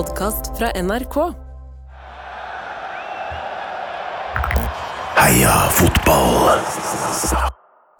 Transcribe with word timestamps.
podkast 0.00 0.58
fra 0.58 0.70
NRK. 0.82 1.16
Heia 5.16 5.56
fotball! 5.76 6.60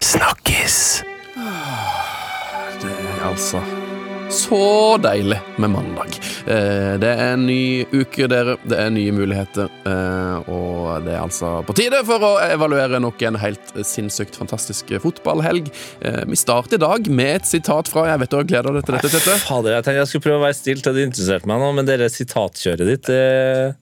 Snakkes! 0.01 1.03
Det 2.81 2.89
er 2.89 3.27
altså 3.29 3.61
så 4.31 4.97
deilig 5.03 5.37
med 5.59 5.69
mandag. 5.73 6.13
Eh, 6.47 6.97
Det 7.01 7.09
er 7.09 7.33
en 7.33 7.45
ny 7.47 7.83
uke, 7.91 8.27
dere. 8.31 8.55
Det 8.67 8.77
er 8.79 8.89
nye 8.93 9.11
muligheter. 9.11 9.67
eh, 9.85 10.49
Og 10.51 11.03
det 11.05 11.13
er 11.13 11.21
altså 11.21 11.63
på 11.65 11.75
tide 11.75 12.03
for 12.05 12.19
å 12.19 12.31
evaluere 12.41 12.99
nok 13.01 13.21
en 13.27 13.35
helt 13.35 13.73
sinnssykt 13.83 14.35
fantastisk 14.39 14.85
fotballhelg. 15.01 15.69
Eh, 16.01 16.23
Vi 16.25 16.35
starter 16.35 16.75
i 16.75 16.77
dag 16.79 17.07
med 17.09 17.35
et 17.41 17.45
sitat 17.45 17.87
fra 17.87 18.05
Jeg 18.07 18.19
vet 18.19 18.29
du 18.29 18.37
har 18.37 18.43
gleda 18.43 18.71
deg 18.73 18.85
til 18.85 18.95
dette, 18.95 19.09
Tete. 19.09 19.37
Fader, 19.39 19.71
jeg 19.75 19.83
tenkte 19.83 19.99
jeg 19.99 20.07
skulle 20.07 20.23
prøve 20.29 20.39
å 20.39 20.45
være 20.47 20.55
stille 20.61 20.81
til 20.81 20.93
det 20.93 21.07
interesserte 21.09 21.45
meg 21.47 21.59
nå, 21.59 21.73
men 21.75 21.85
dere 21.85 22.09
sitatkjøret 22.09 22.87
ditt 22.87 23.03
det 23.11 23.75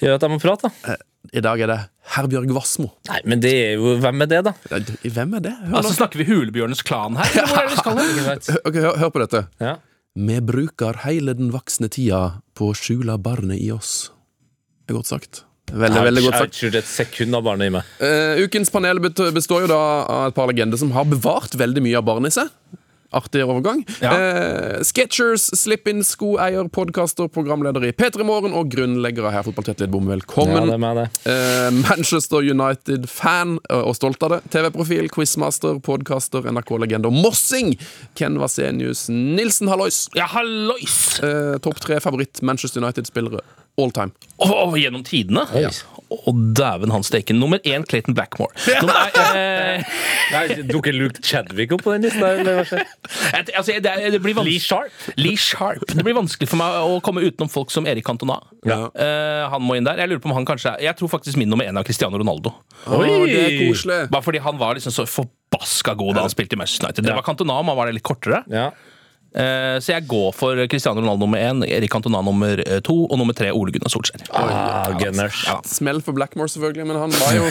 gjør 0.00 0.14
at 0.14 0.22
jeg 0.22 0.30
må 0.30 0.40
prate. 0.40 0.70
da. 0.84 0.96
I 1.32 1.40
dag 1.44 1.60
er 1.64 1.70
det 1.70 1.78
Herbjørg 2.14 2.50
Wassmo. 2.52 2.90
Nei, 3.08 3.20
men 3.24 3.40
det 3.40 3.52
er 3.56 3.72
jo 3.80 3.94
Hvem 4.02 4.20
er 4.26 4.28
det, 4.30 4.40
da? 4.44 4.52
Ja, 4.70 4.80
Hvem 5.16 5.38
er 5.38 5.44
det? 5.46 5.54
Hør, 5.62 5.76
Altså 5.80 5.94
Snakker 5.96 6.20
vi 6.20 6.26
Hulebjørnens 6.28 6.82
klan 6.84 7.16
her? 7.16 7.30
Eller 7.32 7.48
hvor 7.48 7.62
er 7.64 8.02
det 8.02 8.08
vi 8.12 8.26
skal. 8.44 8.60
Ok, 8.68 8.76
hør, 8.84 8.98
hør 9.00 9.12
på 9.14 9.22
dette. 9.24 9.44
Ja. 9.64 9.74
Vi 10.14 10.36
bruker 10.46 11.00
hele 11.06 11.34
den 11.34 11.48
voksne 11.54 11.88
tida 11.90 12.20
på 12.54 12.68
å 12.70 12.76
skjule 12.78 13.16
barnet 13.18 13.58
i 13.58 13.70
oss. 13.74 14.10
Det 14.84 14.92
er 14.94 15.00
godt 15.00 15.10
sagt. 15.10 15.42
Veldig, 15.72 16.02
veldig 16.06 16.22
godt 16.26 16.34
Jeg 16.34 16.38
har 16.38 16.44
sagt. 16.52 16.60
ikke 16.60 16.78
et 16.84 16.90
sekund 16.92 17.34
av 17.40 17.46
barnet 17.48 17.70
i 17.70 17.72
meg. 17.74 17.88
Uh, 17.98 18.44
ukens 18.44 18.70
panel 18.70 19.00
består 19.00 19.64
jo 19.64 19.70
da 19.72 19.80
av 20.04 20.26
et 20.28 20.36
par 20.36 20.46
legender 20.52 20.78
som 20.78 20.92
har 20.94 21.08
bevart 21.08 21.56
veldig 21.58 21.82
mye 21.82 21.98
av 21.98 22.04
barnet 22.06 22.34
i 22.34 22.36
seg. 22.36 22.52
Artig 23.14 23.44
overgang. 23.46 23.82
Ja. 24.02 24.12
Eh, 24.14 24.82
Sketchers, 24.86 25.46
Slip-In, 25.60 26.02
skoeier, 26.06 26.66
podkaster, 26.74 27.28
programleder 27.32 27.84
i 27.88 27.92
P3 27.96 28.24
Morgen 28.26 28.54
og 28.58 28.70
grunnlegger 28.74 29.28
av 29.28 29.36
Her 29.36 29.46
Fotball 29.46 29.68
Tett 29.68 29.80
litt 29.84 29.94
Ja, 29.94 30.00
Velkommen. 30.14 30.66
det 30.68 30.74
er 30.76 30.82
meg, 30.82 31.00
det. 31.02 31.06
Eh, 31.30 31.70
Manchester 31.84 32.42
United-fan 32.44 33.58
eh, 33.70 33.80
og 33.84 33.94
stolt 33.98 34.22
av 34.26 34.36
det. 34.36 34.40
TV-profil, 34.54 35.08
quizmaster, 35.14 35.78
podkaster, 35.84 36.46
NRK-legende 36.50 37.10
og 37.10 37.18
mossing! 37.24 37.74
Ken 38.18 38.38
Vasenius 38.42 39.06
Nilsen 39.12 39.70
Hallois. 39.70 40.04
Ja, 40.18 40.26
hallois! 40.34 41.20
Eh, 41.24 41.56
Topp 41.64 41.80
tre 41.84 42.00
favoritt 42.04 42.42
Manchester 42.42 42.82
United-spillere 42.82 43.40
all 43.76 43.90
time. 43.90 44.12
Oh, 44.38 44.74
gjennom 44.78 45.02
tidene? 45.06 45.46
Å, 46.12 46.32
dæven 46.54 46.92
hans 46.92 47.08
steike. 47.10 47.32
Nummer 47.34 47.58
én 47.64 47.84
Clayton 47.88 48.14
Blackmore. 48.14 48.52
Nummer, 48.80 49.08
eh, 49.34 49.82
Nei, 50.34 50.62
Dukker 50.68 50.92
Luke 50.94 51.22
Chadwick 51.24 51.72
opp 51.72 51.82
på 51.86 51.94
den 51.94 52.04
lista? 52.06 52.28
Eller 52.38 52.58
hva 52.60 52.64
skjer? 52.68 52.84
et- 53.40 53.50
altså, 53.56 53.76
det, 53.82 53.86
er- 53.90 54.10
det 54.14 54.20
blir 54.22 54.36
Lee 54.44 54.60
Sharp? 54.62 54.92
Lee 55.16 55.36
Sharp. 55.40 55.84
Det 55.90 56.04
blir 56.04 56.14
vanskelig 56.14 56.48
for 56.50 56.60
meg 56.60 56.76
å 56.84 57.00
komme 57.04 57.24
utenom 57.24 57.50
folk 57.50 57.70
som 57.74 57.86
Erik 57.90 58.04
Cantona. 58.06 58.38
Ja. 58.68 58.90
Eh, 58.94 59.48
han 59.50 59.62
må 59.64 59.76
inn 59.78 59.84
der. 59.88 59.96
Jeg 60.04 60.12
lurer 60.12 60.22
på 60.24 60.30
om 60.30 60.36
han 60.38 60.46
kanskje 60.46 60.74
er 60.76 60.84
Jeg 60.90 60.96
tror 61.00 61.08
faktisk 61.16 61.36
min 61.40 61.48
nummer 61.50 61.64
én 61.66 61.76
er 61.80 61.84
Cristiano 61.84 62.18
Ronaldo. 62.20 62.52
Oi, 62.86 63.08
det 63.26 63.40
er 63.44 63.58
koselig. 63.64 64.00
Bare 64.10 64.22
fordi 64.22 64.40
han 64.44 64.58
var 64.60 64.74
liksom 64.78 64.92
så 64.94 65.06
forbaska 65.08 65.96
god 65.96 66.14
da 66.16 66.20
han 66.28 66.30
spilte 66.32 66.52
i 66.54 66.60
Manchester 66.60 66.86
United. 66.88 67.04
Det 67.08 67.14
var 67.16 67.22
Cantona, 67.26 67.58
men 67.62 67.72
han 67.72 67.76
var 67.80 67.86
det 67.90 67.94
litt 67.98 68.06
kortere. 68.06 68.44
Ja. 68.52 68.70
Eh, 69.34 69.76
så 69.82 69.96
jeg 69.96 70.06
går 70.06 70.28
for 70.36 70.58
Cristiano 70.70 71.02
Ronaldo 71.02 71.26
nummer 71.26 71.42
én, 71.42 71.64
Erik 71.66 71.90
Cantona 71.90 72.20
nummer 72.22 72.60
eh, 72.62 72.78
to 72.86 72.94
og 73.08 73.18
nummer 73.18 73.34
tre 73.34 73.50
Ole 73.50 73.74
Gunnar 73.74 73.90
Solskjær. 73.90 74.22
Ah. 74.30 74.92
Ja. 74.94 75.58
Smell 75.66 75.98
for 76.06 76.14
Blackmore, 76.14 76.50
selvfølgelig, 76.52 76.86
men 76.86 77.00
han 77.02 77.14
var 77.18 77.34
jo 77.34 77.48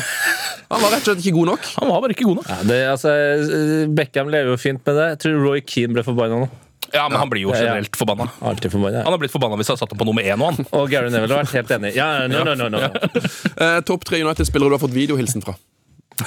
Han 0.72 0.82
var 0.82 0.94
rett 0.96 1.04
og 1.04 1.12
slett 1.12 1.26
ikke 1.26 1.36
god 1.36 1.52
nok. 1.52 1.72
Han 1.82 1.92
var 1.92 2.04
bare 2.06 2.16
ikke 2.16 2.28
god 2.30 2.40
nok. 2.40 2.48
Ja, 2.50 2.60
det, 2.70 2.78
altså, 2.94 3.12
Beckham 3.94 4.32
lever 4.32 4.56
jo 4.56 4.60
fint 4.62 4.80
med 4.88 4.96
det. 4.98 5.10
Jeg 5.12 5.20
tror 5.26 5.42
Roy 5.44 5.66
Keane 5.68 5.98
ble 5.98 6.06
forbanna 6.08 6.46
nå. 6.46 6.50
Ja, 6.94 7.08
men 7.10 7.18
han 7.20 7.30
blir 7.30 7.42
jo 7.42 7.54
generelt 7.54 7.96
forbanna. 7.98 8.30
forbanna 8.38 9.00
ja. 9.00 9.04
Han 9.04 9.16
har 9.16 9.22
blitt 9.22 9.34
forbanna 9.34 9.58
hvis 9.58 9.70
jeg 9.70 9.76
har 9.76 9.82
satt 9.82 9.94
ham 9.94 10.00
på 10.00 10.08
nummer 10.08 10.26
én 10.26 10.38
nå, 10.40 10.50
han. 10.52 10.68
Og 10.78 10.90
Gary 10.92 11.10
Neville 11.14 11.36
har 11.36 11.44
vært 11.44 11.58
helt 11.58 11.76
enig. 11.80 11.94
Ja, 11.98 12.28
no, 12.30 12.44
no, 12.46 12.56
no, 12.56 12.70
no. 12.70 12.84
Eh, 13.64 13.80
Topp 13.86 14.06
tre 14.08 14.20
United-spillere 14.24 14.72
du 14.72 14.78
har 14.78 14.82
fått 14.82 14.96
videohilsen 14.96 15.44
fra. 15.46 15.56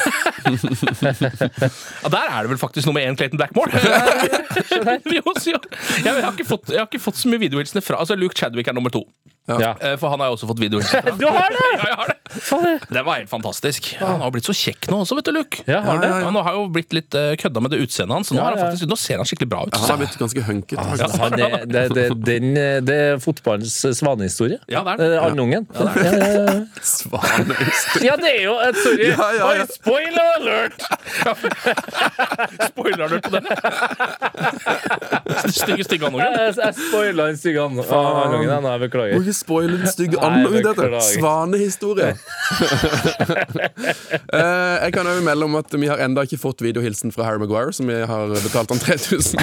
Ja, 2.03 2.09
der 2.13 2.27
er 2.31 2.43
det 2.43 2.51
vel 2.51 2.59
faktisk 2.61 2.87
nummer 2.89 3.01
én 3.05 3.17
Clayton 3.17 3.39
Blackmore. 3.41 3.71
Jeg, 6.05 6.25
har 6.25 6.33
ikke 6.33 6.47
fått, 6.49 6.71
jeg 6.73 6.81
har 6.81 6.89
ikke 6.89 7.03
fått 7.03 7.19
så 7.21 7.31
mye 7.31 7.41
videohilsener 7.43 7.85
fra 7.85 7.99
Altså, 8.01 8.17
Luke 8.19 8.37
Chadwick 8.39 8.69
er 8.69 8.77
nummer 8.77 8.93
to. 8.95 9.05
Ja. 9.47 9.75
Eh, 9.81 9.95
For 10.01 10.11
han 10.11 10.19
har 10.23 10.31
jo 10.33 10.37
også 10.39 10.49
fått 10.51 10.59
videohilsen. 10.63 11.07
Du 11.21 11.27
har 11.31 11.51
det! 11.55 11.67
Ja, 11.79 11.85
jeg 11.87 11.97
har 12.01 12.09
det. 12.11 12.15
Det 12.93 13.03
var 13.07 13.15
helt 13.21 13.31
fantastisk. 13.31 13.93
Han 14.01 14.21
har 14.21 14.31
blitt 14.35 14.45
så 14.49 14.55
kjekk 14.57 14.89
nå 14.91 14.99
også, 15.05 15.15
vet 15.21 15.29
du, 15.29 15.33
Luke. 15.37 15.63
Ja, 15.71 15.79
har 15.87 16.01
det. 16.03 16.09
Han 16.27 16.35
har 16.35 16.57
jo 16.59 16.65
blitt 16.75 16.93
litt 16.97 17.15
uh, 17.15 17.31
kødda 17.39 17.63
med 17.63 17.71
det 17.73 17.79
utseendet 17.85 18.17
hans. 18.17 18.29
så 18.29 18.35
Nå, 18.37 18.41
Ja, 18.43 18.47
er 18.49 18.57
han 18.57 18.59
ja. 18.59 18.65
faktisk, 18.73 18.89
nå 18.91 18.99
ser 18.99 19.21
han 19.23 19.29
skikkelig 19.31 19.49
bra 19.53 19.61
ut. 19.69 19.77
Han 19.79 19.93
har 19.93 20.01
blitt 20.03 20.17
ganske 20.21 20.43
hunket. 20.49 20.77
Ja, 20.77 21.09
han 21.23 21.39
er, 21.39 21.67
det, 21.71 21.85
det, 21.95 22.07
den, 22.27 22.49
det 22.89 22.97
er 23.13 23.21
fotballens 23.23 23.77
svanehistorie. 24.01 24.59
Ja, 24.73 24.83
det 24.89 24.97
er 24.97 25.03
det. 25.05 25.09
Eh, 25.15 25.27
Andungen. 25.31 25.69
Ja, 25.73 25.87
ja, 25.95 26.13
ja. 26.19 26.57
Svaneøyst. 26.97 27.97
ja, 28.05 28.17
det 28.21 28.33
er 28.35 28.43
jo 28.49 28.57
et 28.67 28.83
Sorry. 28.83 29.09
Ja, 29.13 29.29
ja, 29.39 29.47
ja. 29.57 29.63
Oi, 29.63 29.67
spoiler 29.79 30.27
alert! 30.37 30.79
Spoiler 32.71 33.07
alert 33.07 33.23
på 33.25 33.33
den? 33.39 33.47
Stygge, 35.55 35.85
stygge 35.87 36.07
andungen. 36.11 36.27
Jeg, 36.37 36.55
jeg 36.59 36.77
spoila 36.81 37.27
den 37.31 37.39
stygge 37.41 37.63
and- 37.65 37.81
andungen. 37.81 38.53
nå, 38.63 38.75
Jeg 38.77 38.81
beklager. 38.87 39.21
ikke 39.23 39.36
spoile 39.37 39.79
den 39.81 39.91
stygge 39.91 40.21
Nei, 40.21 40.43
anden 40.43 40.67
dette. 40.67 41.03
Svanehistorie. 41.13 42.15
Eh, 44.37 44.75
jeg 44.87 44.93
kan 44.95 45.07
jo 45.09 45.23
melde 45.25 45.47
om 45.47 45.55
at 45.59 45.73
vi 45.79 45.89
har 45.89 46.01
enda 46.03 46.25
ikke 46.27 46.39
fått 46.41 46.63
videohilsen 46.65 47.13
fra 47.15 47.27
Harry 47.27 47.41
Maguire, 47.41 47.73
som 47.75 47.89
vi 47.89 47.97
har 48.09 48.33
betalt 48.43 48.73
han 48.73 48.81
3000 48.83 49.41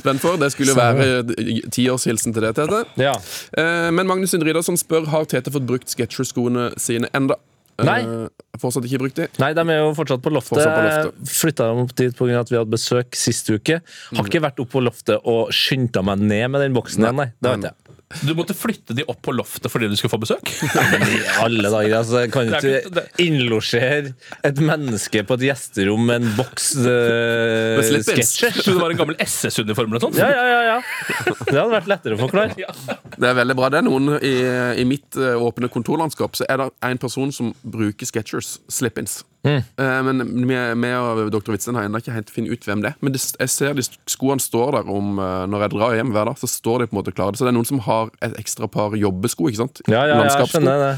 spenn 0.00 0.20
for. 0.22 0.38
Det 0.40 0.50
skulle 0.54 0.72
jo 0.72 0.78
være 0.78 1.68
tiårshilsen 1.74 2.34
til 2.36 2.46
det, 2.46 2.54
Tete. 2.58 2.82
Ja. 3.00 3.14
Eh, 3.58 3.90
men 3.94 4.08
Magnus 4.08 4.34
Indridarsson 4.36 4.78
spør 4.80 5.08
har 5.12 5.28
Tete 5.30 5.52
fått 5.54 5.68
brukt 5.68 5.92
Sketcher-skoene 5.92 6.72
sine 6.80 7.10
enda. 7.16 7.38
Nei. 7.84 7.98
Nei. 8.08 8.28
fortsatt 8.60 8.86
ikke 8.88 9.02
brukt 9.02 9.18
de? 9.20 9.26
Nei, 9.42 9.50
de 9.56 9.62
er 9.68 9.82
jo 9.82 9.90
fortsatt 9.98 10.22
på 10.24 10.32
loftet. 10.32 10.56
Fortsatt 10.56 10.76
på 10.78 10.84
loftet. 10.86 11.32
Flytta 11.36 11.66
dem 11.68 11.82
opp 11.84 11.92
dit 11.98 12.16
pga. 12.16 12.38
at 12.40 12.52
vi 12.52 12.56
hadde 12.56 12.72
besøk 12.72 13.18
sist 13.18 13.50
uke. 13.52 13.82
Har 14.16 14.30
ikke 14.30 14.44
vært 14.46 14.62
oppe 14.62 14.78
på 14.78 14.84
loftet 14.84 15.20
og 15.28 15.52
skynda 15.54 16.04
meg 16.06 16.24
ned 16.24 16.54
med 16.54 16.64
den 16.64 16.76
boksen 16.76 17.04
igjen, 17.04 17.20
nei. 17.20 17.28
Det 17.36 17.52
vet 17.52 17.68
jeg. 17.68 17.85
Du 18.22 18.36
måtte 18.38 18.54
flytte 18.54 18.94
de 18.94 19.02
opp 19.10 19.18
på 19.26 19.32
loftet 19.34 19.66
fordi 19.72 19.88
du 19.90 19.96
skulle 19.98 20.12
få 20.12 20.20
besøk? 20.22 20.50
I 21.10 21.18
alle 21.42 21.72
dager, 21.72 21.94
altså, 21.98 22.22
kan 22.30 22.52
ikke 22.54 22.84
du 22.86 23.00
innlosjere 23.24 24.12
et 24.46 24.60
menneske 24.62 25.24
på 25.26 25.38
et 25.40 25.46
gjesterom 25.48 26.06
med 26.06 26.22
en 26.22 26.36
boks 26.38 26.68
uh, 26.86 27.82
sketsjer. 28.06 28.60
Det 28.62 28.76
var 28.78 28.94
en 28.94 29.00
gammel 29.02 29.18
SS-uniform 29.26 29.90
eller 29.90 29.98
noe 29.98 30.06
sånt? 30.06 30.20
Ja, 30.22 30.30
ja, 30.30 30.46
ja, 30.46 30.62
ja. 30.70 31.34
Det 31.48 31.56
hadde 31.56 31.72
vært 31.74 31.90
lettere 31.90 32.14
å 32.14 32.22
forklare. 32.22 32.70
Det 33.16 33.30
er 33.30 33.38
veldig 33.40 33.58
bra. 33.58 33.72
Det 33.74 33.82
er 33.82 33.88
noen 33.88 34.20
i, 34.20 34.34
i 34.82 34.86
mitt 34.86 35.18
eh, 35.18 35.34
åpne 35.40 35.70
kontorlandskap 35.72 36.36
Så 36.36 36.44
er 36.50 36.60
det 36.60 36.66
en 36.84 37.00
person 37.00 37.32
som 37.34 37.54
bruker 37.66 38.06
Sketchers 38.06 38.58
slip-ins. 38.70 39.24
Mm. 39.46 39.60
Eh, 39.62 39.98
men 40.06 40.22
vi 40.46 40.92
og 40.94 41.30
dr. 41.34 41.52
Witzen 41.54 41.78
har 41.78 41.86
ennå 41.86 42.00
ikke 42.02 42.14
helt 42.14 42.30
funnet 42.34 42.54
ut 42.54 42.66
hvem 42.68 42.82
det 42.84 42.92
er. 42.92 42.98
Men 43.02 43.14
det, 43.14 43.22
jeg 43.34 43.52
ser 43.52 43.74
de 43.78 43.86
skoene 44.10 44.42
står 44.42 44.78
der 44.78 44.90
om 44.92 45.16
Når 45.16 45.66
jeg 45.66 45.74
drar 45.74 45.96
hjem 45.98 46.12
hver 46.14 46.30
dag, 46.30 46.38
så 46.38 46.50
står 46.50 46.84
de 46.84 46.90
på 46.90 46.96
en 46.96 47.00
måte 47.00 47.14
klare. 47.16 47.38
Så 47.38 47.46
det 47.46 47.54
er 47.54 47.58
noen 47.58 47.68
som 47.68 47.82
har 47.86 47.95
et 48.24 48.36
ekstra 48.40 48.68
par 48.72 48.94
jobbesko, 48.98 49.48
ikke 49.50 49.62
sant? 49.64 49.82
Ja, 49.90 50.04
ja, 50.10 50.20
ja, 50.24 50.46
skjønner 50.46 50.82
det. 50.84 50.92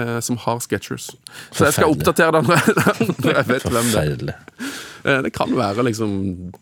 eh, 0.00 0.16
som 0.24 0.38
har 0.46 0.62
Sketchers. 0.64 1.10
Så 1.54 1.68
jeg 1.68 1.76
skal 1.78 1.92
oppdatere 1.94 2.40
den 2.40 2.50
når 2.50 3.30
jeg, 3.38 3.46
vet 3.52 3.70
hvem 3.70 3.92
det 3.94 4.04
er. 4.04 4.36
Eh, 5.04 5.18
det 5.26 5.34
kan 5.36 5.50
være 5.52 5.84
liksom 5.84 6.12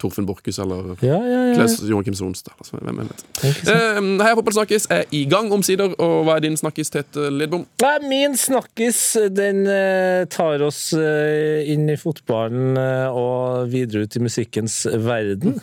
Torfinn 0.02 0.26
Borchhus 0.26 0.58
eller 0.62 0.96
Ja, 1.04 1.14
ja, 1.22 1.42
ja. 1.52 1.54
Klaus 1.60 1.76
Joakim 1.86 2.16
Sonstad. 2.18 2.56
Altså, 2.58 2.80
hvem 2.82 3.02
vet. 3.04 3.22
Eh, 3.70 4.00
Heia 4.24 4.34
Fotball 4.38 4.56
snakkes 4.56 4.88
er 4.90 5.04
i 5.14 5.22
gang 5.30 5.52
omsider, 5.54 5.92
og 6.02 6.24
hva 6.26 6.38
er 6.40 6.46
din 6.48 6.56
snakkis, 6.58 6.90
Tete 6.90 7.28
Lidbom? 7.30 7.66
Nei, 7.84 7.92
min 8.10 8.34
snakkis 8.40 9.02
den 9.36 9.62
eh, 9.70 10.24
tar 10.32 10.64
oss 10.66 10.88
eh, 10.98 11.62
inn 11.70 11.86
i 11.92 11.96
fotballen 12.00 12.74
og 13.12 13.70
videre 13.72 14.06
ut 14.08 14.18
i 14.18 14.24
musikkens 14.24 14.80
verden. 15.06 15.54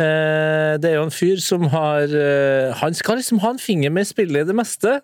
Eh, 0.00 0.72
det 0.80 0.88
er 0.92 0.96
jo 0.96 1.04
en 1.08 1.12
fyr 1.14 1.40
som 1.42 1.66
har 1.72 2.08
Han 2.80 2.94
skal 2.96 3.20
liksom 3.20 3.39
ha 3.42 3.50
en 3.54 3.58
finger 3.60 3.90
med 3.94 4.06
i 4.06 4.10
spillet 4.10 4.44
i 4.44 4.48
det 4.48 4.54
meste. 4.56 5.00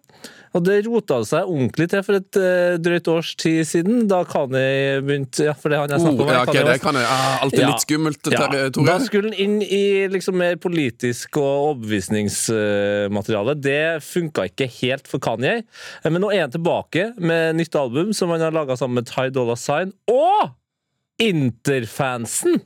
Og 0.56 0.62
det 0.64 0.78
rota 0.86 1.18
seg 1.28 1.44
ordentlig 1.50 1.86
til 1.92 2.02
for 2.06 2.16
et 2.16 2.38
uh, 2.40 2.76
drøyt 2.80 3.08
års 3.12 3.34
tid 3.36 3.58
siden, 3.68 4.06
da 4.08 4.22
Kani 4.24 4.62
begynte 5.04 5.44
Ja, 5.44 5.52
for 5.58 5.68
det 5.72 5.80
han 5.82 5.92
jeg 5.92 6.00
snakker 6.00 6.22
om. 6.22 6.28
Oh, 6.30 6.32
ja, 6.32 6.42
okay, 6.46 6.62
det 6.64 6.78
kan 6.80 6.96
jeg. 6.96 7.04
Ah, 7.12 7.42
alltid 7.44 7.60
Ja. 7.60 7.68
litt 7.72 7.84
skummelt, 7.84 8.20
Terje, 8.24 8.70
da 8.76 8.96
skulle 9.04 9.32
han 9.32 9.38
inn 9.44 9.58
i 9.62 9.82
liksom 10.12 10.38
mer 10.40 10.56
politisk 10.62 11.36
og 11.42 11.50
overbevisningsmateriale. 11.74 13.56
Det 13.60 13.80
funka 14.06 14.46
ikke 14.50 14.68
helt 14.80 15.10
for 15.10 15.20
Kanye. 15.22 15.62
Men 16.04 16.20
nå 16.24 16.30
er 16.32 16.46
han 16.46 16.54
tilbake 16.54 17.10
med 17.18 17.56
nytt 17.60 17.76
album 17.76 18.14
som 18.16 18.32
han 18.32 18.40
har 18.46 18.54
laga 18.56 18.76
sammen 18.78 19.02
med 19.02 19.10
Ty 19.10 19.28
Dolla 19.34 19.56
Sign. 19.60 19.92
Og 20.08 20.54
Interfansen! 21.22 22.60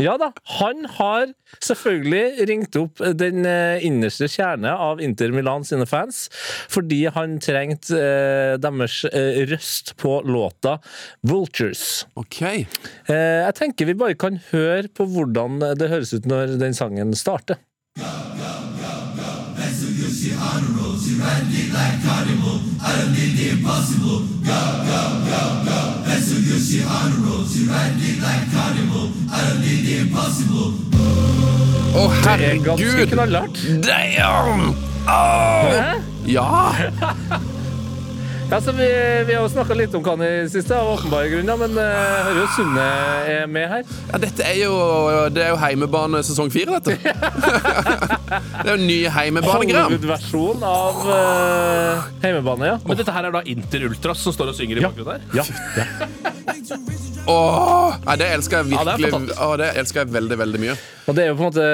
Ja 0.00 0.14
da, 0.20 0.30
han 0.56 0.86
har 0.96 1.32
selvfølgelig 1.60 2.46
ringt 2.48 2.76
opp 2.80 3.02
den 3.20 3.44
eh, 3.48 3.82
innerste 3.84 4.28
kjerne 4.32 4.72
av 4.72 5.02
Inter 5.04 5.34
Milan 5.36 5.66
sine 5.68 5.84
fans, 5.88 6.28
fordi 6.72 7.02
han 7.12 7.36
trengte 7.44 7.98
eh, 8.00 8.54
deres 8.62 9.02
eh, 9.10 9.42
røst 9.50 9.94
på 10.00 10.20
låta 10.24 10.78
Vultures. 11.26 12.06
Ok. 12.20 12.40
Eh, 12.46 12.64
jeg 13.12 13.56
tenker 13.60 13.90
vi 13.90 13.98
bare 14.00 14.18
kan 14.20 14.40
høre 14.50 14.88
på 14.88 15.08
hvordan 15.12 15.60
det 15.76 15.92
høres 15.92 16.14
ut 16.16 16.28
når 16.30 16.56
den 16.62 16.76
sangen 16.76 17.12
starter. 17.18 17.60
Å, 31.90 32.04
Det 32.06 32.30
er 32.30 32.60
ganske 32.64 32.86
herregud! 32.86 33.06
knallhardt. 33.12 33.62
Damn! 33.82 34.74
Oh. 35.10 35.94
Ja! 36.26 36.50
Ja, 38.50 38.60
så 38.60 38.72
vi, 38.72 38.86
vi 39.26 39.34
har 39.34 39.44
jo 39.44 39.48
snakka 39.52 39.76
litt 39.78 39.92
om 39.94 40.02
Kani 40.02 40.26
i 40.26 40.38
det 40.42 40.50
siste, 40.50 40.74
av 40.74 40.88
åpenbare 40.96 41.28
grunner, 41.30 41.58
men 41.60 41.76
uh, 41.78 41.84
hører 42.26 42.40
jo 42.40 42.46
Sunne 42.56 42.86
er 43.30 43.44
med 43.46 43.68
her. 43.70 43.84
ja! 44.08 44.18
Dette 44.24 44.42
er 44.42 44.56
jo, 44.64 44.72
det 45.30 45.44
er 45.44 45.52
jo 45.52 45.60
heimebane 45.62 46.22
sesong 46.26 46.50
fire, 46.50 46.80
dette. 46.80 46.98
det 48.58 48.64
er 48.64 48.72
jo 48.72 48.80
ny 48.82 48.98
heimebanegran. 49.14 49.86
Hollywood-versjon 49.92 50.66
av 50.66 50.98
uh, 51.06 52.10
heimebane, 52.24 52.72
ja. 52.72 52.80
Men 52.90 52.98
dette 52.98 53.14
her 53.14 53.30
er 53.30 53.38
da 53.38 53.44
Inter 53.54 53.86
Ultras 53.86 54.26
som 54.26 54.34
står 54.34 54.50
og 54.50 54.58
synger 54.58 54.82
i 54.82 54.84
bakgrunnen 54.88 55.14
her? 55.14 55.30
ja. 55.38 55.46
ja. 56.74 57.09
Åh, 57.30 57.98
nei, 58.06 58.16
det 58.20 58.26
elsker 58.34 58.60
jeg 58.64 58.72
Ja, 58.72 58.82
det 58.84 58.92
er 58.92 58.98
virkelig. 58.98 59.12
fantastisk. 59.14 59.42
Åh, 59.46 59.52
det 59.60 59.68
elsker 59.82 60.00
jeg 60.02 60.10
veldig, 60.16 60.38
veldig 60.40 60.60
mye. 60.64 60.74
Og 61.10 61.16
det 61.16 61.22
er 61.24 61.28
jo 61.30 61.36
på 61.38 61.44
en 61.44 61.48
måte 61.50 61.66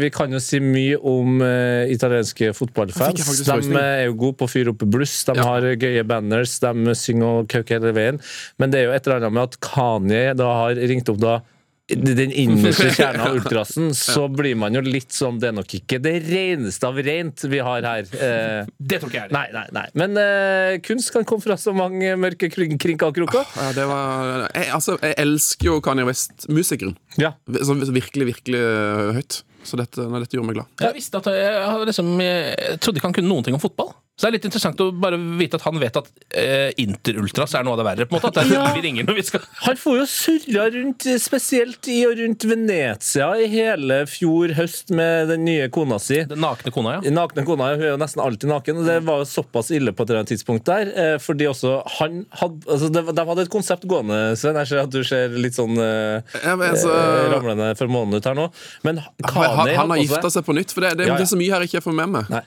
Vi 0.00 0.10
kan 0.14 0.32
jo 0.36 0.40
si 0.42 0.60
mye 0.62 0.98
om 1.00 1.40
uh, 1.42 1.84
italienske 1.92 2.50
Da 2.50 2.52
fikk 2.52 2.58
fotballfans. 2.60 3.24
faktisk 3.24 3.70
De 3.70 3.78
eh, 3.80 4.02
er 4.02 4.04
jo 4.08 4.14
gode 4.20 4.38
på 4.40 4.48
å 4.48 4.52
fyre 4.54 4.74
opp 4.74 4.84
bluss, 4.94 5.16
de 5.28 5.36
Ja. 5.38 5.44
har 5.48 5.60
gøye 5.74 6.04
banners, 6.08 6.58
de 6.60 6.94
synger 6.94 7.40
og 7.42 7.48
kauker 7.48 7.78
hele 7.80 7.92
veien. 7.96 8.20
Men 8.58 8.70
det 8.70 8.80
er 8.80 8.84
jo 8.88 8.92
et 8.96 9.06
eller 9.06 9.20
annet 9.22 9.32
med 9.32 9.42
at 9.48 9.60
Kanye 9.60 10.34
da 10.36 10.44
har 10.62 10.74
ringt 10.74 11.08
opp 11.12 11.18
da 11.22 11.40
den 11.88 12.30
innerste 12.32 12.86
kjernen 12.96 13.20
av 13.26 13.34
ultrasen, 13.36 13.90
så 13.94 14.24
blir 14.32 14.54
man 14.56 14.72
jo 14.72 14.80
litt 14.80 15.12
sånn 15.12 15.36
Det 15.42 15.50
er 15.50 15.56
nok 15.58 15.74
ikke 15.76 15.98
det 16.00 16.14
reneste 16.24 16.88
av 16.88 16.96
rent 17.04 17.44
vi 17.52 17.58
har 17.60 17.84
her. 17.84 18.08
Eh, 18.16 18.70
Det 18.80 19.00
tror 19.02 19.10
ikke 19.12 19.20
jeg. 19.26 19.32
nei, 19.36 19.44
nei, 19.52 19.64
nei. 19.76 19.84
Men 20.00 20.16
eh, 20.20 20.78
kunst 20.86 21.12
kan 21.12 21.26
komme 21.28 21.44
fra 21.44 21.58
så 21.60 21.74
mange 21.76 22.14
mørke 22.16 22.48
kring- 22.52 22.78
krinker 22.80 23.10
og 23.12 23.18
kroker. 23.18 23.44
Ja, 23.60 23.72
det 23.76 23.84
var, 23.90 24.46
jeg, 24.54 24.70
altså, 24.78 24.96
jeg 25.04 25.18
elsker 25.26 25.70
jo 25.74 25.80
Kanye 25.84 26.06
West-musikeren. 26.08 26.96
Ja. 27.20 27.34
Så 27.52 27.76
virkelig, 27.92 28.30
virkelig 28.32 28.62
øh, 28.64 29.12
høyt. 29.20 29.42
Så 29.64 29.78
dette, 29.80 30.04
nei, 30.08 30.18
dette 30.20 30.36
gjorde 30.36 30.48
meg 30.50 30.58
glad. 30.58 30.72
Jeg 30.84 30.92
visste 30.96 31.20
at 31.20 31.28
jeg, 31.32 31.52
jeg, 31.52 31.84
liksom, 31.88 32.08
jeg 32.20 32.80
trodde 32.84 33.00
ikke 33.00 33.08
han 33.08 33.14
kunne 33.16 33.30
noen 33.32 33.44
ting 33.46 33.56
om 33.56 33.62
fotball. 33.62 33.94
Så 34.14 34.26
det 34.26 34.28
er 34.28 34.34
litt 34.36 34.44
interessant 34.46 34.78
å 34.78 34.92
bare 34.94 35.16
vite 35.18 35.58
at 35.58 35.64
han 35.66 35.78
vet 35.82 35.96
at 35.98 36.06
eh, 36.38 36.68
Inter-Ultras 36.78 37.56
er 37.58 37.64
noe 37.66 37.74
av 37.74 37.80
det 37.80 37.86
verre. 37.88 38.04
på 38.06 38.14
en 38.14 38.20
måte 38.22 38.28
At 38.30 38.36
det 38.36 38.44
er 38.44 38.60
Ja. 38.60 38.72
vi 38.76 38.82
ringer 38.84 39.06
når 39.08 39.16
vi 39.18 39.22
skal 39.26 39.40
Han 39.64 39.76
får 39.80 39.96
jo 39.98 40.04
surra 40.06 40.66
rundt, 40.70 41.06
spesielt 41.18 41.88
i 41.90 41.96
og 42.06 42.14
rundt 42.20 42.46
Venezia 42.46 43.26
i 43.42 43.48
hele 43.50 43.96
fjor 44.06 44.54
høst 44.54 44.92
med 44.94 45.32
den 45.32 45.42
nye 45.48 45.66
kona 45.74 45.98
si. 45.98 46.20
Den 46.30 46.38
nakne 46.44 46.70
kona, 46.70 46.92
ja. 47.02 47.10
Nakne 47.10 47.42
kona, 47.48 47.72
hun 47.74 47.82
er 47.82 47.90
jo 47.90 47.96
nesten 47.98 48.22
alltid 48.22 48.48
naken. 48.52 48.78
og 48.78 48.86
Det 48.86 48.98
var 49.08 49.18
jo 49.24 49.26
såpass 49.32 49.72
ille 49.74 49.90
på 49.90 50.04
et 50.06 50.10
eller 50.14 50.22
annet 50.22 50.30
tidspunkt 50.36 50.64
der. 50.70 50.92
eh, 50.94 51.18
Fordi 51.18 51.50
også 51.50 51.74
han 51.98 52.24
hadde 52.38 52.70
altså 52.70 52.92
de, 52.94 53.02
De 53.18 53.26
hadde 53.32 53.42
et 53.48 53.50
konsept 53.50 53.82
gående, 53.90 54.36
Sven. 54.38 54.54
Jeg 54.62 54.70
ser 54.70 54.78
at 54.84 54.90
du 54.94 55.02
ser 55.02 55.28
litt 55.34 55.58
sånn 55.58 55.74
eh, 55.74 56.22
Ja, 56.44 56.54
men, 56.54 56.70
altså, 56.70 56.94
eh, 56.94 57.32
ramlende 57.34 57.72
for 57.76 57.90
månen 57.90 58.14
ut 58.14 58.24
her 58.30 58.38
nå. 58.38 58.46
Men 58.86 58.98
han, 59.02 59.10
Kani 59.26 59.50
han 59.50 59.74
har 59.74 59.76
hadde 59.88 59.98
gifta 60.06 60.30
seg 60.30 60.46
på 60.46 60.54
nytt, 60.54 60.70
for 60.70 60.86
det, 60.86 60.94
det, 61.02 61.06
Ja, 61.10 61.14
ja. 61.14 61.18
det 61.18 61.26
er 61.26 61.32
så 61.34 61.40
mye 61.42 61.50
her 61.50 61.66
jeg 61.66 61.74
ikke 61.74 61.82
får 61.90 61.98
med 61.98 62.14
meg. 62.14 62.30
Nei. 62.30 62.44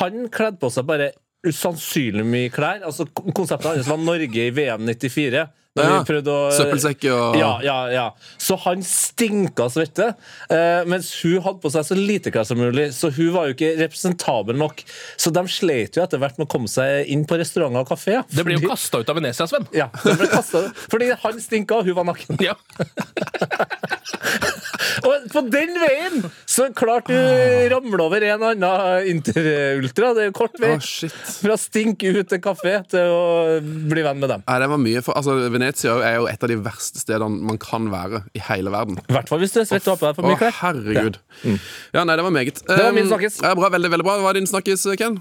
Han 0.00 0.28
kledde 0.32 0.58
på 0.62 0.70
seg 0.72 0.77
bare 0.86 1.12
usannsynlig 1.46 2.26
mye 2.26 2.50
klær. 2.50 2.82
Altså 2.86 3.06
Konseptet 3.14 3.70
hans 3.70 3.88
var 3.90 4.00
Norge 4.02 4.48
i 4.48 4.50
VM 4.54 4.84
94. 4.88 5.46
Ja. 5.78 6.00
Søppelsekk 6.02 6.56
Søppelsekker 6.56 7.12
og 7.14 7.36
Ja, 7.38 7.50
ja, 7.62 7.76
ja. 7.92 8.04
Så 8.40 8.56
han 8.64 8.82
stinka 8.82 9.68
svette. 9.70 10.08
Eh, 10.50 10.82
mens 10.90 11.12
hun 11.22 11.38
hadde 11.44 11.62
på 11.62 11.70
seg 11.70 11.86
så 11.86 11.98
lite 11.98 12.32
klær 12.34 12.48
som 12.48 12.58
mulig, 12.58 12.88
så 12.96 13.12
hun 13.14 13.30
var 13.36 13.46
jo 13.48 13.54
ikke 13.54 13.76
representabel 13.84 14.58
nok. 14.58 14.82
Så 15.20 15.30
de 15.34 15.44
slet 15.52 15.98
jo 15.98 16.02
etter 16.02 16.18
hvert 16.22 16.38
med 16.40 16.48
å 16.48 16.50
komme 16.50 16.70
seg 16.72 17.06
inn 17.12 17.22
på 17.28 17.38
restauranter 17.38 17.84
og 17.84 17.92
kafé. 17.92 18.18
Det 18.32 18.46
ble 18.46 18.58
jo 18.58 18.72
kasta 18.72 19.02
ut 19.02 19.12
av 19.12 19.20
Venezia, 19.20 19.46
Sven. 19.50 19.68
Ja, 19.76 19.90
det 20.02 20.16
ble 20.18 20.30
kastet, 20.32 20.72
fordi 20.90 21.12
han 21.14 21.42
stinka, 21.44 21.78
og 21.78 21.86
hun 21.86 21.98
var 22.00 22.10
naken. 22.10 22.42
Ja. 22.42 22.58
Og 25.28 25.34
på 25.36 25.44
den 25.52 25.76
veien 25.78 26.26
så 26.48 26.68
klart 26.76 27.08
du 27.08 27.14
ramler 27.14 27.70
ramle 27.78 28.04
over 28.08 28.24
en 28.26 28.44
annen 28.48 29.08
Inter-ultra. 29.12 30.12
Det 30.16 30.24
er 30.24 30.30
jo 30.30 30.36
kort 30.40 30.56
vei. 30.60 30.74
Å, 30.76 30.82
shit. 30.82 31.14
Fra 31.38 31.58
stink 31.60 32.02
ut 32.02 32.28
til 32.32 32.42
kafé 32.44 32.78
til 32.90 33.12
å 33.12 33.22
bli 33.62 34.04
venn 34.06 34.18
med 34.22 34.32
dem. 34.32 34.44
Ja, 34.48 34.58
det 34.64 34.70
var 34.72 34.82
mye, 34.82 35.04
for 35.04 35.18
altså, 35.20 35.36
Venezia 35.52 35.94
er 36.06 36.18
jo 36.18 36.28
et 36.30 36.42
av 36.42 36.50
de 36.50 36.58
verste 36.64 37.02
stedene 37.02 37.44
man 37.48 37.60
kan 37.62 37.86
være 37.92 38.24
i 38.34 38.42
hele 38.48 38.72
verden. 38.74 38.98
I 39.06 39.16
hvert 39.16 39.30
fall 39.30 39.42
hvis 39.44 39.54
du 39.54 39.62
er 39.62 39.68
svett 39.70 39.86
og 39.86 39.96
har 39.96 40.00
på 40.02 40.08
deg 40.08 40.18
for 40.18 40.28
mye 40.28 40.40
klær. 40.40 40.58
herregud. 40.62 41.20
Ja, 41.94 42.02
nei, 42.08 42.18
det 42.18 42.26
var 42.26 42.34
meget. 42.34 42.62
Det 42.66 42.82
var 42.82 42.96
min 42.96 43.08
snakkes 43.08 43.18
snakkis. 43.18 43.42
Ja, 43.42 43.54
bra, 43.54 43.68
veldig, 43.72 43.90
veldig 43.92 44.06
bra. 44.06 44.16
Hva 44.22 44.30
er 44.32 44.38
din 44.38 44.48
snakkis, 44.48 44.84
Ken? 44.98 45.18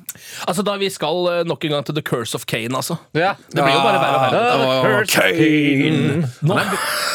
Altså, 0.48 0.64
da 0.66 0.76
vi 0.80 0.90
skal 0.94 1.30
eh, 1.32 1.42
nok 1.48 1.66
en 1.68 1.76
gang 1.78 1.88
til 1.88 1.98
The 1.98 2.04
Curse 2.06 2.38
of 2.38 2.46
Kane, 2.50 2.74
altså. 2.78 2.98
Ja. 3.18 3.34
Det 3.52 3.64
blir 3.64 3.74
jo 3.74 3.82
bare 3.84 4.02
verre 4.02 4.18
og 4.18 4.24
verre. 4.28 4.94
Ja, 4.94 5.04
Kane. 5.12 6.32
Nå, 6.48 6.60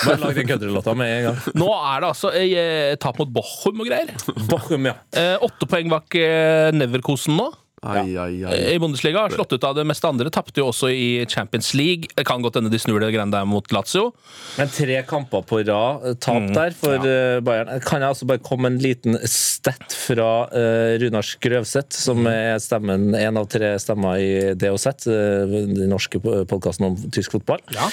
Bare 0.02 0.18
lag 0.18 0.34
den 0.34 0.48
country-låta 0.48 0.94
med 0.98 1.12
en 1.16 1.24
gang. 1.28 1.40
nå 1.58 1.68
er 1.78 2.02
det 2.02 2.08
altså 2.10 2.32
eh, 2.34 2.52
tap 3.02 3.18
mot 3.20 3.32
Bochum 3.32 3.82
og 3.82 3.90
greier. 3.90 4.12
Bochum, 4.50 4.90
ja. 4.90 4.98
Eh, 5.16 5.36
åtte 5.42 5.68
poeng 5.70 5.92
bak 5.92 6.16
eh, 6.18 6.70
Neverkosen 6.76 7.38
nå. 7.38 7.50
Ai, 7.82 8.14
ai, 8.14 8.44
ai. 8.46 8.58
I 8.74 8.78
Bundesliga 8.78 9.24
har 9.24 9.32
slått 9.34 9.56
ut 9.56 9.64
av 9.66 9.74
det 9.74 9.82
meste 9.90 10.06
andre. 10.06 10.30
Tapte 10.30 10.60
jo 10.60 10.68
også 10.70 10.86
i 10.94 11.24
Champions 11.26 11.72
League. 11.74 12.12
Det 12.14 12.22
kan 12.28 12.44
godt 12.44 12.60
hende 12.60 12.70
de 12.70 12.78
snur 12.78 13.02
det 13.02 13.08
greiene 13.10 13.34
der 13.34 13.48
mot 13.48 13.66
Lazio. 13.74 14.12
Men 14.54 14.70
tre 14.70 15.00
kamper 15.08 15.42
på 15.42 15.64
rad 15.66 16.20
tap 16.22 16.44
mm, 16.44 16.52
der 16.54 16.76
for 16.78 16.94
ja. 16.94 17.40
Bayern. 17.42 17.72
Kan 17.82 18.04
jeg 18.04 18.14
altså 18.14 18.28
bare 18.30 18.42
komme 18.46 18.70
en 18.70 18.78
liten 18.78 19.18
stett 19.26 19.96
fra 19.98 20.28
uh, 20.54 20.94
Runar 21.02 21.26
Skrøvseth, 21.26 21.98
som 21.98 22.22
er 22.30 22.54
stemmen, 22.62 23.16
en 23.18 23.40
av 23.42 23.50
tre 23.50 23.74
stemmer 23.82 24.22
i 24.22 24.30
DOZ, 24.54 24.86
uh, 25.10 25.58
den 25.74 25.90
norske 25.90 26.22
podkasten 26.22 26.86
om 26.92 27.00
tysk 27.10 27.34
fotball. 27.34 27.66
Ja. 27.74 27.90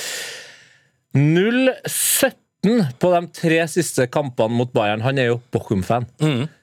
0-17 1.18 2.39
på 3.00 3.12
de 3.14 3.22
tre 3.34 3.60
siste 3.72 4.08
kampene 4.12 4.52
mot 4.60 4.72
Bayern. 4.74 5.02
Han 5.06 5.18
er 5.18 5.30
jo 5.32 5.42
Bochum-fan. 5.54 6.06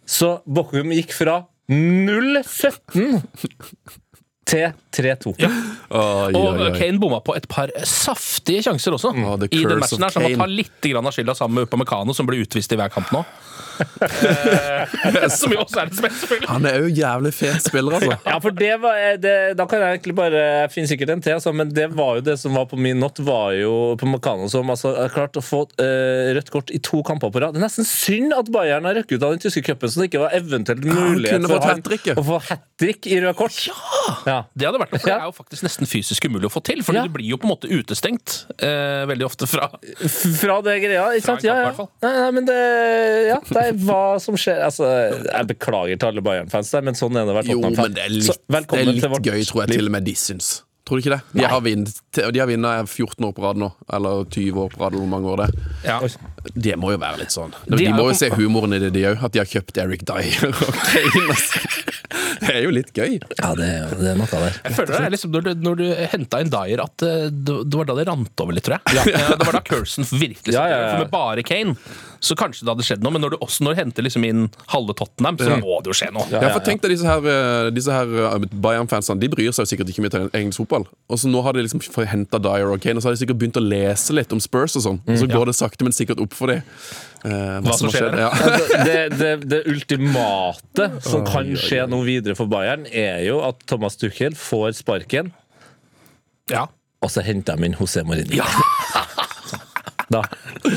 Så 0.07 0.41
Bochum 0.47 0.93
gikk 0.93 1.13
fra 1.17 1.47
0-17 1.71 3.23
til 4.47 4.71
3-2. 4.97 5.35
Oi, 5.37 5.51
Og 5.91 6.37
oi, 6.39 6.69
oi. 6.69 6.71
Kane 6.79 7.01
bomma 7.03 7.19
på 7.25 7.35
et 7.37 7.49
par 7.51 7.73
saftige 7.85 8.63
sjanser 8.67 8.95
også. 8.97 9.13
oh, 9.13 9.35
the 9.41 9.51
I 9.51 9.65
den 9.67 9.83
matchen 9.83 10.03
her 10.03 10.15
Så 10.15 10.21
han 10.21 10.29
må 10.29 10.33
Kane. 10.37 10.45
ta 10.45 10.47
litt 10.47 10.91
av 10.97 11.13
skylda 11.13 11.35
sammen 11.35 11.61
med 11.61 11.69
Upamecano, 11.69 12.15
som 12.15 12.29
blir 12.29 12.47
utvist 12.47 12.73
i 12.73 12.79
hver 12.79 12.93
kamp 12.95 13.13
nå. 13.15 13.25
Eh, 13.77 15.29
som 15.37 15.53
jo 15.53 15.61
også 15.61 15.83
er 15.83 15.91
som 15.93 16.07
er. 16.09 16.45
Han 16.49 16.65
er 16.69 16.79
jo 16.81 16.91
jævlig 16.97 17.33
fet 17.37 17.67
spiller, 17.67 17.99
altså. 17.99 18.17
Ja, 18.31 18.37
for 18.41 18.55
det 18.57 18.71
var 18.81 18.97
eh, 18.97 19.17
det, 19.21 19.35
Da 19.59 19.67
kan 19.69 19.83
jeg 19.83 19.99
egentlig 19.99 20.15
bare 20.17 20.43
Jeg 20.63 20.71
finner 20.73 20.91
sikkert 20.93 21.13
en 21.13 21.25
til, 21.25 21.37
altså, 21.37 21.53
men 21.57 21.73
det 21.77 21.91
var 21.97 22.21
jo 22.21 22.25
det 22.25 22.39
som 22.41 22.57
var 22.57 22.69
på 22.71 22.79
min 22.81 23.01
not, 23.03 23.21
var 23.27 23.53
jo 23.57 23.75
på 24.01 24.09
Makano 24.09 24.49
som 24.53 24.71
altså, 24.73 24.95
har 24.97 25.13
klart 25.13 25.37
å 25.37 25.45
få 25.45 25.65
uh, 25.81 26.33
rødt 26.37 26.51
kort 26.55 26.73
i 26.75 26.81
to 26.81 27.03
kamper 27.07 27.33
på 27.35 27.43
rad. 27.43 27.57
Det 27.57 27.61
er 27.61 27.67
nesten 27.67 27.87
synd 27.89 28.35
at 28.37 28.49
Bayern 28.53 28.89
har 28.89 28.97
røkket 28.97 29.19
ut 29.19 29.27
av 29.27 29.37
den 29.37 29.43
tyske 29.45 29.65
cupen, 29.67 29.93
så 29.93 30.03
det 30.03 30.09
ikke 30.11 30.25
var 30.25 30.37
eventuelt 30.37 30.85
mulighet 30.87 31.37
kunne 31.37 31.51
for 31.51 31.69
han 31.69 31.83
å 32.17 32.27
få 32.27 32.41
hat 32.49 32.65
trick 32.81 33.09
i 33.11 33.21
røde 33.21 33.37
kort. 33.39 33.61
Ja! 33.67 34.17
Ja. 34.29 34.36
Det 34.57 34.67
hadde 34.69 34.81
vært 34.83 34.93
noe, 34.95 35.01
for 35.01 35.09
Ja. 35.11 35.17
det 35.19 35.23
er 35.23 35.31
jo 35.31 35.37
faktisk 35.37 35.63
nesten 35.67 35.87
fysisk 35.91 36.25
umulig 36.29 36.49
å 36.49 36.53
få 36.53 36.63
til. 36.65 36.83
Fordi 36.87 36.97
Ja. 37.01 37.03
du 37.07 37.13
blir 37.17 37.29
jo 37.31 37.37
på 37.39 37.45
en 37.49 37.53
måte 37.55 37.71
utestengt 37.71 38.47
eh, 38.59 39.05
veldig 39.09 39.25
ofte 39.29 39.47
fra 39.49 39.69
Fra 39.71 40.61
det 40.63 40.77
greia, 40.83 41.07
ikke 41.17 41.25
sant? 41.31 41.43
Ja, 41.45 41.57
ja. 41.71 41.87
Nei, 42.03 42.13
nei, 42.21 42.31
men 42.31 42.45
det 42.47 42.61
Ja, 43.29 43.41
det 43.41 43.63
er 43.65 43.73
hva 43.87 44.21
som 44.21 44.35
skjer. 44.37 44.63
Altså, 44.67 44.85
jeg 45.25 45.47
beklager 45.55 45.99
til 45.99 46.09
alle 46.09 46.23
Bayern-fans 46.23 46.73
men 46.83 46.95
sånn 46.95 47.17
er 47.17 47.25
det 47.25 47.33
å 47.35 47.39
være 47.41 47.51
Tottenham-fan. 47.51 47.95
det 47.95 48.05
er 48.05 48.09
Så, 48.21 48.37
litt, 48.37 48.69
det 48.69 48.81
er 48.81 48.93
litt 48.93 49.03
gøy, 49.27 49.43
tror 49.47 49.61
jeg 49.65 49.69
liv. 49.71 49.79
til 49.79 49.87
og 49.87 49.93
med 49.93 50.05
de 50.05 50.13
syns. 50.15 50.63
Tror 50.87 51.01
du 51.01 51.03
ikke 51.03 51.17
det? 51.19 51.23
De 51.35 51.43
har 51.51 51.61
vunnet 51.61 51.97
de 52.15 52.39
har 52.39 52.47
vunnet 52.47 52.87
14 52.89 53.25
år 53.27 53.33
på 53.35 53.43
rad 53.43 53.57
nå. 53.59 53.73
Eller 53.93 54.25
20 54.31 54.53
år 54.55 54.69
på 54.71 54.79
rad, 54.85 54.93
eller 54.95 55.03
hvor 55.03 55.11
mange 55.11 55.27
år 55.33 55.37
det 55.43 55.47
er. 55.49 55.55
ja. 55.83 55.99
Det 56.55 56.77
må 56.79 56.93
jo 56.93 56.99
være 57.03 57.19
litt 57.19 57.35
sånn. 57.35 57.51
De, 57.67 57.77
De 57.77 57.89
må 57.91 58.05
jo 58.07 58.13
jo 58.13 58.15
se 58.21 58.29
humoren 58.31 58.73
i 58.73 58.79
det, 58.79 58.93
de 58.95 59.03
òg. 59.11 59.25
At 59.25 59.33
de 59.35 59.41
har 59.41 59.47
kjøpt 59.51 59.77
Eric 59.83 60.05
Dyer 60.07 60.47
og 60.47 60.79
Kane. 60.87 61.35
Det 62.41 62.53
er 62.53 62.65
jo 62.67 62.73
litt 62.75 62.93
gøy. 62.97 63.17
Ja, 63.39 63.53
det, 63.59 63.69
det 64.01 64.11
er 64.13 64.19
noe 64.19 64.29
der. 64.31 64.59
Jeg 64.67 64.77
føler 64.77 64.93
det 64.93 65.01
er 65.09 65.15
liksom 65.15 65.33
når 65.35 65.47
du, 65.47 65.53
når 65.67 65.81
du 65.81 65.87
henta 66.13 66.43
inn 66.43 66.53
Dyer, 66.53 66.83
at 66.85 67.07
eh, 67.07 67.29
det, 67.31 67.57
det 67.67 67.81
var 67.81 67.89
da 67.89 67.97
det 68.01 68.09
rant 68.11 68.45
over 68.45 68.57
litt, 68.57 68.67
tror 68.67 68.79
jeg. 68.79 68.99
Ja. 68.99 69.31
det 69.37 69.49
var 69.49 69.59
da 69.59 69.65
Curson 69.67 70.07
virkelig 70.13 70.55
Ja, 70.57 70.67
ja, 70.71 70.77
ja. 70.83 70.93
For 70.93 71.07
med 71.07 71.15
bare 71.15 71.47
Kane 71.47 71.77
så 72.21 72.37
kanskje 72.39 72.65
det 72.65 72.73
hadde 72.73 72.87
skjedd 72.87 73.05
noe, 73.05 73.13
men 73.15 73.23
når 73.25 73.35
du 73.35 73.39
også 73.45 73.65
når 73.65 73.75
du 73.75 73.81
henter 73.83 74.07
liksom 74.07 74.25
inn 74.27 74.47
halve 74.73 74.95
Tottenham, 74.97 75.39
så 75.39 75.59
må 75.61 75.79
det 75.85 75.93
jo 75.93 75.97
skje 75.99 76.09
noe. 76.15 76.27
Ja, 76.33 76.49
for 76.55 76.65
tenk 76.65 76.83
deg 76.85 76.95
disse 76.95 77.09
her, 77.09 77.27
eh, 77.31 77.69
disse 77.77 77.93
her 77.93 78.13
eh, 78.33 78.47
Bayern-fansene 78.53 79.21
De 79.23 79.31
bryr 79.33 79.53
seg 79.55 79.67
jo 79.67 79.73
sikkert 79.73 79.93
ikke 79.93 80.07
mye 80.07 80.15
til 80.15 80.29
engelsk 80.33 80.63
fotball. 80.65 80.87
Og 81.13 81.21
så 81.21 81.31
nå 81.31 81.43
har 81.45 81.57
de 81.57 81.67
liksom 81.67 81.83
henta 82.09 82.41
Dyer 82.43 82.73
og 82.73 82.81
Kane, 82.83 82.99
og 82.99 83.05
så 83.05 83.11
har 83.11 83.19
de 83.19 83.23
sikkert 83.23 83.41
begynt 83.43 83.61
å 83.61 83.65
lese 83.65 84.17
litt 84.17 84.33
om 84.35 84.43
Spurs 84.43 84.79
og 84.81 84.87
sånn. 84.87 85.03
Og 85.07 85.21
så 85.21 85.29
går 85.31 85.51
det 85.51 85.59
sakte, 85.59 85.87
men 85.87 85.97
sikkert 85.97 86.23
opp 86.25 86.35
for 86.37 86.53
dem. 86.53 86.65
Eh, 87.25 87.59
hva, 87.65 87.77
som 87.79 87.91
skjer 87.91 88.17
Ja. 88.21 88.31
Det, 88.85 88.99
det, 89.19 89.31
det 89.49 89.63
ultimate 89.73 90.89
som 91.09 91.25
kan 91.27 91.49
skje 91.59 91.87
noe 91.91 92.05
videre 92.07 92.37
for 92.39 92.47
Bayern, 92.51 92.85
er 92.93 93.23
jo 93.27 93.41
at 93.47 93.65
Thomas 93.67 93.97
Tuchel 94.01 94.37
får 94.39 94.77
sparken, 94.83 95.33
Ja. 96.53 96.67
og 97.03 97.11
så 97.11 97.25
henter 97.27 97.57
de 97.57 97.71
inn 97.71 97.79
José 97.81 98.05
Mourinho. 98.07 98.45
Da, 100.13 100.21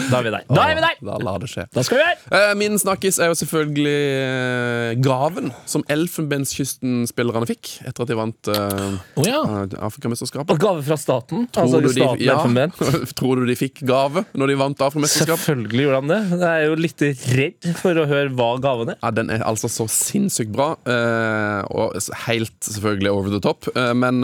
da 0.09 0.19
er 0.19 0.23
vi 0.25 0.31
der. 0.33 0.45
Da 0.49 0.63
er 0.71 0.77
vi 0.79 0.81
der! 0.81 0.95
Da 1.05 1.17
la 1.21 1.35
det 1.41 1.49
skje. 1.51 1.65
Da 1.75 1.83
skal 1.85 1.99
vi 1.99 2.05
her! 2.07 2.21
Eh, 2.33 2.53
Min 2.57 2.79
snakkis 2.81 3.19
er 3.21 3.29
jo 3.29 3.35
selvfølgelig 3.37 3.97
eh, 4.17 4.93
gaven 5.05 5.51
som 5.69 5.83
Elfenbenskysten-spillerne 5.93 7.45
fikk 7.49 7.75
etter 7.85 8.05
at 8.05 8.09
de 8.09 8.17
vant 8.17 8.49
uh, 8.49 8.95
oh, 9.21 9.27
ja. 9.27 9.41
Afrikamesterskapet. 9.85 10.49
Og 10.55 10.61
gave 10.63 10.81
fra 10.87 10.97
staten. 10.97 11.45
Tror 11.53 11.67
Altså 11.67 11.81
du 11.85 11.91
de- 11.93 12.25
ja. 12.25 12.39
Tror 13.19 13.41
du 13.41 13.45
de 13.49 13.57
fikk 13.59 13.83
gave 13.87 14.25
når 14.33 14.53
de 14.53 14.57
vant 14.63 14.81
Afrikamesterskapet? 14.87 15.45
Selvfølgelig 15.45 15.85
gjorde 15.85 16.01
han 16.01 16.13
det. 16.15 16.19
Jeg 16.41 16.49
er 16.49 16.65
jo 16.65 16.79
litt 16.87 17.05
redd 17.37 17.69
for 17.83 18.01
å 18.01 18.07
høre 18.09 18.33
hva 18.33 18.49
gaven 18.65 18.93
er. 18.95 18.99
Ja, 19.03 19.13
Den 19.19 19.29
er 19.33 19.45
altså 19.45 19.69
så 19.71 19.85
sinnssykt 19.91 20.51
bra, 20.55 20.71
uh, 20.89 21.61
og 21.69 21.99
helt 22.25 22.57
selvfølgelig 22.65 23.13
over 23.13 23.29
the 23.37 23.43
top. 23.45 23.69
uh, 23.77 23.93
men 23.93 24.23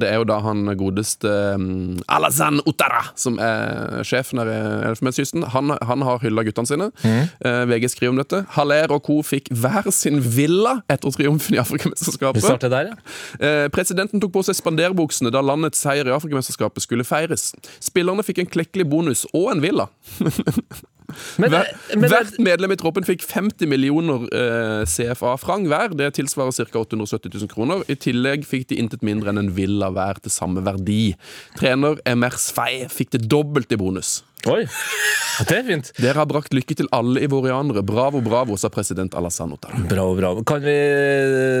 det 0.00 0.08
er 0.08 0.20
jo 0.20 0.26
da 0.28 0.40
han 0.44 0.64
godeste 0.78 1.28
um, 1.56 1.96
Alazan 2.12 2.60
Utara, 2.66 3.04
som 3.18 3.36
er 3.42 4.00
sjefen 4.06 4.40
her 4.40 4.45
i 4.50 4.88
Elfenbenskysten. 4.90 5.46
Han, 5.54 5.74
han 5.90 6.04
har 6.06 6.22
hylla 6.22 6.44
guttene 6.46 6.70
sine. 6.70 6.90
Eh, 7.06 7.62
VG 7.70 7.90
skriver 7.92 8.14
om 8.14 8.20
dette. 8.20 8.42
Haller 8.56 8.92
og 8.94 9.02
co. 9.06 9.20
fikk 9.26 9.50
hver 9.54 9.90
sin 9.94 10.20
villa 10.20 10.78
etter 10.92 11.14
triumfen 11.14 11.56
i 11.56 11.62
Afrikamesterskapet. 11.62 12.66
der, 12.66 12.92
ja. 12.92 12.96
Eh, 13.40 13.68
presidenten 13.74 14.22
tok 14.22 14.34
på 14.36 14.44
seg 14.46 14.58
spanderbuksene 14.58 15.32
da 15.34 15.42
landets 15.44 15.80
seier 15.82 16.08
i 16.08 16.14
Afrikamesterskapet 16.16 16.84
skulle 16.84 17.06
feires. 17.06 17.52
Spillerne 17.82 18.24
fikk 18.26 18.42
en 18.44 18.52
klekkelig 18.58 18.88
bonus 18.90 19.26
og 19.32 19.50
en 19.54 19.64
villa. 19.64 19.90
Men, 21.38 21.52
Hver, 21.52 21.68
men 21.94 22.10
hvert 22.10 22.38
medlem 22.42 22.72
i 22.74 22.78
troppen 22.80 23.06
fikk 23.06 23.22
50 23.22 23.70
millioner 23.70 24.26
eh, 24.34 24.82
CFA-frang 24.90 25.68
hver. 25.70 25.94
Det 25.98 26.12
tilsvarer 26.18 26.54
ca. 26.66 26.82
870 26.82 27.36
000 27.44 27.52
kroner. 27.52 27.84
I 27.86 27.98
tillegg 28.00 28.46
fikk 28.48 28.70
de 28.72 28.80
intet 28.82 29.04
mindre 29.06 29.30
enn 29.32 29.44
en 29.44 29.52
villa 29.56 29.92
hver 29.94 30.20
til 30.24 30.34
samme 30.34 30.64
verdi. 30.66 31.14
Trener 31.60 32.00
Emers 32.08 32.50
Fey 32.56 32.86
fikk 32.92 33.14
det 33.14 33.26
dobbelt 33.30 33.72
i 33.72 33.78
bonus. 33.80 34.20
Oi, 34.46 34.60
det 35.48 35.54
er 35.56 35.64
fint. 35.66 35.88
Dere 35.98 36.20
har 36.20 36.26
brakt 36.30 36.52
lykke 36.54 36.76
til 36.78 36.86
alle 36.94 37.22
ivorianere. 37.24 37.82
Bravo, 37.86 38.20
bravo, 38.22 38.54
sa 38.60 38.68
president 38.70 39.14
Alassane 39.18 39.56
Ouattara. 39.56 39.80
Bra, 39.90 40.04
bravo. 40.14 40.44
Kan 40.46 40.60
vi 40.62 40.74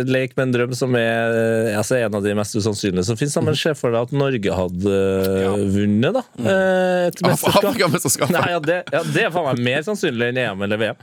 leke 0.06 0.36
med 0.38 0.44
en 0.44 0.52
drøm 0.54 0.76
som 0.78 0.94
er 1.00 1.34
eh, 1.34 1.78
altså 1.78 1.96
en 1.98 2.14
av 2.14 2.22
de 2.22 2.34
mest 2.38 2.54
usannsynlige 2.54 3.08
som 3.08 3.18
finnes? 3.18 3.34
Men 3.42 3.58
se 3.58 3.72
for 3.78 3.90
deg 3.96 4.06
at 4.06 4.14
Norge 4.14 4.58
hadde 4.60 5.00
ja. 5.42 5.54
vunnet, 5.74 6.20
da. 6.20 6.22
eh, 6.44 7.08
Et 7.08 7.24
mesterskap. 7.26 8.30
Nei, 8.36 8.44
ja, 8.54 8.60
det, 8.62 8.78
ja, 8.94 9.02
det 9.16 9.24
er 9.26 9.34
faen 9.34 9.48
meg 9.50 9.64
mer 9.66 9.82
sannsynlig 9.88 10.30
enn 10.30 10.40
EM 10.44 10.62
eller 10.68 10.82
VM. 10.84 11.02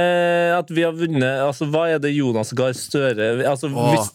Eh, 0.00 0.50
at 0.56 0.74
vi 0.74 0.82
har 0.88 0.96
vunnet 0.96 1.44
altså 1.46 1.68
Hva 1.70 1.86
er 1.92 2.02
det 2.02 2.12
Jonas 2.16 2.50
Gahr 2.56 2.74
Støre 2.76 3.30
altså, 3.48 3.70
hvis, 3.70 4.10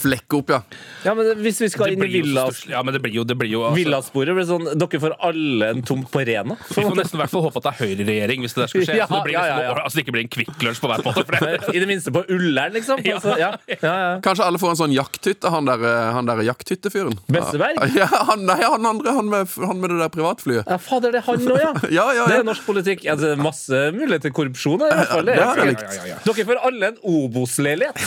Flekke 0.00 0.38
opp, 0.38 0.52
ja. 0.54 0.60
ja, 1.04 1.12
men 1.16 1.24
hvis 1.44 1.60
vi 1.64 1.68
skal 1.72 1.92
inn 1.94 2.00
i 2.00 2.06
blir 2.06 2.14
jo 2.14 2.22
så 2.22 2.28
villa, 2.30 2.44
stusslig. 2.48 2.72
Ja, 2.74 2.82
men 2.86 2.92
det 2.96 3.00
blir 3.04 3.14
jo, 3.14 3.24
det 3.28 3.36
blir 3.38 3.50
jo 3.52 3.60
altså, 3.68 3.78
villasporet, 3.80 4.32
blir 4.36 4.46
sånn 4.48 4.66
Dere 4.80 5.00
får 5.02 5.12
alle 5.28 5.64
en 5.74 5.82
tomt 5.86 6.08
på 6.12 6.18
Rena. 6.26 6.54
Vi 6.70 6.74
får 6.78 6.96
nesten 6.98 7.16
i 7.18 7.20
hvert 7.22 7.32
fall 7.34 7.44
håpe 7.46 7.60
at 7.60 7.64
det 7.66 7.72
er 7.72 7.78
høyreregjering 7.84 8.38
hvis 8.44 8.52
det 8.56 8.60
der 8.64 8.70
skal 8.72 8.80
skje. 8.86 8.96
Ja, 9.00 9.06
så 9.08 9.12
det 9.20 9.24
blir 9.28 9.34
ja, 9.36 9.40
nesten, 9.44 9.60
ja, 9.60 9.62
ja. 9.70 9.72
Altså, 9.84 9.94
det 9.96 10.02
ikke 10.04 10.14
blir 10.16 10.24
en 10.26 10.32
Kvikk 10.34 10.56
Lunsj 10.66 10.80
på 10.82 10.86
hver 10.90 11.00
måte. 11.06 11.22
For 11.28 11.34
det. 11.46 11.52
I 11.74 11.76
det 11.82 11.88
minste 11.90 12.08
på 12.14 12.20
Ullern, 12.28 12.72
liksom. 12.76 12.96
Ja. 13.10 13.14
Altså, 13.16 13.32
ja. 13.40 13.50
Ja, 13.80 13.90
ja. 13.90 14.10
Kanskje 14.24 14.44
alle 14.46 14.58
får 14.62 14.70
en 14.74 14.78
sånn 14.78 14.92
jakthytte, 14.94 15.46
han 15.50 15.64
der, 15.66 15.80
eh, 15.88 16.10
han 16.14 16.24
der 16.28 16.38
jakthyttefyren. 16.46 17.16
Besseberg? 17.32 17.76
Ja, 17.96 18.06
han, 18.30 18.40
nei, 18.46 18.60
han 18.62 18.86
andre, 18.86 19.12
han 19.16 19.26
med, 19.32 19.48
han 19.58 19.80
med 19.82 19.88
det 19.94 19.98
der 20.02 20.12
privatflyet. 20.14 20.64
Ja, 20.68 20.76
fader, 20.80 21.10
det 21.14 21.20
er 21.22 21.26
han 21.26 21.38
òg, 21.50 21.58
ja. 21.64 21.72
Ja, 21.90 22.06
ja, 22.20 22.24
Det 22.30 22.36
er 22.40 22.44
norsk 22.46 22.64
politikk. 22.68 23.00
Ja, 23.08 23.14
det 23.18 23.28
er 23.34 23.38
masse 23.40 23.76
mulighet 23.96 24.22
til 24.28 24.34
korrupsjon 24.36 24.80
her, 24.84 24.90
i 24.92 24.94
hvert 25.00 25.12
fall. 25.14 25.26
Er. 25.34 25.38
Dere 26.28 26.42
får 26.52 26.58
alle 26.70 26.84
en 26.92 26.98
Obos-leilighet. 27.10 27.98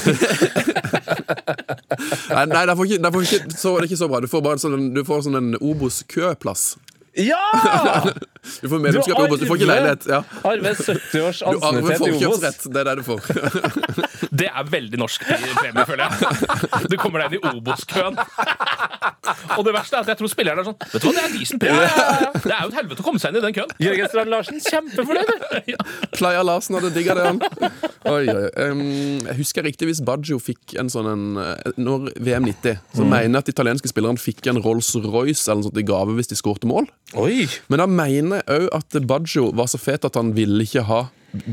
Nei, 2.36 2.46
nei 2.50 2.64
det, 2.68 2.76
ikke, 2.78 2.98
det, 3.04 3.12
ikke, 3.28 3.58
så, 3.58 3.76
det 3.78 3.86
er 3.86 3.90
ikke 3.92 4.02
så 4.02 4.10
bra. 4.12 4.24
Du 4.24 4.30
får 4.32 4.58
sånn, 4.64 4.90
du 4.96 5.04
får 5.08 5.28
sånn 5.28 5.40
en 5.40 5.54
Obos-køplass. 5.62 6.74
Ja! 7.14 8.14
Du 8.62 8.68
får 8.70 8.80
medlemskap 8.80 9.20
i 9.20 9.24
Obos, 9.24 9.40
du 9.40 9.46
får 9.48 9.56
ikke 9.62 9.68
leilighet. 9.70 10.06
Ja. 10.12 10.18
Arve 10.44 10.74
70 10.76 11.22
års 11.24 11.38
Du 11.40 11.46
arver 11.48 11.68
ansiennitet 11.70 12.02
i 12.02 12.26
Obos. 12.28 12.42
forkjøpsrett. 12.42 12.66
Det 12.74 12.82
er 12.82 12.90
det 12.90 12.96
du 13.00 13.04
får. 13.08 13.22
det 14.34 14.48
er 14.50 14.66
veldig 14.66 14.98
norsk 14.98 15.26
premie, 15.28 15.86
føler 15.86 16.08
jeg. 16.08 16.88
Du 16.90 16.96
kommer 16.98 17.22
deg 17.22 17.36
inn 17.36 17.44
i 17.44 17.52
Obos-køen. 17.54 18.18
Og 19.58 19.62
det 19.68 19.74
verste 19.76 19.98
er 19.98 20.04
at 20.04 20.10
jeg 20.12 20.20
tror 20.20 20.32
spillerne 20.32 20.64
er 20.64 20.68
sånn 20.68 20.78
Vet 20.80 21.04
du 21.04 21.08
hva, 21.08 21.14
det 21.16 21.22
er 21.24 21.34
decent 21.36 21.62
premie. 21.62 21.90
Det 22.44 22.52
er 22.52 22.66
jo 22.66 22.72
et 22.72 22.78
helvete 22.80 23.04
å 23.04 23.06
komme 23.06 23.22
seg 23.22 23.34
inn 23.34 23.40
i 23.40 23.44
den 23.46 23.56
køen. 23.56 23.74
Jørgen 23.84 24.12
Strand 24.12 24.34
Larsen, 24.34 24.60
kjempefornøyd! 24.66 25.78
Playa 26.18 26.44
Larsen 26.46 26.80
hadde 26.80 26.92
digga 26.96 27.18
det, 27.20 27.28
han. 27.30 27.40
Oi, 28.10 28.26
oi. 28.34 28.48
Um, 28.58 28.84
jeg 29.30 29.38
husker 29.40 29.68
riktig 29.68 29.92
hvis 29.92 30.04
Baggio 30.06 30.40
fikk 30.42 30.76
en 30.82 30.90
sånn 30.92 31.08
en 31.14 31.26
eh, 31.40 31.74
Når 31.80 32.10
VM 32.24 32.50
90, 32.50 32.82
så 32.98 33.06
mener 33.06 33.30
jeg 33.30 33.46
at 33.46 33.54
italienske 33.54 33.92
spillerne 33.92 34.22
fikk 34.22 34.50
en 34.52 34.62
Rolls-Royce 34.64 35.46
eller 35.46 35.62
noe 35.62 35.70
sånt 35.70 35.82
i 35.82 35.88
gave 35.88 36.18
hvis 36.18 36.34
de 36.34 36.40
skårte 36.40 36.70
mål. 36.70 36.90
Oi! 37.22 37.46
Men 37.70 37.84
da 37.84 37.90
mener 37.90 38.42
jeg 38.42 38.66
òg 38.66 38.70
at 38.80 39.04
Baggio 39.10 39.52
var 39.56 39.70
så 39.72 39.82
fet 39.82 40.10
at 40.10 40.18
han 40.20 40.34
ville 40.36 40.66
ikke 40.66 40.86
ha 40.90 41.06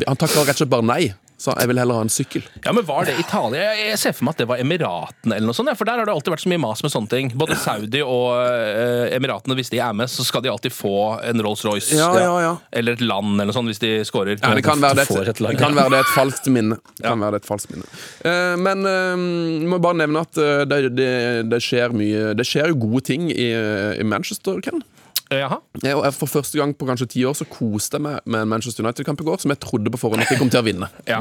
Han 0.07 0.19
takka 0.21 0.43
rett 0.45 0.59
og 0.59 0.59
slett 0.61 0.73
bare 0.73 0.85
nei. 0.85 1.05
Sa 1.41 1.55
jeg 1.57 1.71
vil 1.71 1.79
heller 1.81 1.97
ha 1.97 2.05
en 2.05 2.13
sykkel. 2.13 2.45
Ja, 2.67 2.73
men 2.77 2.85
Var 2.85 3.07
det 3.09 3.15
Italia? 3.23 3.71
Jeg, 3.79 3.97
ser 4.03 4.13
for 4.13 4.27
meg 4.29 4.35
at 4.37 4.43
det 4.43 4.47
var 4.51 4.61
Emiratene. 4.61 5.39
eller 5.39 5.49
noe 5.49 5.57
sånt, 5.57 5.71
ja, 5.73 5.77
For 5.79 5.89
der 5.89 6.03
har 6.03 6.09
det 6.09 6.13
alltid 6.13 6.35
vært 6.35 6.45
så 6.45 6.51
mye 6.53 6.61
mas 6.61 6.83
med 6.85 6.93
sånne 6.93 7.13
ting. 7.13 7.31
Både 7.41 7.57
Saudi 7.57 8.03
og 8.05 8.27
eh, 8.45 9.15
Emiratene, 9.17 9.57
hvis 9.57 9.73
de 9.73 9.81
er 9.81 9.97
med, 9.97 10.13
så 10.13 10.27
skal 10.27 10.45
de 10.45 10.53
alltid 10.53 10.75
få 10.77 10.93
en 11.25 11.41
Rolls-Royce. 11.47 11.97
Ja, 11.97 12.11
ja, 12.21 12.37
ja. 12.45 12.53
Eller 12.77 12.99
et 12.99 13.05
land, 13.05 13.33
eller 13.39 13.49
noe 13.49 13.57
sånt, 13.57 13.73
hvis 13.73 13.81
de 13.81 13.95
scorer. 14.05 14.37
Ja, 14.37 14.53
det 14.53 14.67
kan 14.67 14.85
være 14.85 15.01
det, 15.01 15.09
et 15.09 15.33
et, 15.33 15.59
kan 15.63 15.77
være 15.81 15.95
det 15.97 16.05
et 16.05 16.13
falskt 16.13 16.53
minne. 16.53 16.77
Kan 17.01 17.25
være 17.25 17.39
det 17.39 17.45
et 17.47 17.49
falskt 17.49 17.73
minne. 17.73 17.89
Eh, 18.21 18.55
men 18.61 18.85
jeg 18.85 19.73
må 19.73 19.81
bare 19.81 20.03
nevne 20.03 20.27
at 20.29 20.45
det, 20.69 20.83
det, 20.93 21.13
det 21.49 21.61
skjer 21.65 21.95
mye 21.97 22.35
Det 22.37 22.45
skjer 22.47 22.73
jo 22.73 22.83
gode 22.85 23.07
ting 23.09 23.31
i, 23.33 23.49
i 23.97 24.05
Manchester, 24.05 24.61
Ken. 24.65 24.85
Jaha. 25.31 25.61
Jeg, 25.85 25.95
og 25.95 26.07
for 26.17 26.27
første 26.41 26.59
gang 26.59 26.73
på 26.75 26.87
kanskje 26.89 27.07
ti 27.13 27.25
år 27.29 27.37
så 27.39 27.47
koste 27.47 27.99
jeg 28.01 28.03
meg 28.09 28.21
med 28.27 28.43
en 28.45 28.51
Manchester 28.51 28.83
United-kamp 28.87 29.21
i 29.23 29.27
går, 29.29 29.39
som 29.45 29.53
jeg 29.55 29.61
trodde 29.63 29.93
på 29.95 30.01
forhånd 30.03 30.25
at 30.25 30.33
de 30.33 30.39
kom 30.41 30.51
til 30.51 30.63
å 30.63 30.67
vinne. 30.67 30.89
Ja. 31.11 31.21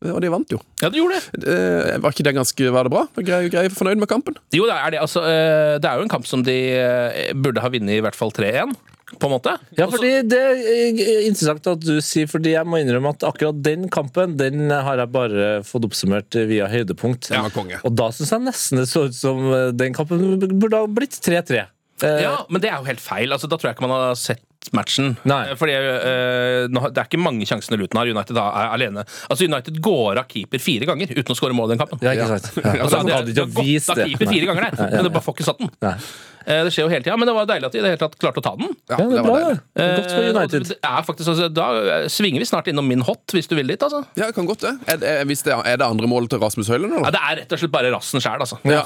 Eh, 0.00 0.12
Og 0.14 0.20
de 0.24 0.30
vant 0.32 0.48
jo. 0.54 0.56
ja, 0.80 0.88
de 0.88 0.96
gjorde 0.96 1.18
det. 1.18 1.48
Eh, 1.52 1.98
var 2.00 2.14
ikke 2.14 2.24
det 2.24 2.32
ganske 2.38 2.70
Var 2.72 2.86
det 2.86 2.92
bra? 2.94 3.02
Grei, 3.20 3.40
grei 3.52 3.66
fornøyd 3.68 4.00
med 4.00 4.08
kampen? 4.08 4.38
Jo, 4.56 4.64
det 4.70 4.72
er 4.78 4.94
det. 4.94 5.00
Altså, 5.02 5.20
eh, 5.28 5.74
det 5.82 5.90
er 5.90 5.98
jo 6.00 6.06
en 6.06 6.12
kamp 6.14 6.24
som 6.30 6.40
de 6.46 6.54
eh, 6.78 7.34
burde 7.36 7.60
ha 7.60 7.68
vunnet 7.74 7.98
i 7.98 8.00
hvert 8.06 8.16
fall 8.16 8.32
3-1, 8.32 8.72
på 9.20 9.26
en 9.28 9.34
måte. 9.34 9.52
Ja, 9.76 9.88
fordi 9.90 10.12
Det 10.30 10.38
er 10.40 11.26
interessant 11.26 11.66
at 11.68 11.82
du 11.84 11.98
sier, 12.00 12.30
fordi 12.30 12.54
jeg 12.54 12.64
må 12.70 12.78
innrømme 12.80 13.10
at 13.12 13.26
akkurat 13.28 13.58
den 13.66 13.88
kampen 13.92 14.36
Den 14.40 14.70
har 14.70 15.02
jeg 15.02 15.10
bare 15.12 15.48
fått 15.66 15.84
oppsummert 15.90 16.38
via 16.48 16.70
høydepunkt. 16.70 17.28
Ja, 17.34 17.42
konge. 17.52 17.82
Og 17.84 17.92
da 17.98 18.08
syns 18.14 18.30
jeg 18.32 18.46
nesten 18.46 18.80
det 18.80 18.86
så 18.88 19.02
ut 19.10 19.18
som 19.18 19.42
den 19.76 19.92
kampen 19.98 20.38
burde 20.62 20.80
ha 20.80 20.88
blitt 20.88 21.18
3-3. 21.20 21.66
Eh, 22.06 22.22
Ja, 22.24 22.36
men 22.48 22.60
det 22.62 22.70
er 22.70 22.78
jo 22.78 22.84
helt 22.88 23.00
feil. 23.00 23.32
Altså, 23.32 23.48
da 23.50 23.56
tror 23.56 23.70
jeg 23.70 23.76
ikke 23.78 23.86
man 23.88 23.96
har 23.96 24.14
sett 24.18 24.42
matchen. 24.76 25.14
Nei. 25.28 25.40
Eh, 25.50 25.56
Fordi 25.58 25.74
uh, 25.76 26.68
nå 26.72 26.82
Det 26.92 27.00
er 27.02 27.08
ikke 27.08 27.20
mange 27.22 27.46
sjansene 27.48 27.78
Luton 27.80 28.00
har. 28.02 28.10
United 28.12 28.36
da 28.36 28.46
er 28.62 28.74
alene. 28.76 29.04
Altså 29.30 29.48
United 29.48 29.80
går 29.84 30.20
av 30.22 30.28
keeper 30.30 30.62
fire 30.62 30.88
ganger 30.90 31.14
uten 31.16 31.34
å 31.34 31.38
skåre 31.38 31.56
mål 31.56 31.70
i 31.70 31.76
den 31.76 31.82
kampen. 31.84 32.02
Ja, 32.04 32.12
ikke 32.16 32.28
sant? 32.36 32.50
Ja. 32.60 32.74
Altså, 32.84 33.00
Han 33.00 33.08
det, 33.10 33.16
hadde 33.18 33.32
ikke 33.34 33.46
har 33.46 33.54
gått 33.56 33.70
vist 33.70 33.90
av 33.94 34.02
det. 34.02 34.10
keeper 34.12 34.34
fire 34.34 34.50
ganger 34.52 34.68
der, 34.68 34.84
men 34.98 35.08
det 35.08 35.14
bare 35.16 35.26
får 35.28 35.38
ikke 35.38 35.48
satt 35.52 35.64
den. 35.64 35.72
Nei. 35.86 35.94
Eh, 36.40 36.62
Det 36.64 36.70
skjer 36.72 36.86
jo 36.86 36.90
hele 36.90 37.04
tida, 37.04 37.16
men 37.20 37.28
det 37.28 37.34
var 37.36 37.48
deilig 37.50 37.68
at 37.68 37.74
de 37.74 37.78
i 37.78 37.82
det 37.84 37.90
hele 37.92 38.00
tatt 38.00 38.14
klarte 38.20 38.40
å 38.40 38.44
ta 38.44 38.52
den. 38.56 38.70
Ja, 38.88 38.96
det 38.96 39.20
var 39.20 39.26
bra, 39.26 39.50
det. 39.50 39.88
Godt 40.00 40.12
for 40.14 40.28
United. 40.32 40.70
er 40.88 41.02
faktisk, 41.04 41.28
altså, 41.34 41.48
da 41.52 41.66
svinger 42.10 42.40
vi 42.40 42.46
snart 42.48 42.70
innom 42.72 42.88
min 42.88 43.02
hot, 43.04 43.34
hvis 43.36 43.46
du 43.50 43.52
vil 43.58 43.68
dit. 43.68 43.82
altså. 43.84 44.00
Ja, 44.16 44.30
det 44.30 44.34
kan 44.38 44.48
godt 44.48 44.64
det. 44.64 44.72
Er, 44.88 45.04
er, 45.20 45.26
hvis 45.28 45.44
det, 45.46 45.52
er 45.52 45.76
det 45.82 45.84
andre 45.86 46.08
målet 46.10 46.32
til 46.32 46.40
Rasmus 46.40 46.70
Høylund? 46.72 46.96
Ja, 46.96 47.12
det 47.12 47.20
er 47.28 47.40
rett 47.42 47.52
og 47.56 47.60
slett 47.60 47.74
bare 47.74 47.92
rassen 47.92 48.24
sjæl, 48.24 48.40
altså. 48.40 48.56
Ja, 48.64 48.80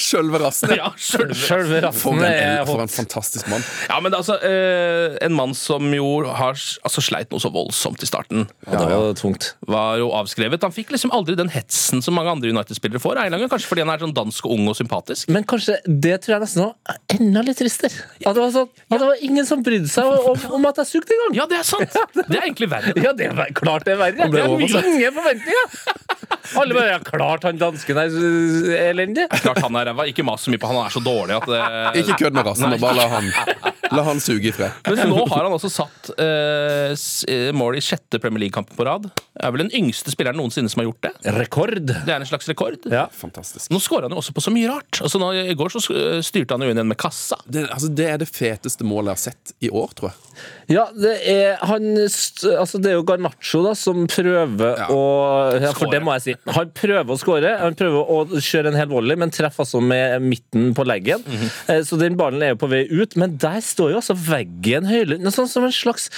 Sjølve 0.00 0.40
rassen. 0.46 0.72
Ja, 0.76 0.88
sjølve 0.96 1.36
Sjølve 1.36 1.82
For 1.92 2.16
rassen 2.16 2.24
en, 2.24 2.56
er 2.62 2.64
for 2.72 2.80
en 2.86 2.90
fantastisk 2.96 3.52
mann. 3.52 3.64
Ja, 3.92 4.00
men 4.00 4.16
altså, 4.16 4.38
eh, 4.40 5.05
En 5.24 5.34
mann 5.36 5.54
som 5.56 5.92
jo 5.94 6.06
har 6.26 6.56
altså, 6.56 7.02
sleit 7.04 7.32
noe 7.32 7.42
så 7.42 7.50
voldsomt 7.54 8.02
i 8.02 8.08
starten. 8.08 8.46
Ja, 8.66 8.80
det 8.80 8.88
var 8.90 9.16
tungt. 9.18 9.52
Var 9.66 10.00
jo 10.02 10.10
avskrevet. 10.16 10.64
Han 10.66 10.74
fikk 10.74 10.92
liksom 10.94 11.12
aldri 11.16 11.36
den 11.38 11.50
hetsen 11.52 12.02
som 12.04 12.16
mange 12.18 12.32
andre 12.34 12.52
United-spillere 12.54 13.02
får. 13.02 13.22
Eilangen, 13.26 13.50
kanskje 13.52 13.70
fordi 13.70 13.84
han 13.86 13.92
er 13.94 14.04
sånn 14.04 14.14
dansk 14.16 14.48
og 14.48 14.56
ung 14.56 14.70
og 14.72 14.78
sympatisk. 14.78 15.30
Men 15.32 15.46
kanskje 15.48 15.78
det 15.86 16.18
tror 16.24 16.36
jeg 16.36 16.44
nesten 16.46 16.66
var 16.66 17.00
enda 17.16 17.44
litt 17.46 17.60
tristere. 17.60 18.06
At 18.22 18.36
det 18.36 18.42
var, 18.42 18.52
sånn, 18.54 18.70
at 18.90 18.98
det 18.98 19.10
var 19.10 19.24
ingen 19.28 19.48
som 19.48 19.64
brydde 19.66 19.90
seg 19.92 20.12
om, 20.32 20.46
om 20.58 20.68
at 20.70 20.82
jeg 20.82 20.92
sugde 20.94 21.16
engang. 21.16 21.38
Ja, 21.40 21.48
det 21.50 21.60
er 21.62 21.66
sant! 21.66 21.96
Det 22.26 22.40
er 22.40 22.46
egentlig 22.48 22.66
verre. 22.70 22.92
Ja, 22.98 23.12
det 23.14 23.28
er 23.28 23.52
klart 23.54 23.84
det 23.86 23.92
er 23.94 23.98
verre. 24.00 24.26
Det 24.32 24.40
er 24.40 24.50
mange 24.50 24.80
ingen 24.90 25.14
forventninger. 25.14 26.06
Alle 26.56 26.74
bare 26.74 26.88
ja, 26.88 26.98
klart 27.04 27.44
han 27.46 27.58
dansken 27.60 27.98
er 28.00 28.14
eh, 28.14 28.88
elendig. 28.90 29.26
Klart 29.42 29.60
han 29.64 29.78
er 29.78 29.90
ræva. 29.90 30.06
Ikke 30.10 30.24
mas 30.26 30.44
så 30.46 30.52
mye 30.52 30.60
på 30.62 30.70
han, 30.70 30.78
han 30.80 30.88
er 30.88 30.94
så 30.94 31.02
dårlig 31.04 31.36
at 31.36 31.48
det 31.50 32.02
Ikke 32.02 32.18
kødd 32.24 32.38
med 32.38 32.46
rassen, 32.46 32.76
bare 32.82 32.98
la 32.98 33.06
han, 33.16 33.30
la 33.96 34.04
han 34.06 34.20
suge 34.22 34.50
i 34.50 34.54
fred. 34.54 34.74
Men 34.88 35.12
nå 35.12 35.24
har 35.30 35.46
han 35.46 35.54
også 35.54 35.70
satt 35.72 36.10
uh, 36.18 36.92
eh, 36.92 37.50
mål 37.56 37.78
i 37.80 37.84
sjette 37.84 38.20
Premier 38.22 38.46
League-kampen 38.46 38.76
på 38.78 38.86
rad. 38.88 39.08
Er 39.36 39.54
vel 39.54 39.66
den 39.66 39.72
yngste 39.76 40.12
spilleren 40.14 40.38
noensinne 40.40 40.70
som 40.72 40.82
har 40.82 40.90
gjort 40.90 41.08
det. 41.08 41.12
Rekord. 41.36 41.82
Det 41.86 42.12
er 42.12 42.20
en 42.20 42.28
slags 42.28 42.48
rekord. 42.50 42.78
Ja. 42.92 43.06
Fantastisk. 43.12 43.70
Nå 43.72 43.80
skårer 43.82 44.08
han 44.08 44.16
jo 44.16 44.22
også 44.22 44.36
på 44.36 44.44
så 44.44 44.54
mye 44.54 44.70
rart. 44.70 45.00
Altså 45.02 45.20
nå, 45.22 45.32
I 45.52 45.56
går 45.58 45.76
så 45.76 45.82
styrte 46.24 46.56
han 46.56 46.64
jo 46.64 46.72
inn 46.72 46.80
igjen 46.80 46.92
med 46.92 47.00
kassa. 47.00 47.38
Det, 47.44 47.66
altså, 47.70 47.90
det 47.92 48.08
er 48.12 48.22
det 48.22 48.30
feteste 48.30 48.86
målet 48.86 49.12
jeg 49.12 49.16
har 49.16 49.24
sett 49.26 49.56
i 49.66 49.72
år, 49.72 49.96
tror 49.98 50.12
jeg. 50.12 50.22
Ja, 50.68 50.88
det 50.92 51.12
er, 51.30 51.60
han, 51.64 51.84
altså 51.96 52.80
det 52.82 52.90
er 52.90 52.96
jo 52.98 53.04
Garnaccio 53.06 53.62
da, 53.64 53.72
som 53.78 54.02
prøver 54.10 54.80
Ja. 54.80 54.88
å 54.90 55.02
ja, 55.62 55.70
For 55.76 55.92
det 55.92 56.02
må 56.04 56.16
jeg 56.16 56.24
si. 56.24 56.34
Han 56.56 56.72
prøver 56.76 57.14
å 57.14 57.18
skåre. 57.20 57.52
Han 57.62 57.76
prøver 57.78 58.10
å 58.12 58.40
kjøre 58.42 58.72
en 58.72 58.78
hel 58.78 58.90
volley, 58.90 59.18
men 59.18 59.32
treffer 59.34 59.64
altså 59.64 59.80
med 59.80 60.24
midten 60.24 60.72
på 60.76 60.84
leggen. 60.86 61.22
Mm 61.26 61.36
-hmm. 61.36 61.84
Så 61.86 61.96
den 61.96 62.16
ballen 62.16 62.42
er 62.42 62.54
jo 62.54 62.60
på 62.60 62.70
vei 62.70 62.86
ut, 62.90 63.16
men 63.16 63.36
der 63.38 63.60
står 63.60 63.85
så 63.86 63.92
jo 63.94 64.00
altså 64.02 64.16
veggen 64.18 64.86
høylytt. 64.90 65.22
Sånn 65.32 65.48
som 65.50 65.64
en 65.66 65.72
slags 65.74 66.08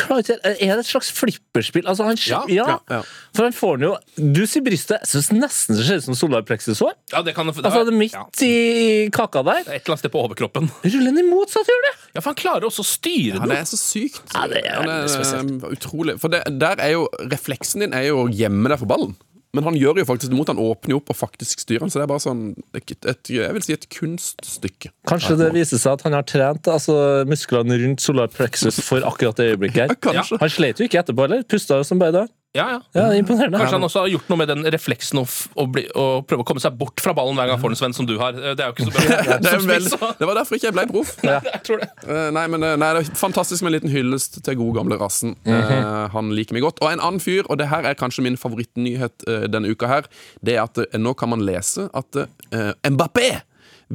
Er 0.00 0.76
det 0.78 0.78
et 0.80 0.88
slags 0.88 1.10
flipperspill? 1.12 1.84
Altså, 1.90 2.06
han, 2.08 2.16
Ja, 2.24 2.40
ja, 2.48 2.66
ja, 2.70 2.78
ja. 2.88 3.00
For 3.36 3.44
han 3.48 3.52
får 3.56 3.78
den 3.80 3.88
jo 3.88 3.94
Du 4.36 4.42
sier 4.48 4.62
brystet. 4.64 5.02
Jeg 5.04 5.10
syns 5.12 5.30
nesten 5.34 5.76
det 5.76 5.86
ser 5.88 6.00
ut 6.00 6.06
som 6.08 6.16
solarplexushår. 6.18 6.94
Ja, 7.12 7.22
det 7.26 7.34
kan 7.36 7.46
det, 7.50 7.56
Altså, 7.60 7.84
det 7.84 7.92
er 7.94 7.98
midt 7.98 8.14
ja, 8.16 8.24
i 8.46 9.08
kaka 9.14 9.42
der. 9.46 9.60
er 9.66 9.76
et 9.78 9.82
eller 9.84 9.94
annet 9.96 10.04
sted 10.04 10.12
på 10.14 10.22
overkroppen. 10.24 10.70
Ruller 10.84 11.10
den 11.10 11.22
i 11.22 11.26
motsatt 11.28 11.68
hjørne! 11.68 11.92
Ja, 12.14 12.20
for 12.22 12.30
han 12.32 12.38
klarer 12.40 12.68
også 12.70 12.84
å 12.84 12.90
styre 12.90 13.36
Ja, 13.36 13.40
den. 13.44 13.52
det 13.54 13.58
er 13.62 13.70
så 13.70 13.80
sykt. 13.80 14.22
Ja, 14.34 14.46
det 14.50 14.62
er 14.64 14.80
veldig 14.84 15.10
spesielt. 15.14 15.56
eh, 15.64 15.74
utrolig. 15.76 16.16
For 16.22 16.32
det, 16.32 16.44
der 16.60 16.80
er 16.82 16.94
jo 16.96 17.08
refleksen 17.30 17.84
din 17.84 17.94
er 17.96 18.08
jo 18.10 18.24
å 18.24 18.30
gjemme 18.32 18.70
deg 18.72 18.80
for 18.82 18.90
ballen. 18.90 19.16
Men 19.56 19.66
han 19.66 19.76
gjør 19.78 19.98
jo 19.98 20.06
faktisk 20.06 20.30
det 20.30 20.38
mot. 20.38 20.50
Han 20.50 20.60
åpner 20.62 20.94
jo 20.94 21.00
opp 21.00 21.10
og 21.10 21.18
faktisk 21.18 21.64
styrer 21.64 21.82
han. 21.84 21.90
Så 21.90 21.98
det 21.98 22.04
er 22.06 22.10
bare 22.12 22.22
sånn 22.22 22.42
et, 22.76 22.92
et, 22.94 23.32
Jeg 23.34 23.56
vil 23.56 23.64
si 23.66 23.74
et 23.74 23.86
kunststykke. 23.90 24.92
Kanskje 25.10 25.38
det 25.40 25.50
viser 25.56 25.82
seg 25.82 25.98
at 25.98 26.04
han 26.06 26.14
har 26.14 26.26
trent 26.28 26.70
altså, 26.70 26.96
musklene 27.28 27.80
rundt 27.82 28.04
solar 28.04 28.30
plexus 28.30 28.78
for 28.86 29.06
akkurat 29.06 29.40
det 29.40 29.52
øyeblikket 29.54 29.96
her. 29.96 30.20
Ja, 30.20 30.26
Han 30.42 30.52
slet 30.52 30.78
jo 30.78 30.86
ikke 30.86 31.02
etterpå 31.02 31.26
heller. 31.26 31.42
Pusta 31.50 31.80
jo 31.80 31.88
som 31.88 32.02
bare 32.02 32.20
det. 32.20 32.26
Ja, 32.50 32.64
ja. 32.66 32.78
Ja, 32.92 33.02
det 33.06 33.14
er 33.14 33.20
imponerende. 33.22 33.58
Kanskje 33.60 33.76
han 33.76 33.86
også 33.86 34.00
har 34.02 34.08
gjort 34.10 34.30
noe 34.32 34.40
med 34.40 34.48
den 34.50 34.64
refleksen 34.74 35.20
å, 35.20 35.22
å, 35.54 35.66
bli, 35.70 35.84
å 35.94 36.06
prøve 36.26 36.42
å 36.42 36.46
komme 36.48 36.62
seg 36.62 36.74
bort 36.80 36.98
fra 36.98 37.14
ballen 37.14 37.38
hver 37.38 37.46
gang 37.46 37.54
han 37.54 37.62
får 37.62 37.76
en 37.76 37.78
Sven 37.78 37.94
som 37.94 38.08
du 38.08 38.16
har. 38.18 38.34
Det 38.34 38.64
er 38.64 38.72
jo 38.72 38.74
ikke 38.74 38.88
så 38.88 38.94
bra. 38.96 39.36
Det, 39.44 39.52
vel, 39.70 39.86
det 40.18 40.26
var 40.26 40.40
derfor 40.40 40.58
ikke 40.58 40.66
jeg 40.66 40.76
ble 40.78 40.86
proff. 40.90 41.12
Ja. 41.30 41.38
Eh, 41.46 42.26
nei, 42.34 42.44
men 42.50 42.66
eh, 42.66 42.74
nei, 42.80 42.90
det 42.96 43.04
er 43.04 43.20
fantastisk 43.20 43.62
med 43.62 43.70
en 43.70 43.76
liten 43.76 43.94
hyllest 43.94 44.40
til 44.42 44.58
gode 44.58 44.80
gamle 44.80 44.98
rassen. 44.98 45.36
Eh, 45.46 45.70
han 46.10 46.34
liker 46.34 46.58
meg 46.58 46.66
godt. 46.66 46.82
Og 46.82 46.90
en 46.90 46.98
annen 46.98 47.22
fyr, 47.22 47.44
og 47.46 47.60
det 47.60 47.70
her 47.70 47.86
er 47.86 47.98
kanskje 47.98 48.26
min 48.26 48.40
favorittnyhet 48.40 49.28
denne 49.52 49.70
uka 49.70 49.86
her, 49.90 50.10
det 50.42 50.58
er 50.58 50.64
at 50.64 50.82
nå 50.98 51.14
kan 51.18 51.30
man 51.30 51.44
lese 51.46 51.86
at 51.96 52.18
uh, 52.18 52.72
Mbappé, 52.82 53.44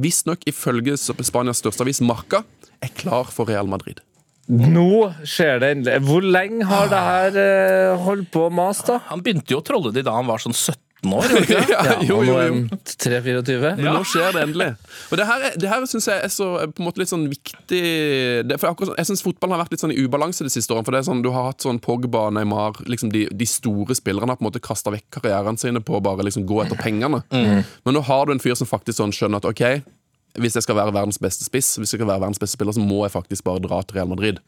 visstnok 0.00 0.48
ifølge 0.48 0.96
Spanias 0.96 1.60
største 1.60 1.84
avis 1.84 2.00
Marca, 2.04 2.46
er 2.80 2.92
klar 2.96 3.28
for 3.32 3.48
Real 3.52 3.68
Madrid. 3.68 4.00
Nå 4.48 5.12
skjer 5.26 5.58
det 5.62 5.70
endelig. 5.76 6.00
Hvor 6.06 6.22
lenge 6.22 6.64
har 6.70 6.88
det 6.92 7.02
her 7.10 7.38
eh, 7.42 7.96
holdt 8.06 8.28
på 8.34 8.46
å 8.46 8.52
mase, 8.54 8.86
da? 8.86 9.00
Han 9.10 9.22
begynte 9.26 9.50
jo 9.56 9.58
å 9.62 9.66
trolle 9.66 9.90
de 9.96 10.04
da 10.06 10.14
han 10.14 10.28
var 10.28 10.38
sånn 10.38 10.54
17 10.54 10.76
år. 11.12 11.26
gjorde 11.26 11.34
han 11.34 11.42
ikke 11.42 11.58
det? 11.66 11.74
Ja, 11.74 11.96
jo, 12.06 12.18
jo, 12.26 12.36
nå 12.36 12.44
jo. 12.46 12.78
3-24. 13.02 13.72
Men 13.80 13.88
nå 13.98 14.04
skjer 14.06 14.32
det 14.36 14.44
endelig. 14.46 14.68
Og 15.10 15.18
det 15.20 15.26
her, 15.28 15.44
er- 15.50 15.56
det 15.60 15.68
her 15.70 15.84
syns 15.90 16.06
jeg 16.08 16.22
er 16.24 16.32
så 16.32 16.46
på 16.70 16.82
en 16.82 16.86
måte 16.88 17.02
litt 17.02 17.10
sånn 17.10 17.26
viktig 17.30 17.82
det, 18.48 18.56
for 18.62 18.70
akkurat, 18.70 18.92
sånn- 18.92 18.98
Jeg 19.02 19.10
syns 19.10 19.22
fotballen 19.26 19.56
har 19.56 19.64
vært 19.64 19.74
litt 19.76 19.82
sånn 19.84 19.94
i 19.94 19.98
ubalanse 20.06 20.46
de 20.46 20.50
siste 20.54 20.72
årene. 20.74 20.86
For 20.88 20.94
det 20.96 21.02
er 21.02 21.08
sånn, 21.10 21.22
Du 21.26 21.30
har 21.34 21.50
hatt 21.50 21.66
sånn 21.66 21.82
Pogba, 21.82 22.28
Neymar 22.34 22.78
liksom 22.86 23.10
de, 23.14 23.26
de 23.30 23.46
store 23.50 23.94
spillerne 23.98 24.30
har 24.30 24.38
på 24.40 24.46
en 24.46 24.50
måte 24.52 24.62
kasta 24.62 24.94
vekk 24.94 25.10
karrieren 25.18 25.58
sine 25.60 25.82
på 25.82 25.98
å 25.98 26.02
bare 26.06 26.22
liksom 26.26 26.46
gå 26.48 26.62
etter 26.64 26.78
pengene. 26.80 27.22
Men 27.34 27.94
nå 27.98 28.02
har 28.06 28.26
du 28.26 28.32
en 28.36 28.42
fyr 28.42 28.54
som 28.58 28.70
faktisk 28.70 28.98
sånn 29.02 29.14
skjønner 29.14 29.42
at 29.42 29.50
OK, 29.50 29.64
hvis 30.42 30.56
jeg 30.58 30.66
skal 30.66 30.78
være 30.78 30.94
verdens 30.94 31.20
beste 31.22 31.46
spiss, 31.46 31.76
Hvis 31.80 31.92
jeg 31.92 32.00
skal 32.00 32.08
være 32.08 32.22
verdens 32.24 32.40
beste 32.42 32.56
spiller, 32.58 32.74
så 32.76 32.82
må 32.82 33.04
jeg 33.04 33.14
faktisk 33.14 33.46
bare 33.46 33.62
dra 33.64 33.82
til 33.82 33.98
Real 33.98 34.10
Madrid. 34.10 34.42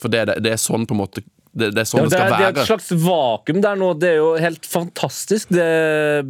For 0.00 0.12
det, 0.12 0.24
det, 0.30 0.38
det 0.46 0.54
er 0.54 0.62
sånn 0.62 0.86
på 0.86 0.94
en 0.94 1.00
måte 1.02 1.22
Det, 1.58 1.72
det 1.74 1.82
er 1.82 1.88
sånn 1.88 2.04
Ja, 2.04 2.06
det, 2.06 2.12
det, 2.12 2.18
skal 2.18 2.30
være. 2.30 2.38
det 2.38 2.60
er 2.60 2.64
et 2.64 2.70
slags 2.70 2.90
vakuum 3.02 3.62
der 3.64 3.78
nå. 3.80 3.92
Det 3.98 4.10
er 4.14 4.18
jo 4.20 4.32
helt 4.38 4.68
fantastisk 4.68 5.52
det 5.54 5.68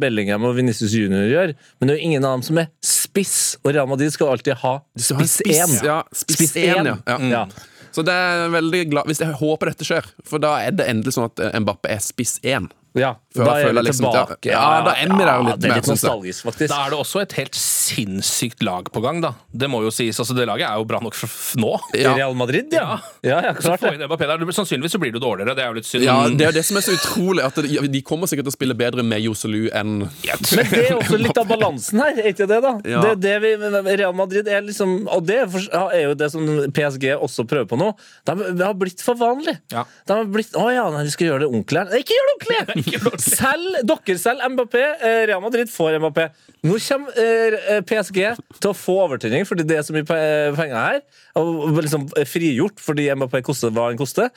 Bellingham 0.01 0.47
og 0.47 0.55
Vinicius 0.57 0.95
Junior 0.95 1.27
gjør. 1.29 1.53
Men 1.79 1.89
det 1.89 1.95
er 1.95 1.99
jo 1.99 2.11
ingen 2.11 2.25
av 2.29 2.37
dem 2.39 2.45
som 2.49 2.61
er 2.61 2.69
spiss, 2.85 3.35
og 3.63 3.73
Real 3.75 3.89
Madrid 3.89 4.13
skal 4.15 4.33
alltid 4.33 4.57
ha 4.63 4.77
spiss 4.97 5.41
1. 5.45 5.51
spiss, 5.51 5.75
ja, 5.85 5.99
spiss 6.15 6.55
én, 6.57 6.93
ja. 6.93 6.97
Ja. 7.05 7.19
Ja. 7.29 7.43
Så 7.91 8.03
det 8.05 8.13
er 8.13 8.51
veldig 8.53 8.83
glad 8.91 9.07
Hvis 9.09 9.21
jeg 9.23 9.33
håper 9.39 9.71
dette 9.71 9.87
skjer, 9.87 10.05
for 10.27 10.41
da 10.41 10.59
er 10.61 10.75
det 10.77 10.85
endelig 10.91 11.15
sånn 11.15 11.29
at 11.29 11.39
Mbappe 11.41 11.63
Mbappé 11.65 11.95
er 11.95 12.03
spiss 12.03 12.37
én. 12.45 12.69
Ja, 12.97 13.13
Før 13.35 13.45
da 13.45 13.53
jeg 13.53 13.63
er 13.63 13.67
føler 13.69 13.81
vi 13.83 13.87
liksom 13.89 14.05
tilbake. 14.09 14.37
det- 14.41 14.51
ja, 14.51 14.81
da 14.81 14.91
er 14.97 15.07
ja, 15.07 15.41
litt 15.45 15.59
det 15.61 15.69
er 15.69 15.75
litt 15.75 15.85
synes 15.85 16.01
nostalgisk, 16.03 16.43
faktisk. 16.47 16.69
Da 16.69 16.79
er 16.85 16.89
det 16.89 16.99
også 16.99 17.21
et 17.21 17.33
helt 17.37 17.53
sinnssykt 17.53 18.63
lag 18.65 18.89
på 18.91 19.01
gang, 19.03 19.21
da. 19.21 19.33
Det 19.53 19.69
må 19.69 19.81
jo 19.83 19.91
sies. 19.93 20.17
altså 20.19 20.33
Det 20.35 20.47
laget 20.47 20.65
er 20.69 20.75
jo 20.81 20.85
bra 20.89 20.99
nok 20.99 21.13
for 21.13 21.27
f- 21.27 21.55
nå. 21.61 21.77
Ja. 21.93 22.15
Real 22.15 22.33
Madrid, 22.33 22.71
ja. 22.73 22.97
Ja, 23.21 23.41
ja, 23.45 23.53
klart 23.53 23.81
det. 23.81 23.99
der. 23.99 24.51
Sannsynligvis 24.51 24.91
så 24.95 24.99
blir 24.99 25.11
du 25.13 25.19
dårligere. 25.19 25.55
Det 25.55 25.63
er 25.63 25.67
jo 25.69 25.73
litt 25.77 25.85
synd. 25.85 26.03
Ja, 26.03 26.27
Det 26.29 26.47
er 26.47 26.51
det 26.51 26.65
som 26.65 26.77
er 26.77 26.81
så 26.81 26.95
utrolig. 26.97 27.43
At 27.45 27.55
de, 27.55 27.87
de 27.87 28.01
kommer 28.01 28.25
sikkert 28.27 28.47
til 28.49 28.53
å 28.53 28.57
spille 28.57 28.75
bedre 28.77 29.03
med 29.05 29.21
Joselu 29.21 29.69
enn 29.71 29.99
Men 30.09 30.65
det 30.71 30.89
er 30.89 30.95
også 30.97 31.19
litt 31.19 31.37
av 31.37 31.47
balansen 31.47 31.99
her, 32.01 32.17
er 32.17 32.31
ikke 32.33 32.47
det, 32.49 32.61
da? 32.65 32.73
Ja. 32.89 33.01
Det, 33.01 33.13
det 33.21 33.35
vi, 33.43 33.53
Real 33.99 34.13
Madrid 34.17 34.47
er 34.47 34.61
liksom 34.65 35.07
Og 35.11 35.25
det 35.27 35.39
er 35.45 36.01
jo 36.07 36.13
det 36.17 36.31
som 36.31 36.45
PSG 36.73 37.13
også 37.19 37.45
prøver 37.47 37.67
på 37.69 37.77
nå. 37.77 37.91
De 38.25 38.63
har 38.63 38.73
blitt 38.73 39.01
for 39.03 39.15
vanlig. 39.19 39.57
Ja. 39.71 39.85
De 40.07 40.13
har 40.13 40.25
blitt 40.25 40.53
Å 40.57 40.67
ja, 40.73 40.89
nei, 40.89 41.03
de 41.05 41.11
skal 41.13 41.27
gjøre 41.29 41.45
det 41.45 41.49
ordentlig. 41.51 41.77
her. 41.83 41.85
Det 41.93 42.01
Ikke 42.03 42.17
gjør 42.17 42.27
det 42.29 42.35
ordentlig! 42.39 42.78
Selv, 43.23 43.79
dere 43.87 44.17
selv 44.21 44.43
Mbappé. 44.53 44.83
eh, 45.01 45.23
Real 45.29 45.41
Madrid 45.43 45.69
får 45.71 45.97
Mbappé. 46.01 46.29
Nå 46.67 46.75
kommer 46.83 47.19
eh, 47.21 47.79
PSG 47.87 48.19
til 48.59 48.69
å 48.71 48.75
få 48.75 48.95
overtenning 49.05 49.45
fordi 49.47 49.63
det 49.69 49.77
er 49.79 49.85
så 49.87 49.95
mye 49.95 50.07
pe- 50.07 50.53
penger 50.57 50.75
her. 50.79 51.01
Og 51.39 51.79
liksom 51.79 52.07
frigjort 52.27 52.79
fordi 52.83 53.07
Mbappé 53.15 53.41
koster 53.47 53.71
hva 53.75 53.89
han 53.91 53.99
koster. 53.99 54.31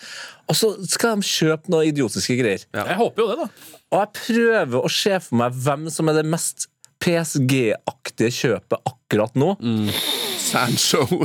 Og 0.49 0.59
så 0.59 0.73
skal 0.91 1.19
de 1.23 1.29
kjøpe 1.31 1.73
noe 1.73 1.87
idiotiske 1.91 2.37
greier. 2.41 2.67
Jeg 2.75 2.99
håper 3.01 3.25
jo 3.25 3.31
det, 3.33 3.39
da. 3.47 3.79
Og 3.93 3.99
jeg 4.05 4.13
prøver 4.23 4.79
å 4.87 4.93
se 4.93 5.19
for 5.27 5.41
meg 5.43 5.59
hvem 5.67 5.89
som 5.93 6.09
er 6.13 6.21
det 6.23 6.29
mest 6.33 6.69
PSG-aktige 7.03 8.31
kjøpet 8.31 8.79
akkurat 8.87 9.35
nå. 9.39 9.55
Sancho. 10.43 11.07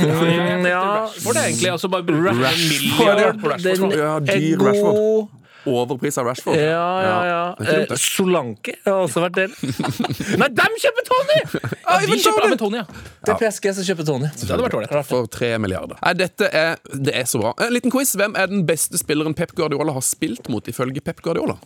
Mm, 0.00 0.64
ja, 0.68 1.08
er 1.10 1.38
egentlig 1.42 1.68
altså 1.72 1.88
bare 1.90 2.04
bruke 2.06 2.30
en 2.30 2.38
Rashford, 2.40 2.70
milliard 2.70 3.40
på 3.42 3.48
den 3.50 3.64
Rashford. 3.66 3.94
Ja, 3.98 4.12
er 4.32 4.44
god. 4.60 5.28
Overpris 5.68 6.18
av 6.20 6.28
Rashford. 6.30 6.56
Ja, 6.56 6.86
ja, 7.04 7.16
ja. 7.28 7.40
Eh. 7.82 7.94
Solanke 8.00 8.74
har 8.86 9.02
også 9.04 9.24
vært 9.26 9.36
del. 9.36 9.54
Nei, 10.40 10.48
dem 10.56 10.78
kjøper 10.80 11.08
Tony! 11.10 11.40
Ja, 11.90 11.96
de 12.06 12.16
kjøper 12.22 12.46
med 12.52 12.60
Tony, 12.60 12.78
ja. 12.78 12.84
Det 13.26 13.32
er 13.34 13.38
PSG 13.40 13.64
som 13.74 13.86
kjøper 13.88 14.06
Tony. 14.06 14.28
Det 14.30 14.46
hadde 14.46 14.62
vært 14.62 14.76
ålreit. 14.78 15.08
For 15.08 15.26
tre 15.32 15.48
milliarder. 15.58 15.98
Nei, 16.04 16.12
dette 16.20 16.46
er, 16.54 16.78
det 16.94 17.16
er 17.18 17.26
så 17.26 17.40
bra. 17.42 17.50
En 17.66 17.74
liten 17.74 17.90
quiz. 17.90 18.12
Hvem 18.20 18.36
er 18.38 18.46
den 18.52 18.62
beste 18.68 19.00
spilleren 19.00 19.34
Pep 19.34 19.56
Guardiola 19.58 19.96
har 19.96 20.04
spilt 20.06 20.46
mot, 20.52 20.70
ifølge 20.70 21.02
Pep 21.04 21.18
Guardiola? 21.24 21.58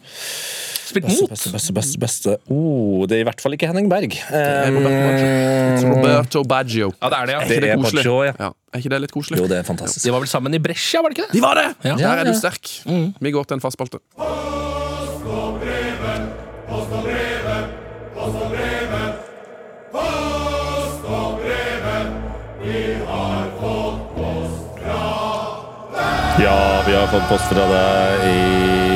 Spilt 0.85 1.07
Beste, 1.07 1.23
mot. 1.25 1.31
beste, 1.33 1.51
beste, 1.55 1.73
beste, 1.73 1.99
beste. 2.03 2.35
Oh, 2.53 3.07
det 3.09 3.16
er 3.16 3.23
i 3.25 3.27
hvert 3.29 3.40
fall 3.40 3.57
ikke 3.57 3.68
Henning 3.70 3.88
Berg. 3.88 4.12
Er 4.31 4.68
Roberto 4.75 5.01
Baggio. 5.09 5.94
Roberto 5.94 6.42
Baggio. 6.44 6.90
Ja, 7.01 7.09
det 7.09 7.18
er 7.20 7.27
det, 7.27 7.33
ja. 7.35 7.40
Er 7.40 7.49
Det 7.49 7.61
det 7.64 7.70
er 7.70 7.77
koselig? 7.81 8.05
Baggio, 8.05 8.16
ja. 8.29 8.35
Ja. 8.38 8.51
Er 8.75 8.83
ikke 8.83 8.92
det 8.94 9.01
litt 9.07 9.14
koselig? 9.14 9.40
jo, 9.40 9.47
det 9.49 9.59
er 9.62 9.66
fantastisk. 9.68 10.05
De 10.05 10.12
var 10.12 10.20
vel 10.25 10.29
sammen 10.29 10.55
i 10.55 10.61
Brescia, 10.61 11.01
var 11.01 11.09
det 11.14 11.18
ikke 11.18 11.29
det? 11.31 11.38
De 11.38 11.42
var 11.47 11.55
det! 11.61 11.68
Ja. 11.88 11.97
Der 11.97 12.25
er 12.25 12.29
du 12.29 12.35
sterk. 12.37 12.75
Mm. 12.85 13.14
Vi 13.20 13.31
går 13.38 13.49
til 13.49 13.59
en 13.61 13.64
fast 13.64 13.79
spalte. 13.81 14.03
Ja, 26.38 26.83
vi 26.87 26.92
har 26.94 27.07
fått 27.12 27.29
post 27.31 27.47
fra 27.53 27.64
deg 27.70 28.25
i 28.27 28.93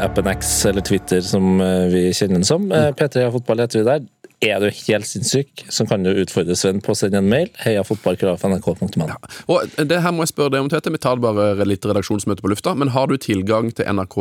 appen 0.00 0.26
X, 0.26 0.64
eller 0.66 0.80
Twitter, 0.86 1.20
som 1.24 1.60
eh, 1.60 1.86
vi 1.92 2.02
kjenner 2.12 2.40
den 2.40 2.44
som. 2.48 2.66
Eh, 2.72 2.90
P3 2.98 3.30
Fotball 3.34 3.62
heter 3.64 3.80
vi 3.82 3.84
der. 3.88 4.04
Er 4.44 4.60
du 4.60 4.66
helt 4.68 5.06
sinnssyk, 5.08 5.62
så 5.72 5.86
kan 5.88 6.02
du 6.04 6.10
utfordre 6.20 6.56
Sven 6.58 6.80
på 6.84 6.92
å 6.92 6.96
sende 6.98 7.16
en 7.22 7.28
mail. 7.30 7.48
heiafotballkrav.nrk.no. 7.64 9.06
Og 9.48 9.76
det 9.88 10.00
her 10.04 10.12
må 10.12 10.24
jeg 10.26 10.32
spørre 10.34 10.52
deg 10.56 10.64
om, 10.64 10.68
Tete. 10.72 10.92
Vi 10.92 11.00
tar 11.00 11.16
bare 11.22 11.64
litt 11.64 11.86
redaksjonsmøte 11.88 12.44
på 12.44 12.50
lufta. 12.52 12.74
Men 12.76 12.90
har 12.92 13.08
du 13.08 13.16
tilgang 13.16 13.70
til 13.72 13.88
NRK 13.88 14.18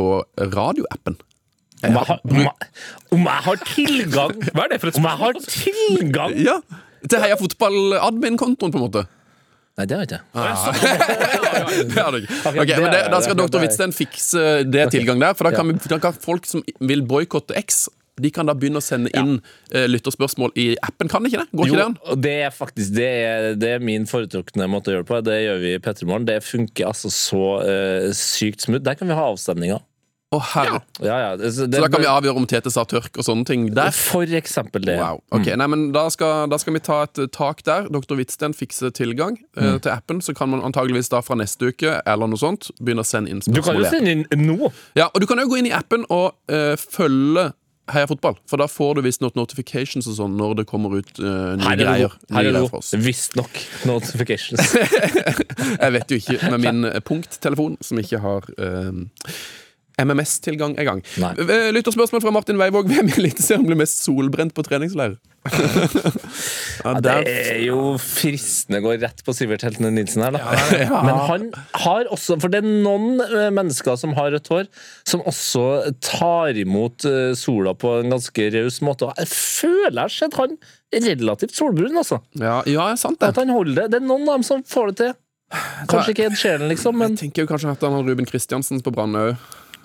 radioappen? 0.53 1.17
Om, 1.83 1.97
jeg 1.97 2.05
har- 2.07 2.21
om, 2.23 2.37
jeg- 2.39 2.69
om 3.11 3.25
jeg 3.27 3.41
har 3.43 3.57
tilgang 3.67 4.37
Hva 4.55 4.63
er 4.63 4.69
det 4.71 4.79
for 4.79 4.87
et 4.87 4.95
spørsmål? 4.95 5.03
Om 5.03 5.09
jeg 5.09 5.19
har 5.19 5.33
tilgang 5.49 6.37
Ja. 6.45 6.59
Til 7.09 7.19
Heia 7.19 7.35
Fotball-admin-kontoen, 7.35 8.71
på 8.71 8.79
en 8.79 8.85
måte. 8.87 9.05
Nei, 9.73 9.87
det 9.89 9.97
har 9.97 10.03
jeg 10.05 10.11
ikke. 10.11 10.21
Det 11.89 11.97
har 11.97 12.13
du 12.13 12.19
ikke. 12.19 12.35
Okay, 12.45 12.61
Ok, 12.61 12.71
men 12.77 12.91
det, 12.93 13.01
Da 13.09 13.19
skal 13.25 13.37
Dr. 13.39 13.57
Hvitsten 13.63 13.93
fikse 13.95 14.43
det 14.69 14.85
tilgang 14.93 15.21
der. 15.21 15.33
For 15.37 15.49
da 15.49 15.55
kan, 15.55 15.71
vi, 15.71 15.77
da 15.89 15.97
kan 16.01 16.13
folk 16.13 16.45
som 16.49 16.61
vil 16.77 17.01
boikotte 17.09 17.57
X, 17.57 17.87
de 18.21 18.29
kan 18.29 18.45
da 18.45 18.53
begynne 18.53 18.77
å 18.77 18.85
sende 18.85 19.09
inn 19.17 19.39
eh, 19.73 19.87
lytterspørsmål 19.89 20.53
i 20.61 20.67
appen. 20.85 21.09
Kan 21.09 21.25
de 21.25 21.31
ikke 21.31 21.41
det? 21.41 21.47
Går 21.57 21.71
ikke 21.71 21.79
det 21.79 21.87
an? 21.87 21.95
det 22.21 22.35
er 22.45 22.53
faktisk 22.53 22.93
det 22.93 23.07
er, 23.23 23.47
det 23.57 23.71
er 23.79 23.81
min 23.81 24.05
foretrukne 24.09 24.67
måte 24.69 24.91
å 24.91 24.97
gjøre 24.97 25.07
det 25.07 25.09
på. 25.09 25.21
Det 25.25 25.39
gjør 25.39 25.63
vi 25.63 25.71
i 25.73 25.81
P3morgen. 25.81 26.27
Det 26.29 26.37
funker 26.45 26.91
altså 26.91 27.09
så 27.13 27.41
uh, 27.65 28.11
sykt 28.17 28.67
smooth. 28.67 28.85
Der 28.85 28.99
kan 28.99 29.09
vi 29.09 29.17
ha 29.17 29.25
avstemninger. 29.31 29.81
Å, 30.33 30.39
herre. 30.53 30.79
Ja, 31.03 31.17
ja. 31.19 31.31
Det, 31.37 31.51
Så 31.53 31.67
da 31.69 31.85
kan 31.91 32.01
vi 32.01 32.09
avgjøre 32.09 32.41
om 32.41 32.47
Tete 32.49 32.71
sa 32.73 32.85
tørk 32.89 33.19
og 33.19 33.27
sånne 33.27 33.45
ting 33.47 33.67
der. 33.75 33.93
For 33.95 34.29
eksempel 34.39 34.85
det. 34.87 34.97
Wow. 34.97 35.21
Ok, 35.35 35.51
nei, 35.59 35.67
men 35.69 35.87
da 35.95 36.07
skal, 36.13 36.47
da 36.51 36.59
skal 36.61 36.77
vi 36.77 36.83
ta 36.83 37.03
et 37.07 37.21
eh, 37.21 37.29
tak 37.33 37.63
der. 37.67 37.89
Dr. 37.93 38.17
Hvitsten 38.17 38.55
fikser 38.57 38.93
tilgang 38.95 39.37
eh, 39.57 39.77
til 39.77 39.93
appen. 39.93 40.23
Så 40.25 40.35
kan 40.37 40.51
man 40.53 40.65
antageligvis 40.65 41.11
da 41.13 41.21
fra 41.25 41.37
neste 41.39 41.73
uke 41.73 41.99
eller 42.01 42.29
noe 42.29 42.41
sånt 42.41 42.71
begynne 42.81 43.05
å 43.05 43.07
sende 43.07 43.33
inn 43.33 43.43
Du 43.45 43.61
kan 43.65 43.77
jo 43.77 43.85
sende 43.89 44.17
inn 44.17 44.47
nå. 44.47 44.71
Ja, 44.97 45.09
og 45.11 45.21
du 45.21 45.29
kan 45.29 45.41
jo 45.41 45.49
gå 45.51 45.61
inn 45.61 45.69
i 45.69 45.75
appen 45.75 46.07
og 46.13 46.33
uh, 46.51 46.73
følge 46.79 47.51
Heia 47.91 48.07
Fotball, 48.07 48.37
for 48.47 48.61
da 48.61 48.67
får 48.71 48.95
du 48.95 49.01
visstnok 49.03 49.35
notifications 49.35 50.05
og 50.07 50.15
sånn 50.15 50.37
når 50.39 50.61
det 50.61 50.65
kommer 50.69 50.93
ut 51.01 51.17
uh, 51.19 51.57
nye 51.59 51.73
er 51.73 51.81
greier. 51.81 52.13
Her 52.31 52.47
er 52.47 52.55
det 52.55 52.61
for 52.71 53.03
Visstnok 53.03 53.59
notifications. 53.89 54.71
Jeg 55.83 55.95
vet 55.97 56.13
jo 56.13 56.19
ikke 56.21 56.53
med 56.53 56.63
min 56.63 56.87
punkttelefon, 57.03 57.75
som 57.83 57.99
ikke 57.99 58.21
har 58.23 58.47
eh, 58.55 59.03
MMS-tilgang 60.01 60.73
engang. 60.81 61.03
Nei. 61.21 61.33
Eh, 61.43 61.69
Lytterspørsmål 61.75 62.23
fra 62.23 62.33
Martin 62.33 62.57
Weivåg. 62.57 62.87
Hvem 62.91 63.11
i 63.11 63.15
Eliteserien 63.21 63.65
blir 63.67 63.77
mest 63.79 64.01
solbrent 64.03 64.55
på 64.55 64.65
treningsleir? 64.65 65.17
Ja, 66.83 66.93
Det 66.99 67.11
er 67.29 67.59
jo 67.63 67.93
fristende 68.01 68.81
å 68.81 68.83
gå 68.87 68.93
rett 68.99 69.21
på 69.23 69.31
Sivert 69.35 69.63
Heltene 69.63 69.91
Nilsen 69.93 70.23
her, 70.25 70.35
da. 70.35 70.55
Men 71.05 71.19
han 71.29 71.45
har 71.83 72.09
også 72.11 72.35
For 72.41 72.51
det 72.51 72.59
er 72.63 72.67
noen 72.67 73.21
eh, 73.23 73.47
mennesker 73.55 73.95
som 73.99 74.15
har 74.17 74.33
rødt 74.33 74.49
hår, 74.51 74.67
som 75.07 75.23
også 75.29 75.63
tar 76.03 76.59
imot 76.59 77.05
eh, 77.07 77.31
sola 77.39 77.75
på 77.77 77.93
en 78.01 78.11
ganske 78.15 78.49
raus 78.57 78.81
måte. 78.83 79.07
Og 79.07 79.21
jeg 79.21 79.31
føler 79.31 79.93
jeg 79.93 80.01
har 80.01 80.15
sett 80.17 80.39
han 80.41 80.57
relativt 80.93 81.55
solbrun, 81.55 81.95
altså. 82.01 82.19
ja, 82.41 82.59
ja, 82.69 82.89
sant 82.99 83.23
At 83.25 83.39
han 83.39 83.53
holder 83.53 83.83
det. 83.83 83.89
Det 83.93 84.01
er 84.01 84.07
noen 84.09 84.27
av 84.27 84.41
dem 84.41 84.47
som 84.47 84.63
får 84.67 84.91
det 84.91 84.99
til. 85.03 85.15
Kanskje 85.91 86.15
ikke 86.17 86.27
Ed 86.27 86.39
Sheeran, 86.39 86.69
liksom, 86.71 86.97
men 86.99 87.15
Jeg 87.15 87.27
tenker 87.27 87.45
jo 87.45 87.53
kanskje 87.53 87.73
at 87.77 87.85
han 87.85 87.95
har 87.97 88.07
Ruben 88.07 88.27
Kristiansen 88.29 88.81
på 88.83 88.93
Brann 88.93 89.15
òg. 89.19 89.35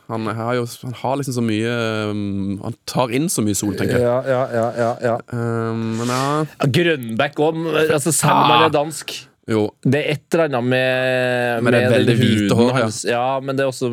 Han, 0.09 0.25
har 0.38 0.55
jo, 0.57 0.64
han 0.87 0.94
har 1.03 1.18
liksom 1.21 1.35
så 1.37 1.42
mye 1.44 1.73
um, 2.09 2.55
Han 2.62 2.77
tar 2.88 3.12
inn 3.12 3.29
så 3.29 3.44
mye 3.44 3.57
sol, 3.59 3.75
tenker 3.77 3.99
jeg. 3.99 4.07
Ja, 4.07 4.18
ja, 4.25 4.42
ja. 4.57 4.68
ja, 4.79 4.92
ja. 5.05 5.16
Um, 5.37 5.99
men 6.01 6.12
ja, 6.12 6.68
Grønbæk 6.79 7.42
òg, 7.44 7.61
altså 7.85 8.14
om 8.31 8.49
han 8.49 8.68
er 8.71 8.73
dansk. 8.73 9.18
Jo. 9.49 9.63
Det 9.83 10.01
er 10.05 10.11
et 10.15 10.35
eller 10.37 10.45
annet 10.51 10.65
med, 10.69 11.63
Med 11.65 11.73
det 11.75 11.81
den 11.83 11.93
veldig 11.95 12.17
hvite 12.19 12.55
huden 12.59 12.59
håret, 12.77 12.99
ja. 13.09 13.13
Ja, 13.19 13.41
men 13.41 13.57
det 13.57 13.65
er 13.65 13.71
også 13.71 13.89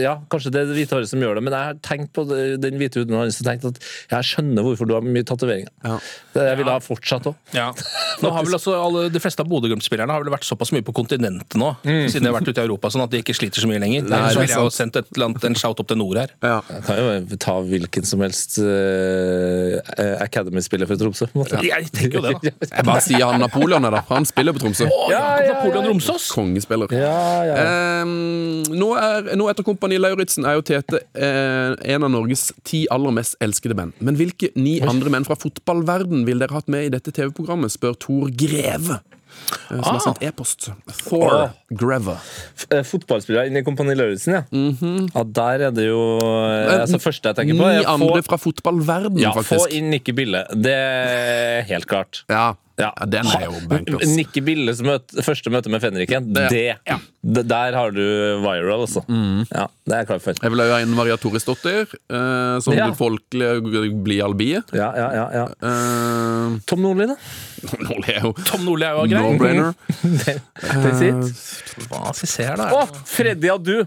Ja, 0.00 0.14
kanskje 0.32 0.52
det 0.54 0.62
er 0.62 0.70
det 0.70 0.76
hvite 0.78 0.96
håret 0.96 1.10
som 1.10 1.20
gjør 1.20 1.34
det, 1.38 1.42
men 1.44 1.52
jeg 1.56 1.68
har 1.70 1.78
tenkt 1.84 2.12
på 2.16 2.24
det- 2.28 2.60
den 2.64 2.78
hvite 2.80 3.02
huden 3.02 3.16
hans 3.20 3.40
og 3.40 3.46
tenkt 3.46 3.64
at 3.68 3.78
jeg 4.10 4.28
skjønner 4.30 4.64
hvorfor 4.64 4.88
du 4.88 4.94
har 4.96 5.04
mye 5.04 5.22
tatoveringer. 5.28 5.68
Ja. 5.84 5.98
Det 6.34 6.46
jeg 6.48 6.56
vil 6.62 6.70
ha 6.72 6.78
fortsatt 6.82 7.28
òg. 7.30 7.34
Ja. 7.54 7.68
Nå 8.22 8.30
har 8.32 8.44
vel 8.48 8.54
også 8.58 8.74
alle, 8.78 9.08
De 9.12 9.20
fleste 9.20 9.40
av 9.44 9.48
Bodø-Glimt-spillerne 9.50 10.10
har 10.14 10.24
vel 10.24 10.32
vært 10.32 10.46
såpass 10.48 10.72
mye 10.72 10.82
på 10.86 10.94
kontinentet 10.96 11.58
nå, 11.60 11.72
siden 11.84 12.24
de 12.24 12.30
har 12.32 12.38
vært 12.40 12.48
ute 12.48 12.62
i 12.62 12.66
Europa, 12.66 12.88
sånn 12.94 13.04
at 13.04 13.10
de 13.12 13.20
ikke 13.22 13.34
sliter 13.36 13.60
så 13.64 13.68
mye 13.70 13.80
lenger. 13.82 14.08
Nei, 14.08 14.22
så 14.32 14.40
ville 14.40 14.54
jeg 14.54 14.64
jo 14.64 14.72
sendt 14.72 14.96
et 15.00 15.06
eller 15.16 15.28
annet, 15.30 15.44
en 15.50 15.54
shout 15.58 15.80
opp 15.82 15.88
til 15.90 15.98
nord 16.00 16.16
her. 16.22 16.32
ja. 16.42 16.60
Jeg 16.74 16.82
kan 16.88 16.96
jo 16.98 17.36
ta 17.44 17.54
hvilken 17.64 18.04
som 18.08 18.20
helst 18.24 18.58
uh, 18.58 19.78
Academy-spiller 20.24 20.86
for 20.90 20.96
Tromsø. 21.00 21.26
på 21.32 21.38
en 21.38 21.42
måte. 21.44 21.60
Jeg 21.66 21.90
tenker 21.94 22.18
jo 22.18 22.22
det, 22.24 22.34
da. 22.42 22.52
Jeg 22.78 22.86
bare 22.88 23.02
sier 23.04 23.24
han 23.28 23.40
Napoleon, 23.42 23.84
er 23.88 23.96
da. 23.98 24.02
Han 24.10 24.26
spiller 24.28 24.54
på 24.56 24.62
Tromsø. 24.64 24.88
Å, 24.94 25.08
ja, 25.10 25.18
Ja, 25.18 25.30
ja, 25.44 25.54
Napoleon 25.58 25.88
Romsås! 25.92 26.28
Kongespiller. 26.34 26.92
Ja, 26.94 27.16
ja. 27.48 27.56
Um, 28.04 28.62
nå, 28.74 28.92
er, 29.00 29.32
nå 29.38 29.48
etter 29.50 29.66
Kompani 29.66 29.98
Lauritzen 30.00 30.46
er 30.48 30.58
jo 30.58 30.64
Tete 30.66 31.00
eh, 31.14 31.74
en 31.94 32.06
av 32.06 32.12
Norges 32.14 32.48
ti 32.66 32.84
aller 32.94 33.14
mest 33.16 33.36
elskede 33.44 33.76
menn. 33.78 33.92
Men 34.04 34.16
hvilke 34.20 34.52
ni 34.58 34.78
andre 34.84 35.10
menn 35.14 35.26
fra 35.26 35.36
fotballverden 35.40 36.24
vil 36.28 36.40
dere 36.42 36.54
hatt 36.60 36.70
med 36.72 36.86
i 36.88 36.94
dette 36.94 37.12
TV-programmet, 37.16 37.72
spør 37.74 37.98
Tor 38.06 38.30
Greve. 38.38 39.00
Som 39.66 39.80
Som 39.82 39.96
har 39.96 40.02
sendt 40.04 40.20
e-post. 40.22 40.68
Thor 41.08 41.24
Ah. 41.34 41.48
Greve. 41.74 42.12
F- 42.54 42.68
eh, 42.70 42.84
Fotballspillere 42.86 43.48
inn 43.50 43.58
i 43.58 43.64
Kompani 43.66 43.96
Lauritzen, 43.98 44.36
ja. 44.36 44.42
ja. 44.54 45.24
Der 45.40 45.64
er 45.68 45.72
det 45.74 45.88
jo 45.88 45.98
eh, 46.22 46.84
altså, 46.84 47.00
Første 47.02 47.32
jeg 47.32 47.40
tenker 47.40 47.58
på, 47.58 47.66
Ni 47.66 47.82
andre 47.96 48.20
få, 48.22 48.28
fra 48.28 48.38
fotballverden, 48.38 49.18
ja, 49.24 49.32
få 49.34 49.64
inn 49.74 49.90
Nikki 49.90 50.14
Bille. 50.14 50.44
Det 50.54 50.76
er 50.78 51.66
helt 51.72 51.88
klart. 51.90 52.22
Ja. 52.30 52.52
Ja. 52.74 52.88
ja, 52.98 53.06
den 53.06 53.28
er 53.30 53.44
jo 53.46 53.58
bankers. 53.70 54.08
Nikki 54.16 54.40
Billes 54.42 54.80
møte, 54.82 55.22
første 55.22 55.50
møte 55.54 55.70
med 55.70 55.80
Fenriken, 55.84 56.32
det, 56.34 56.48
Det- 56.50 56.98
det 57.22 57.44
Der 57.48 57.72
har 57.78 57.90
du 57.94 58.00
viral, 58.42 58.80
altså. 58.82 59.04
Mm. 59.08 59.46
Ja, 59.54 59.66
det 59.86 59.94
er 60.00 60.04
klart 60.08 60.22
for. 60.22 60.34
Jeg 60.42 60.50
vil 60.50 60.60
ha 60.60 60.80
en 60.82 60.90
Maria 60.96 61.16
Torisdottir, 61.16 61.86
eh, 62.10 62.58
som 62.60 62.74
Ja. 62.74 62.90
folk 62.92 63.22
folkelig 63.30 64.02
blidalbie. 64.02 64.62
Ja, 64.74 64.90
ja, 64.96 65.08
ja, 65.14 65.26
ja. 65.32 65.44
Eh, 65.62 66.58
Tom 66.66 66.82
Nordli, 66.82 67.06
da? 67.06 67.16
er 68.10 68.20
jo 68.26 68.32
Tom 68.44 68.64
Nordli 68.66 68.84
er 68.84 68.98
jo 68.98 69.06
grei. 69.06 69.22
no-brainer. 69.22 69.74
It. 71.04 71.88
Hva 71.88 72.12
skal 72.14 72.26
vi 72.26 72.30
se 72.30 72.42
her, 72.48 72.56
da? 72.56 72.68
Å, 72.74 72.84
Freddy 73.06 73.50
Adu! 73.54 73.86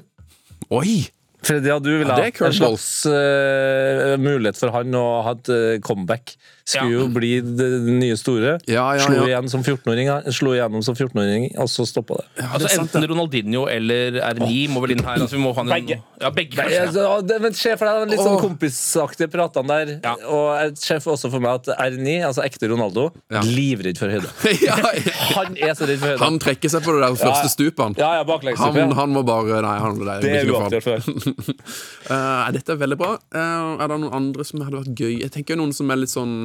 Oi! 0.71 1.07
Freddy 1.47 1.69
Adu 1.71 1.91
vil 1.99 2.09
ha 2.09 2.15
det 2.19 2.31
er 2.41 2.45
en 2.49 2.55
slags 2.57 2.87
uh, 3.07 4.15
mulighet 4.19 4.57
for 4.59 4.73
han 4.73 4.95
å 4.97 5.03
ha 5.27 5.31
et 5.37 5.51
uh, 5.53 5.77
comeback. 5.85 6.33
Skulle 6.67 6.91
Ja. 6.91 6.99
jo 6.99 7.07
bli 7.07 7.29
det 7.39 7.67
nye 7.87 8.15
store. 8.19 8.57
Ja, 8.67 8.89
ja, 8.97 8.99
Slo, 9.05 9.21
ja. 9.21 9.27
igjen 9.29 9.47
som 9.49 9.61
14-åring, 9.63 10.09
han 10.11 10.33
slo 10.35 10.51
igjennom 10.51 10.83
som 10.83 10.95
14-åring, 10.97 11.45
og 11.63 11.69
så 11.71 11.85
stoppa 11.87 12.17
det. 12.19 12.43
Altså 12.43 12.81
Enten 12.81 13.05
Ronaldinho 13.07 13.61
eller 13.71 14.17
R9 14.33 14.67
må 14.73 14.81
vel 14.83 14.97
inn 14.97 15.03
her. 15.05 15.21
Altså, 15.23 15.37
vi 15.37 15.43
må 15.45 15.53
ha 15.55 15.63
en, 15.63 15.71
Begge. 15.71 16.01
Ja, 16.19 16.31
begge. 16.35 16.57
Nei, 16.59 16.75
altså, 16.81 17.21
det- 17.25 17.41
men 17.41 17.53
Se 17.53 17.75
for 17.77 17.87
deg 17.87 18.09
de 18.09 18.11
litt 18.15 18.19
sånn 18.19 18.35
oh. 18.35 18.41
kompisaktige 18.43 19.29
pratene 19.31 19.67
der. 19.67 19.93
Ja. 20.03 20.15
Og 20.27 20.75
sjef 20.77 21.07
også 21.07 21.31
for 21.31 21.39
meg 21.39 21.61
at 21.61 21.71
R9, 21.77 22.17
altså 22.27 22.43
ekte 22.43 22.67
Ronaldo, 22.69 23.11
Ja. 23.31 23.41
livredd 23.41 23.97
for 23.97 24.11
høyde. 24.11 24.27
Han 25.37 25.55
er 25.57 25.73
så 25.73 25.87
redd 25.87 25.99
for 26.03 26.11
høyde. 26.11 26.19
Han 26.19 26.39
trekker 26.39 26.69
seg 26.69 26.83
på 26.83 26.97
det 26.97 27.01
der 27.07 27.15
første 27.15 27.47
Ja. 27.47 27.53
stupet, 27.55 27.79
han. 27.79 27.95
ja, 27.97 28.11
ja, 28.19 28.55
Han, 28.57 28.91
han 28.91 29.09
må 29.09 29.23
bare 29.25 29.61
Nei, 29.61 29.77
han, 29.79 29.97
det, 29.99 30.21
Det 30.21 30.35
er 30.41 30.51
uaktuelt 30.51 30.83
for 30.83 30.99
deg. 30.99 31.55
uh, 32.11 32.43
Eh, 32.47 32.51
dette 32.55 32.73
er 32.75 32.79
veldig 32.79 32.97
bra. 32.99 33.15
Uh, 33.33 33.77
er 33.81 33.87
det 33.87 33.97
noen 34.01 34.13
andre 34.13 34.45
som 34.47 34.61
hadde 34.61 34.79
vært 34.81 34.95
gøy? 34.99 35.19
Jeg 35.21 35.31
tenker 35.33 35.57
noen 35.59 35.73
som 35.75 35.89
er 35.91 35.99
litt 36.01 36.11
sånn 36.13 36.35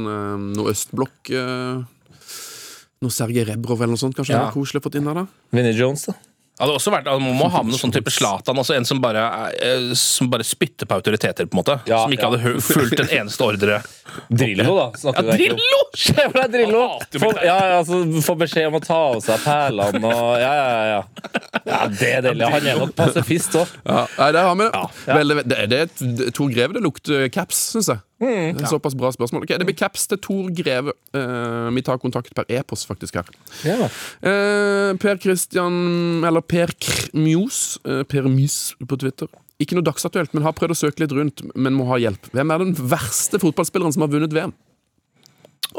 Noe 0.52 0.72
østblokk 0.74 1.32
eh, 1.36 1.82
Noe 3.02 3.14
Sergej 3.14 3.48
Rebrov 3.48 3.80
eller 3.82 3.96
noe 3.96 4.02
sånt. 4.02 4.14
Kanskje 4.18 4.36
Ja. 4.36 4.44
det 4.44 4.50
var 4.50 4.58
koselig 4.58 4.82
å 4.82 4.86
få 4.86 4.94
inn 4.98 5.08
her, 5.10 5.22
da? 5.22 5.26
Vinnie 5.50 5.74
Jones, 5.74 6.06
da. 6.06 6.14
Ja, 6.52 6.66
det 6.66 6.68
hadde 6.68 6.78
også 6.78 6.90
vært, 6.92 7.06
altså, 7.08 7.24
Man 7.24 7.38
må 7.40 7.46
ha 7.50 7.60
med 7.64 7.72
noen 7.72 7.80
sånn 7.80 7.92
type 7.94 8.12
Zlatan. 8.12 8.58
Altså 8.60 8.74
en 8.76 8.84
som 8.84 9.00
bare, 9.02 9.22
eh, 9.56 9.94
som 9.98 10.28
bare 10.30 10.44
spytter 10.44 10.86
på 10.86 10.94
autoriteter, 10.94 11.48
på 11.48 11.56
en 11.56 11.60
måte. 11.62 11.74
Ja, 11.88 12.04
som 12.04 12.12
ikke 12.12 12.28
ja. 12.28 12.36
hadde 12.36 12.60
fulgt 12.62 13.00
en 13.00 13.08
eneste 13.08 13.42
ordre. 13.46 13.78
Drillo, 14.28 14.76
da. 14.76 14.84
Ja. 15.02 15.24
Drillo! 15.32 15.80
Se 15.96 16.14
for 16.14 16.36
deg 16.38 16.52
Drillo! 16.52 16.84
Få, 17.16 17.32
ja, 17.42 17.56
ja, 17.56 17.80
altså, 17.80 18.02
få 18.22 18.36
beskjed 18.44 18.68
om 18.68 18.76
å 18.78 18.82
ta 18.84 19.00
av 19.08 19.18
seg 19.24 19.42
perlene 19.42 20.12
og 20.12 20.30
Ja, 20.42 20.52
ja, 20.60 20.68
ja. 20.92 21.00
ja 21.66 21.80
det 21.88 22.12
er 22.18 22.26
deilig. 22.28 22.52
Han 22.54 22.70
er 22.74 22.80
nok 22.84 22.94
pasifist 23.00 23.56
òg. 23.58 23.72
Ja, 23.88 24.06
der 24.20 24.42
har 24.44 24.54
vi 24.54 24.68
det. 24.68 24.84
Ja. 25.08 25.18
Det, 25.42 25.58
det 25.72 25.80
er 25.80 26.36
to 26.36 26.46
grev 26.52 26.76
det 26.76 26.84
lukter 26.84 27.26
caps, 27.32 27.64
syns 27.72 27.90
jeg. 27.90 28.04
Mm. 28.22 28.54
Det 28.54 28.62
er 28.62 28.70
Såpass 28.70 28.94
bra 28.94 29.10
spørsmål. 29.10 29.42
Ok, 29.42 29.56
Det 29.58 29.66
blir 29.66 29.76
caps 29.76 30.06
til 30.06 30.20
Tor 30.22 30.50
Greve. 30.54 30.94
Uh, 31.10 31.68
vi 31.74 31.82
tar 31.82 31.98
kontakt 31.98 32.32
per 32.38 32.46
e-post, 32.48 32.86
faktisk, 32.86 33.18
her. 33.18 33.30
Ja. 33.66 33.90
Uh, 34.22 34.94
per 35.02 35.18
Christian, 35.18 36.22
eller 36.24 36.40
Per 36.40 36.74
Krmjos, 36.78 37.78
Uh, 37.82 38.02
Per 38.06 38.28
Mys 38.30 38.74
på 38.86 38.96
Twitter. 38.96 39.26
Ikke 39.62 39.76
noe 39.78 39.86
dagsaktuelt, 39.86 40.32
men 40.34 40.46
har 40.46 40.54
prøvd 40.54 40.74
å 40.74 40.78
søke 40.78 41.02
litt 41.02 41.14
rundt, 41.14 41.42
men 41.54 41.74
må 41.74 41.86
ha 41.90 41.98
hjelp. 41.98 42.30
Hvem 42.34 42.50
er 42.50 42.62
den 42.62 42.76
verste 42.76 43.38
fotballspilleren 43.42 43.94
som 43.94 44.06
har 44.06 44.12
vunnet 44.14 44.34
VM? 44.34 44.54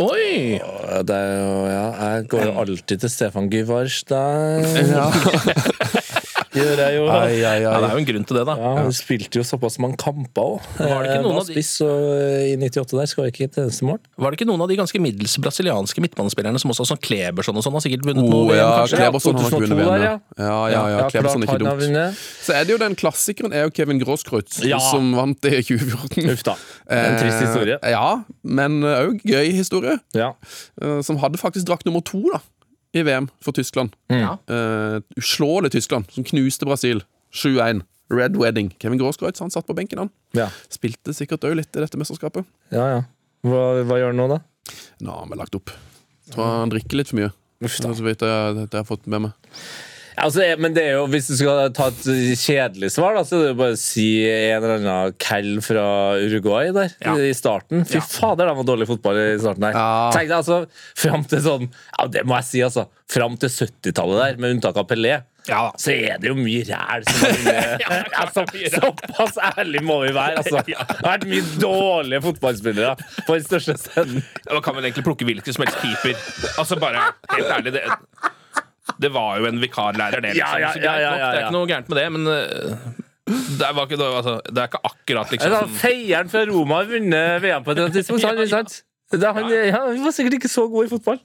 Oi! 0.02 0.58
Det 1.06 1.14
er 1.14 1.36
jo, 1.38 1.58
ja, 1.70 1.84
jeg 2.02 2.28
går 2.32 2.48
jo 2.48 2.54
alltid 2.64 3.04
til 3.04 3.12
Stefan 3.14 3.50
Gyvars. 3.52 4.00
Der 4.10 4.64
gjør 6.54 6.80
jeg 6.84 6.96
jo. 6.98 7.06
Ja, 7.08 7.20
det 7.28 7.90
er 7.90 7.94
jo 7.94 8.02
en 8.02 8.08
grunn 8.10 8.26
til 8.30 8.38
det, 8.38 8.46
da. 8.48 8.56
Ja, 8.60 8.72
Han 8.84 8.92
spilte 8.96 9.40
jo 9.40 9.44
såpass 9.48 9.78
mange 9.82 9.98
kamper 10.02 10.42
òg. 10.44 10.68
Var 10.78 11.04
det 11.04 11.12
ikke 11.12 11.24
noen 11.26 11.40
av 11.42 11.48
de- 11.48 11.54
spiss, 11.54 11.72
eh, 11.82 12.54
I 12.54 12.56
98 12.62 12.98
der 13.00 13.06
skal 13.12 13.30
ikke 13.32 13.44
et 13.50 13.58
eneste 13.64 13.84
mål. 13.88 14.00
Var 14.18 14.32
det 14.32 14.40
ikke 14.40 14.48
noen 14.50 14.62
av 14.62 14.68
de 14.70 14.78
ganske 14.78 15.00
middels 15.02 15.38
brasilianske 15.38 16.00
midtbanespillerne 16.06 16.60
som 16.62 16.72
også 16.72 16.86
har 16.86 16.92
sånn 16.94 17.02
Kleberson 17.04 17.58
og 17.58 17.64
sånn, 17.66 17.74
har 17.74 17.82
sikkert 17.86 18.06
vunnet 18.06 18.24
Oh, 18.24 18.30
noe 18.48 18.56
ja, 18.56 18.70
kanskje? 18.84 18.98
Kleberson 19.02 19.36
har 19.36 19.50
ikke 19.50 19.62
vunnet 19.64 19.78
VM. 19.78 20.04
ja. 20.04 20.20
Ja, 20.38 20.68
ja, 20.68 20.68
ja, 20.72 20.98
ja, 20.98 21.10
Kleberson 21.10 21.44
er 21.44 21.48
ikke 21.48 21.60
dumt. 21.64 22.18
Så 22.44 22.54
er 22.54 22.64
det 22.66 22.70
jo 22.76 22.78
den 22.78 22.96
klassikeren 22.96 23.54
er 23.54 23.64
jo 23.68 23.70
Kevin 23.72 24.00
Grosskreutz, 24.00 24.64
Ja. 24.66 24.80
som 24.80 25.14
vant 25.16 25.40
det 25.42 25.54
i 25.54 25.62
2014. 25.64 26.30
Uff 26.34 26.44
da. 26.44 26.56
En 26.90 27.18
trist 27.20 27.40
historie. 27.42 27.78
Eh, 27.82 27.92
ja, 27.92 28.24
men 28.44 28.82
òg 28.84 29.22
gøy 29.26 29.52
historie. 29.54 30.00
Ja. 30.14 30.34
Eh, 30.82 31.02
som 31.02 31.18
hadde 31.18 31.38
faktisk 31.38 31.66
drakt 31.66 31.86
nummer 31.86 32.02
to 32.04 32.22
da 32.32 32.40
i 32.94 33.04
VM 33.06 33.28
for 33.44 33.56
Tyskland. 33.58 33.96
Ja. 34.14 34.36
Uh, 34.50 35.02
Uslåelig 35.18 35.72
Tyskland, 35.74 36.06
som 36.14 36.26
knuste 36.28 36.68
Brasil 36.70 37.04
7-1. 37.34 37.82
Red 38.14 38.36
Wedding. 38.38 38.76
Kevin 38.82 39.00
Grosskreutz 39.02 39.40
han 39.42 39.52
satt 39.52 39.66
på 39.66 39.74
benken, 39.74 40.04
han. 40.04 40.10
Ja. 40.38 40.50
Spilte 40.70 41.16
sikkert 41.18 41.46
òg 41.48 41.56
litt 41.58 41.74
i 41.74 41.82
dette 41.82 41.98
mesterskapet. 41.98 42.46
ja, 42.74 42.88
ja. 42.98 43.04
Hva, 43.44 43.64
hva 43.84 43.98
gjør 44.00 44.14
han 44.14 44.20
nå, 44.22 44.28
da? 44.32 44.38
Nå 45.04 45.16
har 45.18 45.26
vi 45.28 45.38
lagt 45.40 45.56
opp. 45.58 45.72
Tror 46.32 46.46
han 46.48 46.72
drikker 46.72 46.96
litt 46.96 47.10
for 47.10 47.20
mye. 47.20 47.32
Uff 47.64 47.80
Det 47.82 47.90
er 47.90 47.98
så 47.98 48.06
vidt 48.06 48.24
jeg, 48.24 48.54
det 48.56 48.70
jeg 48.70 48.78
har 48.80 48.88
fått 48.88 49.10
med 49.12 49.26
meg. 49.26 49.50
Altså, 50.20 50.46
men 50.62 50.76
det 50.76 50.84
er 50.88 50.96
jo, 50.98 51.06
Hvis 51.12 51.28
du 51.32 51.36
skal 51.40 51.72
ta 51.76 51.88
et 51.90 52.06
kjedelig 52.40 52.92
svar, 52.94 53.16
da, 53.18 53.24
så 53.26 53.38
er 53.40 53.44
det 53.44 53.52
jo 53.54 53.60
bare 53.64 53.76
å 53.78 53.80
si 53.82 54.08
en 54.30 54.58
eller 54.60 54.76
annen 54.78 55.18
Cal 55.22 55.50
fra 55.66 55.86
Uruguay 56.22 56.72
der 56.76 56.94
Ja. 57.04 57.16
i 57.18 57.34
starten. 57.38 57.86
Fy 57.90 58.02
fader, 58.04 58.48
de 58.50 58.56
var 58.60 58.68
dårlig 58.68 58.88
fotball 58.92 59.18
i 59.24 59.28
starten 59.42 59.66
der. 59.68 59.78
Ja. 59.78 60.10
Tenk 60.14 60.30
deg 60.30 60.38
altså, 60.42 60.64
fram 60.96 61.26
til 61.30 61.44
sånn 61.46 61.70
Ja, 61.72 62.08
det 62.14 62.26
må 62.30 62.38
jeg 62.42 62.50
si, 62.52 62.64
altså. 62.66 62.88
Fram 63.14 63.38
til 63.42 63.50
70-tallet 63.52 64.22
der, 64.24 64.42
med 64.42 64.58
unntak 64.58 64.78
av 64.80 64.88
Pelé. 64.90 65.22
Ja. 65.50 65.66
Så 65.78 65.92
er 65.92 66.22
det 66.24 66.30
jo 66.30 66.38
mye 66.40 66.62
ræl 66.70 67.04
som 67.10 67.26
vunnet. 67.26 67.84
altså, 68.22 68.46
Såpass 68.78 69.40
ærlig 69.58 69.82
må 69.84 70.00
vi 70.06 70.14
være. 70.16 70.40
Altså. 70.40 70.62
Det 70.68 70.78
har 70.80 71.02
vært 71.04 71.28
mye 71.28 71.44
dårlige 71.60 72.22
fotballspillere 72.30 72.94
på 73.28 73.36
den 73.36 73.44
største 73.50 73.76
scenen. 73.82 74.24
Man 74.48 74.64
kan 74.64 74.78
vel 74.78 74.88
egentlig 74.88 75.04
plukke 75.10 75.28
hvilken 75.28 75.58
som 75.58 75.66
helst 75.66 75.82
keeper. 75.84 76.16
Altså 76.62 76.80
bare, 76.80 77.10
helt 77.36 77.52
ærlig 77.58 77.76
det, 77.76 77.84
det 79.04 79.12
var 79.14 79.40
jo 79.42 79.50
en 79.50 79.60
vikarlærer, 79.62 80.24
det. 80.24 80.36
Ja, 80.40 80.54
ja, 80.62 80.72
ja, 80.76 80.94
ja, 81.00 81.14
ja, 81.18 81.26
Det 81.28 81.42
er 81.42 81.46
ikke 81.48 81.58
noe 81.58 81.70
gærent 81.70 81.92
med 81.92 82.00
det, 82.00 82.08
men 82.16 82.32
øh, 82.32 83.04
det, 83.60 83.68
er, 83.68 83.84
ikke, 83.84 84.00
altså, 84.04 84.40
det 84.50 84.58
er 84.64 84.72
ikke 84.72 84.82
akkurat 84.90 85.32
liksom 85.32 85.52
Altså, 85.52 85.78
Feieren 85.84 86.32
fra 86.34 86.44
Roma 86.50 86.82
har 86.82 86.90
vunnet 86.92 87.44
VM 87.46 87.64
på 87.68 87.76
et 87.76 87.86
tidspunkt. 88.00 88.26
han, 88.28 88.42
Ikke 88.42 88.56
sant? 88.58 88.82
Det 89.14 89.24
er 89.24 89.34
han, 89.38 89.50
ja, 89.52 89.72
han 89.76 90.04
var 90.04 90.12
sikkert 90.16 90.40
ikke 90.40 90.50
så 90.50 90.66
god 90.68 90.88
i 90.88 90.90
fotball. 90.90 91.20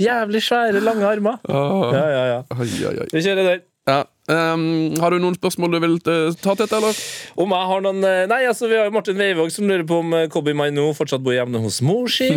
Jævlig 0.00 0.42
svære, 0.44 0.80
lange 0.84 1.06
armer. 1.08 1.38
Ja, 1.48 2.04
ja, 2.10 2.24
ja. 2.34 2.40
Oi, 2.52 2.68
oi, 2.90 2.96
oi. 3.00 3.06
Vi 3.12 3.22
kjører 3.24 3.46
der. 3.46 3.62
Ja, 3.88 4.02
Um, 4.30 4.94
har 5.02 5.10
du 5.10 5.18
noen 5.18 5.34
spørsmål 5.34 5.72
du 5.74 5.78
vil 5.82 5.94
eh, 6.06 6.34
ta 6.38 6.52
til, 6.54 6.68
eller? 6.76 6.98
Om 7.40 7.54
jeg 7.56 7.68
har 7.70 7.80
noen 7.82 8.04
eh, 8.06 8.20
Nei, 8.30 8.38
altså, 8.46 8.68
vi 8.70 8.76
har 8.78 8.86
jo 8.86 8.92
Martin 8.94 9.18
Weivåg 9.18 9.50
som 9.50 9.66
lurer 9.66 9.82
på 9.88 9.98
om 10.04 10.12
eh, 10.14 10.28
Kobi 10.30 10.54
Maino 10.54 10.84
fortsatt 10.94 11.24
bor 11.24 11.34
hjemme 11.34 11.58
hos 11.64 11.80
mor 11.82 12.06
si. 12.12 12.28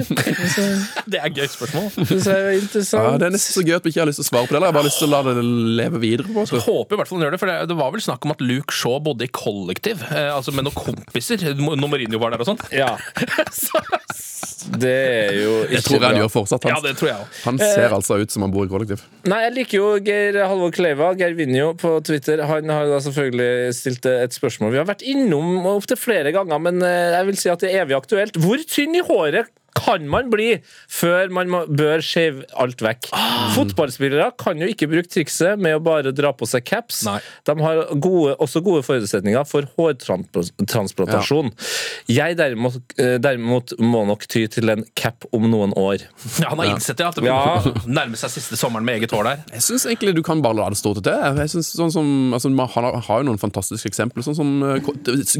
Det 1.12 1.20
er 1.20 1.28
et 1.30 1.38
gøy 1.38 1.50
spørsmål. 1.54 1.92
Det 2.10 2.18
er 2.34 2.50
Ja, 2.50 2.58
interessant. 2.58 3.20
det 3.22 3.28
er 3.30 3.36
nesten 3.36 3.58
så 3.60 3.66
gøy 3.68 3.76
at 3.78 3.86
vi 3.86 3.94
ikke 3.94 4.02
har 4.04 4.10
lyst 4.10 4.22
til 4.24 4.26
å 4.26 4.30
svare 4.32 4.50
på 4.50 4.56
det. 4.56 4.60
Eller 4.60 4.70
jeg 4.72 4.74
har 4.74 4.80
bare 4.80 4.90
lyst 4.90 5.02
til 5.04 5.10
å 5.10 5.14
la 5.14 5.22
det 5.30 5.46
leve 5.84 6.02
videre. 6.04 6.28
på 6.34 6.48
jeg. 6.50 6.64
Håper 6.66 6.98
i 6.98 7.02
hvert 7.04 7.12
fall 7.12 7.20
han 7.22 7.28
gjør 7.28 7.36
det, 7.38 7.42
for 7.44 7.52
det, 7.54 7.58
det 7.70 7.80
var 7.84 7.94
vel 7.94 8.06
snakk 8.10 8.26
om 8.28 8.34
at 8.36 8.42
Luke 8.44 8.74
Shaw 8.80 8.98
bodde 9.06 9.28
i 9.28 9.32
kollektiv. 9.44 10.02
Eh, 10.10 10.30
altså 10.34 10.56
med 10.56 10.66
noen 10.70 10.80
kompiser. 10.80 11.46
Når 11.62 11.84
Mourinho 11.86 12.22
var 12.24 12.34
der 12.34 12.42
og 12.46 12.50
sånn. 12.54 12.64
Ja, 12.74 12.96
Så- 13.54 13.86
det 14.80 14.92
er 14.94 15.34
jo 15.38 15.54
ikke 15.64 15.74
Jeg 15.76 15.84
tror 15.88 16.00
han 16.00 16.14
bra. 16.14 16.20
gjør 16.24 16.32
fortsatt. 16.34 16.68
ja, 16.70 16.74
Han, 16.78 16.84
det 16.86 16.94
tror 17.00 17.10
jeg 17.10 17.18
også. 17.24 17.42
han 17.46 17.58
ser 17.64 17.96
altså 17.98 18.18
ut 18.22 18.32
som 18.32 18.46
han 18.46 18.52
bor 18.54 18.66
i 18.66 18.72
kollektiv. 18.72 19.02
Nei, 19.30 19.40
jeg 19.46 19.54
liker 19.58 19.78
jo 19.80 19.88
Geir 20.06 20.40
Halvor 20.48 20.72
Kleiva, 20.76 21.14
Geir 21.20 21.36
Vinjo, 21.38 21.74
på 21.80 21.96
Twitter. 22.06 22.44
Han 22.50 22.70
har 22.70 22.88
da 22.92 23.00
selvfølgelig 23.04 23.74
stilt 23.78 24.06
et 24.10 24.34
spørsmål 24.36 24.72
vi 24.76 24.82
har 24.82 24.88
vært 24.90 25.04
innom 25.06 25.66
opptil 25.76 26.00
flere 26.00 26.32
ganger, 26.36 26.60
men 26.64 26.82
eh, 26.86 27.12
jeg 27.18 27.30
vil 27.32 27.38
si 27.44 27.50
at 27.54 27.60
det 27.66 27.74
er 27.74 27.84
evig 27.86 27.98
aktuelt. 27.98 28.40
Hvor 28.40 28.58
tynn 28.70 28.96
i 28.96 29.04
håret 29.06 29.52
kan 29.84 30.08
man 30.10 30.30
bli 30.32 30.50
før 30.92 31.30
man 31.36 31.50
må, 31.52 31.64
bør 31.68 32.02
shave 32.06 32.44
alt 32.60 32.82
vekk? 32.84 33.10
Fotballspillere 33.56 34.32
kan 34.40 34.62
jo 34.64 34.68
ikke 34.72 34.88
bruke 34.92 35.10
trikset 35.12 35.60
med 35.62 35.76
å 35.78 35.82
bare 35.84 36.14
dra 36.16 36.32
på 36.36 36.48
seg 36.50 36.64
caps. 36.68 37.04
Nei. 37.08 37.20
De 37.48 37.56
har 37.62 37.84
gode, 38.02 38.36
også 38.44 38.62
gode 38.66 38.84
forutsetninger 38.88 39.44
for 39.50 39.68
hårtransplantasjon. 39.78 41.52
Jeg 42.12 42.38
derimot, 42.40 42.78
eh, 42.98 43.18
derimot 43.22 43.74
må 43.80 44.04
nok 44.08 44.26
ty 44.28 44.46
til 44.48 44.70
en 44.74 44.84
cap 44.96 45.26
om 45.34 45.46
noen 45.52 45.74
år. 45.80 46.06
Ja, 46.40 46.50
han 46.54 46.60
har 46.64 46.72
innsett 46.74 46.98
det, 46.98 47.06
at 47.08 47.16
det 47.16 47.26
Ja. 47.26 47.62
nærmer 47.86 48.18
seg 48.18 48.30
siste 48.32 48.56
sommeren 48.58 48.86
med 48.86 49.00
eget 49.02 49.12
hår 49.12 49.24
der. 49.24 49.44
Jeg 49.52 49.62
syns 49.62 49.86
egentlig 49.86 50.16
du 50.16 50.24
kan 50.24 50.42
bare 50.42 50.56
la 50.56 50.70
det 50.70 50.78
stå 50.78 50.94
til 50.96 51.04
det. 51.04 51.18
Jeg 51.38 51.50
synes 51.50 51.74
sånn 51.76 51.92
som, 51.92 52.34
altså, 52.34 52.50
man 52.52 52.68
har, 52.68 53.02
har 53.02 53.20
jo 53.24 53.28
noen 53.30 53.40
fantastiske 53.40 53.90
eksempler. 53.90 54.24
Sånn 54.24 54.36
som 54.36 54.64
eh, 54.64 54.80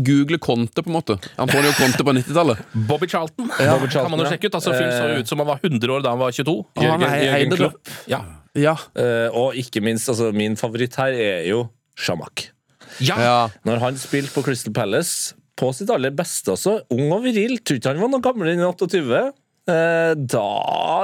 Google 0.04 0.38
Conte, 0.38 0.82
på 0.84 0.88
en 0.88 0.94
måte. 1.00 1.18
Antonio 1.38 1.72
Conte 1.78 2.04
på 2.04 2.14
90-tallet. 2.18 2.58
Bobby 2.88 3.08
Charlton, 3.08 3.48
Bobby 3.48 3.88
Charlton, 3.90 4.20
sjekke 4.34 4.50
ut. 4.50 4.58
Altså, 4.60 4.74
Fyren 4.76 4.92
så 4.98 5.20
ut 5.22 5.30
som 5.32 5.42
han 5.44 5.48
var 5.54 5.62
100 5.64 5.94
år 5.96 6.04
da 6.06 6.14
han 6.16 6.20
var 6.22 6.34
22. 6.36 6.58
Han 6.78 6.88
Jørgen- 6.90 7.08
er 7.10 7.24
Jørgen. 7.30 7.56
Klopp. 7.62 7.94
Ja. 8.12 8.22
Ja. 8.54 8.74
Uh, 8.98 9.30
og 9.34 9.56
ikke 9.58 9.82
minst, 9.82 10.10
altså, 10.12 10.32
min 10.36 10.58
favoritt 10.60 10.98
her 11.00 11.14
er 11.14 11.48
jo 11.50 11.64
Shamak. 11.98 12.50
Ja. 13.02 13.16
ja. 13.18 13.38
Når 13.66 13.80
han 13.82 13.96
spilte 13.98 14.34
på 14.36 14.44
Crystal 14.46 14.74
Palace, 14.74 15.34
på 15.58 15.70
sitt 15.74 15.90
aller 15.94 16.14
beste 16.14 16.54
også, 16.54 16.80
ung 16.94 17.12
og 17.14 17.24
viril, 17.26 17.60
tror 17.62 17.78
ikke 17.78 17.94
han 17.94 18.02
var 18.02 18.10
noe 18.14 18.22
gammel 18.26 18.50
enn 18.54 18.62
28, 18.66 19.24
uh, 19.70 20.14
da 20.18 20.46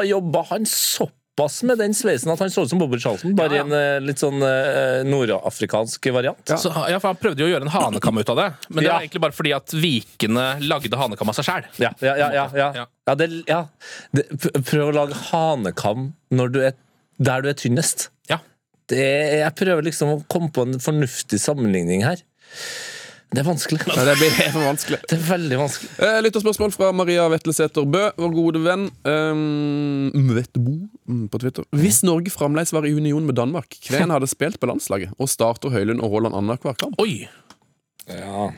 jobba 0.10 0.44
han 0.52 0.66
såpass 0.70 1.16
med 1.68 1.78
den 1.80 1.94
sveisen 1.98 2.32
at 2.34 2.40
han 2.44 2.52
så 2.54 2.64
ut 2.66 2.70
som 2.72 2.80
Bobby 2.82 3.00
Charlton, 3.00 3.34
bare 3.38 3.56
i 3.56 3.60
Ja, 3.60 3.64
ja. 3.64 3.66
en 3.66 3.76
eh, 3.78 4.00
litt 4.08 4.20
sånn 4.22 4.42
eh, 4.44 5.02
nordafrikansk 5.08 6.10
variant. 6.14 6.44
Så, 6.60 6.70
ja, 6.90 7.00
for 7.00 7.10
Han 7.14 7.20
prøvde 7.22 7.44
jo 7.44 7.48
å 7.48 7.54
gjøre 7.54 7.68
en 7.68 7.74
hanekam 7.74 8.20
ut 8.22 8.30
av 8.34 8.40
det, 8.42 8.48
men 8.70 8.82
det 8.84 8.88
Ja. 8.90 8.94
var 8.98 9.06
egentlig 9.08 9.22
bare 9.26 9.38
fordi 9.38 9.54
at 9.56 9.74
vikene 9.74 10.46
lagde 10.68 10.98
hanekam 11.00 11.30
av 11.32 11.40
seg 11.40 11.48
sjæl. 11.50 11.70
Ja, 11.82 11.92
ja, 12.02 12.16
ja. 12.20 12.30
ja, 12.34 12.46
ja. 12.56 12.70
Ja. 12.82 12.86
ja, 13.10 13.16
det, 13.16 13.30
ja. 13.48 13.62
Det, 14.14 14.28
pr- 14.36 14.64
prøv 14.72 14.92
å 14.92 14.96
lage 15.00 15.18
hanekam 15.32 16.12
når 16.32 16.54
du 16.54 16.60
er, 16.70 16.74
der 17.20 17.42
du 17.42 17.50
er 17.50 17.58
tynnest. 17.60 18.10
Ja. 18.30 18.40
Det, 18.90 19.00
jeg 19.44 19.56
prøver 19.60 19.86
liksom 19.86 20.14
å 20.16 20.20
komme 20.32 20.50
på 20.54 20.68
en 20.68 20.80
fornuftig 20.82 21.40
sammenligning 21.42 22.04
her. 22.08 22.22
Det 23.30 23.44
er 23.44 23.46
vanskelig. 23.46 23.78
Ja, 23.86 24.04
Det 24.08 24.16
blir 24.18 24.32
for 24.56 24.64
vanskelig. 24.66 25.00
Det 25.06 25.18
er 25.20 25.26
veldig 25.28 25.58
vanskelig. 25.60 25.90
Eh, 26.02 26.18
Lytterspørsmål 26.26 26.72
fra 26.74 26.90
Maria 26.98 27.28
Vetlesæter 27.30 27.86
Bø, 27.86 28.08
vår 28.18 28.32
gode 28.34 28.62
venn. 28.66 28.88
Um, 29.06 30.32
Vettebo 30.34 30.74
mm, 31.06 31.28
på 31.30 31.42
Twitter. 31.44 31.68
Hvis 31.78 32.02
Norge 32.08 32.34
fremdeles 32.34 32.74
var 32.74 32.88
i 32.90 32.94
union 32.98 33.28
med 33.28 33.38
Danmark, 33.38 33.78
hvem 33.86 34.16
hadde 34.16 34.30
spilt 34.32 34.58
på 34.62 34.72
landslaget? 34.72 35.14
Og 35.22 35.30
starter 35.30 35.70
Høylund 35.74 36.02
og 36.02 36.16
Haaland 36.16 36.40
annenhver 36.42 36.78
kamp? 36.80 36.98
Oi! 37.06 37.28
Ja. 38.10 38.50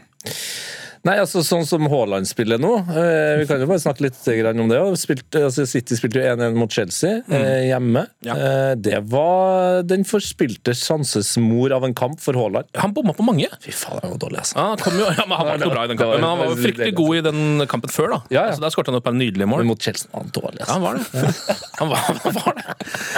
Nei, 1.08 1.16
altså 1.18 1.42
sånn 1.42 1.64
som 1.66 1.88
Haaland 1.90 2.28
spiller 2.30 2.60
nå 2.62 2.70
eh, 2.94 3.40
Vi 3.42 3.48
kan 3.50 3.62
jo 3.64 3.66
bare 3.70 3.82
snakke 3.82 4.04
litt 4.06 4.20
grann 4.22 4.60
om 4.62 4.68
det. 4.70 4.78
Spilt, 5.02 5.26
altså 5.34 5.66
City 5.70 5.96
spilte 5.98 6.22
jo 6.22 6.34
1-1 6.36 6.58
mot 6.60 6.70
Chelsea 6.74 7.24
eh, 7.26 7.70
hjemme. 7.72 8.04
Ja. 8.28 8.36
Eh, 8.38 8.74
det 8.78 9.00
var 9.10 9.82
den 9.88 10.06
forspilte 10.06 10.76
sjanses 10.78 11.34
mor 11.42 11.74
av 11.74 11.88
en 11.88 11.96
kamp 11.98 12.22
for 12.22 12.38
Haaland. 12.38 12.70
Han 12.78 12.94
bomma 12.94 13.16
på 13.18 13.26
mange. 13.26 13.50
Fy 13.66 13.74
faen, 13.74 13.98
han 14.04 14.14
var 14.14 14.22
dårlig, 14.22 14.44
altså. 14.44 14.58
Ah, 14.62 14.76
kom 14.78 15.00
jo, 15.00 15.08
ja, 15.10 15.26
men 15.26 15.38
han 15.40 15.50
var 15.50 15.58
ikke 15.64 15.72
bra 15.74 15.86
i 15.88 15.92
den 15.92 16.02
kampen, 16.04 16.22
men 16.22 16.30
han 16.30 16.42
var 16.44 16.54
det 16.54 16.66
fryktelig 16.68 16.94
god 17.02 17.18
i 17.18 17.24
den 17.32 17.66
kampen 17.72 17.94
før. 17.96 18.14
da 18.14 18.20
Ja, 18.30 18.36
ja. 18.36 18.46
Altså, 18.52 18.66
Der 18.68 18.76
skåret 18.76 18.94
han 18.94 19.00
opp 19.02 19.10
et 19.10 19.18
nydelig 19.18 19.50
mål. 19.50 19.64
Men 19.66 19.72
mot 19.74 19.82
Chelsea 19.90 20.12
var 20.14 20.22
han 20.28 20.32
dårlig, 20.38 20.62
altså. 20.62 20.78
han 20.78 20.86
var 20.86 21.02
det. 21.02 21.60
Han 21.82 21.90
var, 21.90 21.98
han 21.98 22.36
var 22.36 22.54
det. 22.60 22.74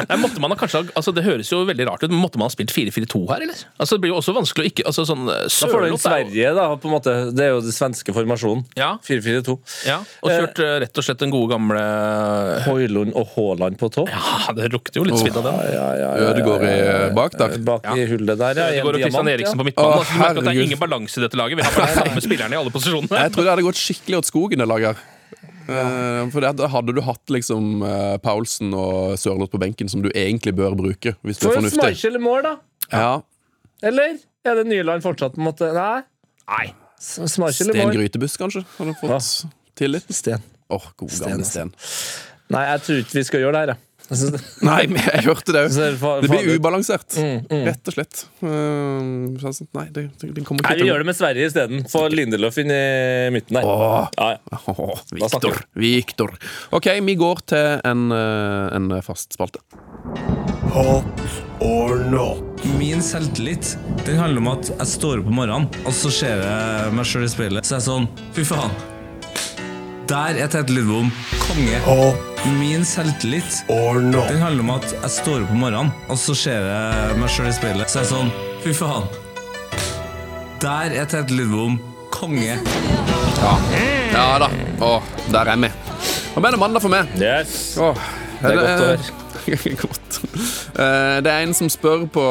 Nei, 0.07 0.15
måtte 0.21 0.39
man 0.39 0.53
ha 0.53 0.55
kanskje, 0.55 0.79
altså 0.95 1.11
Det 1.11 1.25
høres 1.25 1.49
jo 1.51 1.57
veldig 1.67 1.83
rart 1.89 2.03
ut, 2.05 2.11
men 2.13 2.21
måtte 2.21 2.39
man 2.39 2.47
ha 2.47 2.53
spilt 2.53 2.71
4-4-2 2.71 3.19
her, 3.27 3.43
eller? 3.43 3.63
Altså 3.75 3.97
Det 3.97 4.05
blir 4.05 4.13
jo 4.13 4.19
også 4.21 4.35
vanskelig 4.37 4.63
å 4.63 4.71
ikke 4.71 4.85
altså 4.87 5.03
sånn 5.09 5.25
Da 5.27 5.49
får 5.67 5.83
du 5.83 5.87
inn 5.89 5.97
er 5.97 6.03
Sverige, 6.05 6.53
da. 6.55 6.67
på 6.79 6.87
en 6.87 6.93
måte 6.93 7.15
Det 7.35 7.43
er 7.43 7.51
jo 7.51 7.59
den 7.65 7.72
svenske 7.75 8.13
formasjonen. 8.15 8.63
Ja, 8.79 8.93
4-4-2. 9.05 9.55
ja, 9.87 9.99
og 10.23 10.31
kjørt 10.31 10.61
eh, 10.63 10.73
rett 10.83 11.01
og 11.01 11.07
slett 11.07 11.21
den 11.23 11.33
gode 11.33 11.51
gamle 11.53 11.83
Høylund 12.67 13.15
og 13.19 13.33
Haaland 13.35 13.79
på 13.81 13.89
topp. 13.93 14.11
Ja, 14.13 14.53
det 14.57 14.69
lukter 14.73 15.01
jo 15.01 15.07
litt 15.09 15.19
svidd 15.21 15.37
av 15.41 15.47
den. 15.49 15.59
Ja, 15.73 15.87
ja, 15.99 16.11
ja, 16.17 16.29
Ødegaard 16.29 16.67
i 16.67 16.75
eh, 16.75 17.07
bak 17.17 17.37
der. 17.39 17.57
Bak 17.65 17.89
i 17.95 18.05
hullet 18.11 18.39
der, 18.39 18.61
ja. 18.61 18.69
i 18.69 18.81
en 18.81 18.85
Ødegaard 18.85 18.99
og 18.99 19.01
Christian 19.01 19.17
diamant, 19.17 19.33
Eriksen 19.35 19.63
på 19.63 19.67
midtbanen. 19.69 19.93
Å, 19.93 20.03
altså, 20.03 20.13
du 20.13 20.21
merker 20.21 20.29
at 20.29 20.37
det 20.37 20.43
er 20.43 20.51
herregud. 20.51 20.69
ingen 20.69 20.83
balanse 20.85 21.19
i 21.19 21.25
dette 21.25 21.41
laget. 21.41 21.59
Vi 21.59 21.67
har 21.67 21.75
bare 21.79 21.89
de 21.89 21.99
samme 22.03 22.25
spillerne 22.27 22.57
i 22.57 22.61
alle 22.61 22.75
posisjonene. 22.77 23.25
Jeg 23.25 23.35
tror 23.35 23.47
det 23.47 23.53
hadde 23.55 23.67
gått 23.67 23.81
skikkelig 23.81 24.21
åt 24.21 24.31
skogen, 24.31 24.63
det 24.63 24.69
laget 24.69 24.93
her. 24.93 25.09
Eh, 25.63 26.29
for 26.33 26.43
det, 26.43 26.67
hadde 26.67 26.95
du 26.95 27.01
hatt 27.05 27.31
liksom 27.31 27.83
eh, 27.87 28.17
Paulsen 28.23 28.73
og 28.75 29.15
Sørloth 29.19 29.53
på 29.53 29.61
benken, 29.61 29.89
som 29.91 30.03
du 30.03 30.09
egentlig 30.11 30.55
bør 30.57 30.75
bruke, 30.79 31.15
hvis 31.23 31.39
du 31.39 31.47
er 31.47 31.55
fornuftig. 31.55 31.79
For 31.79 31.87
fornuftig. 31.87 32.01
Schmeichel 32.01 32.19
i 32.19 32.23
mål, 32.23 32.47
da. 32.47 32.55
Ja. 32.91 33.13
Eller? 33.83 34.17
Er 34.43 34.59
det 34.59 34.67
Nyland 34.67 35.05
fortsatt 35.05 35.37
på 35.37 35.39
en 35.39 35.47
måte 35.47 35.69
Nei. 35.71 36.01
Nei. 36.51 36.65
S- 36.99 37.17
Schmeichel 37.35 37.71
i 37.71 37.77
Sten. 37.77 37.95
Grytebuss, 37.95 38.37
kanskje? 38.41 38.65
Har 38.77 38.91
du 38.91 38.93
fått 39.01 39.31
tillit? 39.79 40.13
Sten. 40.13 40.43
Åh, 40.73 40.91
god 40.97 41.09
gamle 41.09 41.45
Sten, 41.45 41.73
Sten. 41.73 41.73
Nei, 42.53 42.67
jeg 42.69 42.85
tror 42.85 43.01
ikke 43.03 43.19
vi 43.19 43.25
skal 43.29 43.43
gjøre 43.43 43.55
det 43.55 43.63
her, 43.63 43.73
jeg. 43.75 43.89
Nei, 44.67 44.81
men 44.91 44.99
jeg 44.99 45.23
hørte 45.25 45.53
det 45.55 45.61
òg. 45.63 45.77
det 46.21 46.29
blir 46.29 46.57
ubalansert, 46.57 47.15
mm. 47.15 47.45
rett 47.69 47.87
og 47.89 47.95
slett. 47.95 48.25
Så- 48.43 49.67
nei, 49.77 49.85
det, 49.95 50.03
det, 50.19 50.43
kommer 50.43 50.59
ikke 50.59 50.73
Nei, 50.73 50.81
vi 50.81 50.89
gjør 50.89 51.03
det 51.03 51.07
med 51.07 51.17
Sverige 51.17 51.47
isteden. 51.49 51.85
Få 51.91 52.03
Lindelöf 52.11 52.59
inn 52.61 52.73
i 52.73 52.81
midten 53.33 53.59
der. 53.59 53.69
Åh. 53.69 54.09
Ja, 54.19 54.27
ja. 54.35 54.59
Åh, 54.75 54.93
Victor. 55.15 55.63
Victor. 55.79 56.35
OK, 56.75 56.91
vi 57.07 57.17
går 57.19 57.45
til 57.53 57.79
en, 57.93 58.05
eh, 58.11 58.75
en 58.75 58.91
fast 59.07 59.39
spalte. 59.39 59.63
Hot 60.75 61.52
or 61.63 61.95
not? 62.11 62.41
Min 62.77 63.01
selvtillit 63.03 63.77
den 64.05 64.17
handler 64.19 64.41
om 64.43 64.49
at 64.53 64.69
jeg 64.73 64.87
står 64.91 65.21
opp 65.23 65.29
om 65.31 65.37
morgenen, 65.39 65.67
og 65.87 65.93
så 65.95 66.11
ser 66.11 66.41
jeg 66.43 66.93
meg 66.97 67.07
sjøl 67.07 67.23
i 67.25 67.31
speilet. 67.31 67.67
Så 67.67 67.77
er 67.77 67.81
jeg 67.81 67.87
sånn 67.87 68.07
Fy 68.35 68.45
faen. 68.47 68.73
Der 70.11 70.37
er 70.43 70.49
Tete 70.51 70.73
Lidbom 70.75 71.09
konge. 71.47 71.79
Oh. 71.89 72.11
Min 72.59 72.83
selvtillit 72.85 73.61
or 73.71 74.01
not? 74.03 74.27
den 74.27 74.41
handler 74.43 74.65
om 74.65 74.73
at 74.75 74.89
jeg 74.91 75.11
står 75.15 75.45
opp 75.45 75.53
om 75.55 75.61
morgenen, 75.63 75.93
og 76.11 76.19
så 76.19 76.35
ser 76.35 76.67
jeg 76.67 77.17
meg 77.21 77.31
sjøl 77.31 77.47
i 77.49 77.55
speilet. 77.55 77.91
Så 77.91 78.01
er 78.01 78.05
jeg 78.05 78.11
sånn 78.11 78.33
Fy 78.63 78.75
faen. 78.75 79.07
Der 80.63 80.95
er 80.99 81.07
Tete 81.11 81.35
Lidbom 81.35 81.79
konge. 82.13 82.59
Ja 83.39 83.55
ja 84.13 84.27
da. 84.43 84.47
Åh, 84.83 85.01
der 85.33 85.49
er 85.55 85.57
vi. 85.63 85.71
Nå 86.35 86.41
ble 86.43 86.51
det 86.53 86.59
mandag 86.61 86.83
for 86.83 86.93
meg. 86.93 87.09
Yes. 87.19 87.73
Åh, 87.81 87.97
Det 88.41 88.51
er 88.51 88.59
godt 88.59 88.69
å 88.69 88.87
høre. 88.91 89.22
godt. 89.83 90.19
Eh, 90.79 91.17
det 91.25 91.31
er 91.31 91.43
en 91.43 91.53
som 91.57 91.69
spør 91.71 92.05
på 92.13 92.23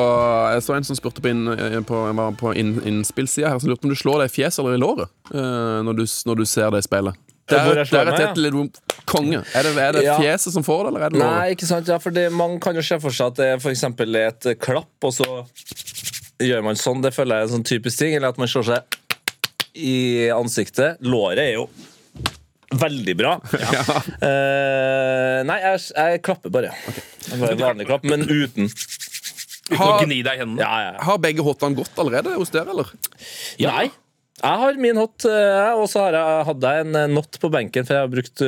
Jeg 0.55 0.63
så 0.67 0.77
en 0.77 0.87
som 0.87 0.99
spurte 0.99 1.23
på, 1.25 1.33
inn, 1.33 1.45
eh, 1.53 1.81
på, 1.87 1.99
var 2.19 2.33
på 2.39 2.55
inn, 2.59 2.77
innspillsida 2.89 3.53
her, 3.53 3.61
som 3.63 3.71
lurte 3.71 3.85
på 3.85 3.91
om 3.91 3.95
du 3.95 3.99
slår 3.99 4.23
deg 4.25 4.33
i 4.33 4.35
fjeset 4.41 4.63
eller 4.65 4.79
i 4.79 4.83
låret 4.83 5.13
eh, 5.35 5.79
når, 5.87 6.01
du, 6.01 6.05
når 6.31 6.43
du 6.43 6.45
ser 6.49 6.73
det 6.75 6.83
i 6.83 6.89
speilet. 6.89 7.21
Der, 7.51 7.83
der 7.85 8.09
er 8.09 8.35
meg, 8.35 8.77
ja. 8.79 8.99
Konge. 9.11 9.43
Er 9.53 9.67
det, 9.67 9.73
er 9.77 9.97
det 9.97 10.05
Ja. 10.07 10.17
fjeset 10.21 10.55
som 10.55 10.65
får 10.65 10.85
det, 10.85 10.93
eller 10.93 11.07
er 11.07 11.13
det 11.13 11.21
låret? 11.21 11.37
Nei, 11.37 11.55
ikke 11.57 11.69
sant. 11.69 11.91
Ja, 11.91 11.99
for 12.01 12.15
det, 12.15 12.29
man 12.33 12.59
kan 12.63 12.79
jo 12.79 12.85
se 12.87 12.99
for 13.03 13.13
seg 13.13 13.33
at 13.35 13.41
det 13.41 13.49
er 13.51 14.29
et 14.31 14.49
klapp, 14.63 14.93
og 15.03 15.13
så 15.13 15.27
gjør 16.41 16.65
man 16.65 16.79
sånn. 16.79 17.03
Det 17.03 17.13
føler 17.15 17.37
jeg 17.37 17.45
er 17.45 17.51
en 17.51 17.55
sånn 17.59 17.67
typisk 17.67 17.99
ting. 17.99 18.15
Eller 18.17 18.33
at 18.33 18.39
man 18.41 18.49
slår 18.51 18.69
seg 18.71 18.99
i 19.75 20.29
ansiktet. 20.33 21.03
Låret 21.05 21.43
er 21.43 21.53
jo 21.59 21.67
veldig 22.81 23.17
bra. 23.19 23.37
Eh, 24.23 25.41
nei, 25.47 25.57
jeg, 25.63 25.79
jeg 25.97 26.21
klapper 26.25 26.53
bare. 26.53 26.71
Okay. 26.89 27.39
var 27.41 27.55
en 27.55 27.61
vanlig 27.61 27.87
klapp, 27.89 28.05
men 28.07 28.23
uten. 28.23 28.69
Uten 29.73 29.81
å 29.83 29.97
gni 30.03 30.21
deg 30.23 30.39
i 30.39 30.43
hendene. 30.43 30.63
Ja, 30.63 30.71
ja. 30.85 30.93
Har 31.03 31.19
begge 31.23 31.45
hottene 31.45 31.79
gått 31.79 31.99
allerede 31.99 32.37
hos 32.37 32.53
dere, 32.55 32.71
eller? 32.75 32.93
Nei. 33.63 33.89
Jeg 34.43 34.61
har 34.63 34.79
min 34.81 34.99
hot, 34.99 35.27
eh, 35.29 35.73
og 35.79 35.87
så 35.91 36.05
har 36.07 36.19
jeg, 36.19 36.45
hadde 36.49 36.73
jeg 36.75 36.85
en 36.87 36.99
eh, 36.99 37.09
not 37.13 37.39
på 37.43 37.51
benken, 37.53 37.87
for 37.89 37.97
jeg 37.97 38.05
har 38.05 38.13
brukt 38.13 38.45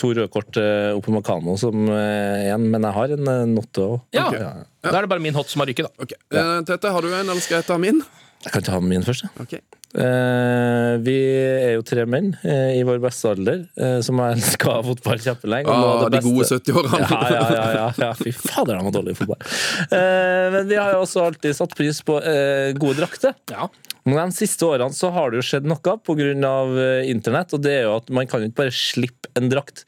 to 0.00 0.12
rødkort 0.18 0.52
kort 0.54 0.60
oppe 0.98 1.12
i 1.12 1.16
Makano 1.16 1.56
som 1.60 1.88
én, 1.90 2.68
men 2.72 2.86
jeg 2.88 2.96
har 2.98 3.16
en 3.16 3.32
uh, 3.32 3.42
not 3.50 3.82
òg. 3.82 3.98
Ja. 4.16 4.28
Ok. 4.28 4.38
Da 4.86 4.94
er 4.94 5.06
det 5.06 5.12
bare 5.16 5.24
min 5.24 5.36
hot 5.36 5.50
som 5.52 5.64
har 5.64 5.70
ryket, 5.72 5.88
da. 5.88 6.06
Okay. 6.06 6.22
Tete, 6.68 6.94
har 6.94 7.02
du 7.02 7.10
en, 7.10 7.26
eller 7.26 7.42
skal 7.42 7.60
jeg 7.60 7.68
ta 7.70 7.80
min? 7.82 8.04
Jeg 8.46 8.54
kan 8.54 8.66
ta 8.66 8.78
min 8.82 9.02
først. 9.06 9.26
jeg. 9.26 9.42
Ok. 9.42 9.76
Eh, 9.96 10.94
vi 11.00 11.14
er 11.24 11.70
jo 11.78 11.84
tre 11.86 12.04
menn 12.10 12.34
eh, 12.44 12.76
i 12.76 12.82
vår 12.84 12.98
beste 13.00 13.30
alder 13.32 13.62
eh, 13.80 13.98
som 14.04 14.20
har 14.20 14.34
elska 14.34 14.74
fotball 14.90 15.22
kjempelenge. 15.24 15.72
Ah, 15.72 16.04
de 16.04 16.18
de 16.18 16.22
gode 16.26 16.44
70-årene. 16.50 17.00
Ja, 17.00 17.20
ja, 17.32 17.42
ja, 17.54 17.66
ja, 17.78 17.88
ja. 18.04 18.12
Fy 18.18 18.34
fader, 18.36 18.76
de 18.76 18.84
var 18.84 18.96
dårlige 18.98 19.16
i 19.16 19.20
fotball. 19.22 19.42
Men 20.52 20.68
vi 20.68 20.78
har 20.80 20.92
jo 20.96 21.02
også 21.06 21.24
alltid 21.30 21.56
satt 21.56 21.76
pris 21.78 22.02
på 22.04 22.20
gode 22.76 22.96
drakter. 23.00 23.36
Ja. 23.52 23.70
Men 24.06 24.30
de 24.30 24.36
siste 24.36 24.62
årene 24.62 24.94
så 24.94 25.10
har 25.14 25.32
det 25.32 25.40
jo 25.40 25.46
skjedd 25.48 25.66
noe 25.66 25.80
pga. 25.82 26.34
Internett, 27.10 27.54
og 27.56 27.62
det 27.64 27.72
er 27.80 27.86
jo 27.88 27.96
at 27.98 28.12
man 28.14 28.28
kan 28.30 28.42
jo 28.42 28.50
ikke 28.50 28.62
bare 28.62 28.74
slippe 28.74 29.32
en 29.36 29.50
drakt. 29.50 29.84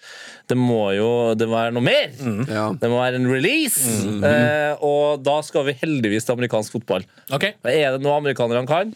Det 0.50 0.56
må 0.58 0.90
jo 0.96 1.10
det 1.38 1.48
være 1.48 1.72
noe 1.76 1.84
mer! 1.84 2.10
Ja. 2.48 2.68
Det 2.74 2.90
må 2.90 2.98
være 3.00 3.20
en 3.20 3.28
release! 3.30 3.84
Eh, 4.28 4.74
og 4.84 5.22
da 5.24 5.38
skal 5.46 5.68
vi 5.68 5.76
heldigvis 5.80 6.26
til 6.26 6.36
amerikansk 6.36 6.78
fotball. 6.78 7.06
Okay. 7.30 7.54
Er 7.62 7.96
det 7.96 8.02
noe 8.04 8.18
amerikanerne 8.18 8.68
kan, 8.68 8.92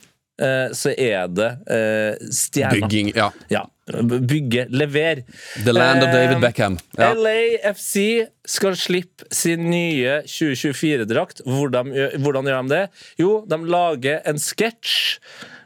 så 0.73 0.95
er 0.97 1.29
det 1.29 1.51
eh, 1.71 2.29
stjerner. 2.33 2.81
Bygging. 2.87 3.13
Ja. 3.17 3.31
Ja. 3.53 3.67
Bygge, 4.03 4.67
lever. 4.71 5.25
The 5.65 5.73
land 5.75 6.03
of 6.05 6.13
David 6.15 6.37
Eh, 6.37 6.41
Beckham. 6.41 6.79
Ja. 6.99 7.11
LAFC 7.15 8.27
skal 8.49 8.77
slippe 8.79 9.27
sin 9.35 9.69
nye 9.71 10.21
2024-drakt. 10.27 11.43
Hvordan, 11.45 11.93
hvordan 12.23 12.49
gjør 12.49 12.63
de 12.63 12.75
det? 12.77 12.83
Jo, 13.21 13.33
de 13.51 13.59
lager 13.67 14.23
en 14.31 14.39
sketsj 14.41 15.19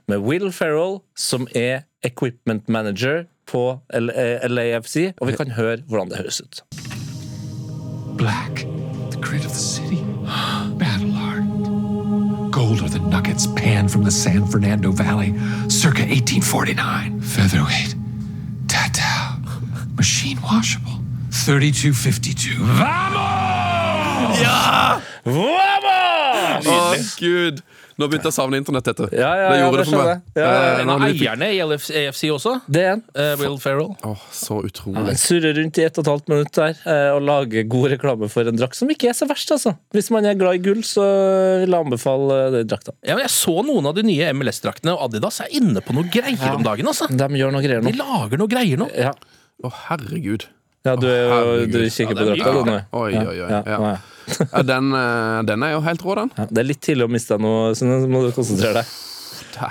med 0.08 0.22
Will 0.26 0.50
Ferrell, 0.54 1.00
som 1.18 1.46
er 1.54 1.84
equipment 2.06 2.68
manager 2.68 3.26
på 3.46 3.80
eh, 3.94 4.48
LAFC, 4.50 5.12
og 5.20 5.30
vi 5.30 5.36
kan 5.38 5.50
høre 5.58 5.82
hvordan 5.86 6.10
det 6.10 6.22
høres 6.24 6.40
ut. 6.42 6.62
Black, 8.16 8.64
the 9.12 9.20
grid 9.20 9.44
of 9.44 9.52
the 9.52 9.62
city. 9.62 10.05
Gold 13.16 13.28
are 13.28 13.32
the 13.32 13.38
nuggets 13.38 13.46
panned 13.46 13.90
from 13.90 14.04
the 14.04 14.10
San 14.10 14.46
Fernando 14.46 14.90
Valley 14.92 15.32
circa 15.70 16.02
1849. 16.02 17.20
Featherweight. 17.20 17.94
Tatau. 18.66 19.96
Machine 19.96 20.38
washable. 20.42 21.00
3252. 21.30 22.58
Vamos! 22.76 24.38
Vamos! 25.24 26.66
Å, 26.66 26.96
gud! 27.20 27.62
Nå 27.96 28.06
begynte 28.12 28.28
jeg 28.28 28.34
å 28.34 28.36
savne 28.36 28.58
internett, 28.60 28.84
dette. 28.90 29.06
Ja, 29.16 29.30
ja, 29.40 29.44
det 29.48 29.56
ja, 29.56 29.64
gjorde 29.64 29.76
det 29.80 29.84
det 29.86 29.90
for 29.90 30.02
meg. 30.04 30.22
Ja, 30.36 30.42
ja, 30.42 30.64
Eh, 30.76 30.80
En 30.82 30.90
av 30.92 31.00
eierne 31.06 31.46
i 31.54 31.60
LF 31.64 31.86
AFC 31.96 32.22
også, 32.34 32.52
Det 32.68 32.82
er 32.84 32.90
en. 32.92 33.02
eh, 33.16 33.34
Will 33.40 33.56
Ferrell. 33.62 33.94
Åh, 34.04 34.24
så 34.36 34.58
utrolig. 34.68 34.96
Han 35.06 35.16
surrer 35.16 35.54
rundt 35.56 35.78
i 35.80 35.84
ett 35.86 35.96
og 35.98 36.04
et 36.04 36.10
halvt 36.12 36.28
minutt 36.28 36.52
der 36.52 36.74
eh, 36.84 37.14
og 37.16 37.22
lager 37.24 37.64
god 37.72 37.90
reklame 37.94 38.28
for 38.28 38.46
en 38.50 38.56
drakt 38.60 38.76
som 38.76 38.88
ikke 38.92 39.08
er 39.08 39.16
så 39.16 39.26
verst, 39.30 39.48
altså. 39.56 39.72
Hvis 39.96 40.10
man 40.12 40.26
er 40.28 40.34
glad 40.36 40.58
i 40.58 40.62
gull, 40.66 40.82
så 40.84 41.06
vil 41.62 41.72
jeg 41.72 41.86
anbefale 41.86 42.40
den 42.58 42.68
drakta. 42.68 42.92
Ja, 43.02 43.14
men 43.16 43.24
jeg 43.24 43.32
så 43.32 43.56
noen 43.64 43.86
av 43.88 43.94
de 43.96 44.02
nye 44.04 44.28
MLS-draktene, 44.36 44.92
og 44.92 45.06
Adidas 45.08 45.40
er 45.40 45.48
inne 45.56 45.80
på 45.80 45.96
noe 45.96 46.04
greier 46.12 46.52
om 46.54 46.62
dagen. 46.66 46.86
altså. 46.92 47.08
De 47.08 47.28
gjør 47.40 47.52
noe 47.56 47.64
greier 47.64 47.80
nå. 47.80 47.90
De 47.94 47.96
lager 48.02 48.38
noe 48.44 48.48
greier 48.52 48.76
nå. 48.84 48.90
Ja, 48.92 49.14
Å, 49.64 49.72
herregud. 49.88 50.44
ja 50.84 50.96
du, 51.00 51.06
er 51.08 51.64
du 51.66 51.78
kikker 51.88 52.12
Ja, 52.12 52.20
på 52.20 52.28
drakta, 52.28 52.52
du 52.52 52.68
nå? 52.68 52.76
Oi, 52.92 53.08
Ja, 53.16 53.24
oi, 53.24 53.40
oi. 53.40 53.48
ja, 53.48 53.96
Ja. 54.52 54.62
den, 54.66 54.92
eh, 54.96 55.42
den 55.46 55.62
er 55.62 55.76
jo 55.76 55.82
helt 55.86 56.02
rå, 56.02 56.16
den. 56.18 56.32
Ja, 56.36 56.46
Det 56.50 56.62
er 56.62 56.68
litt 56.70 56.82
tidlig 56.84 57.06
å 57.06 57.12
miste 57.12 57.38
noe, 57.40 57.74
så 57.78 57.86
nå 57.88 58.00
må 58.10 58.26
du 58.26 58.32
konsentrere 58.36 58.82
deg. 58.82 58.96
Ja, 59.56 59.70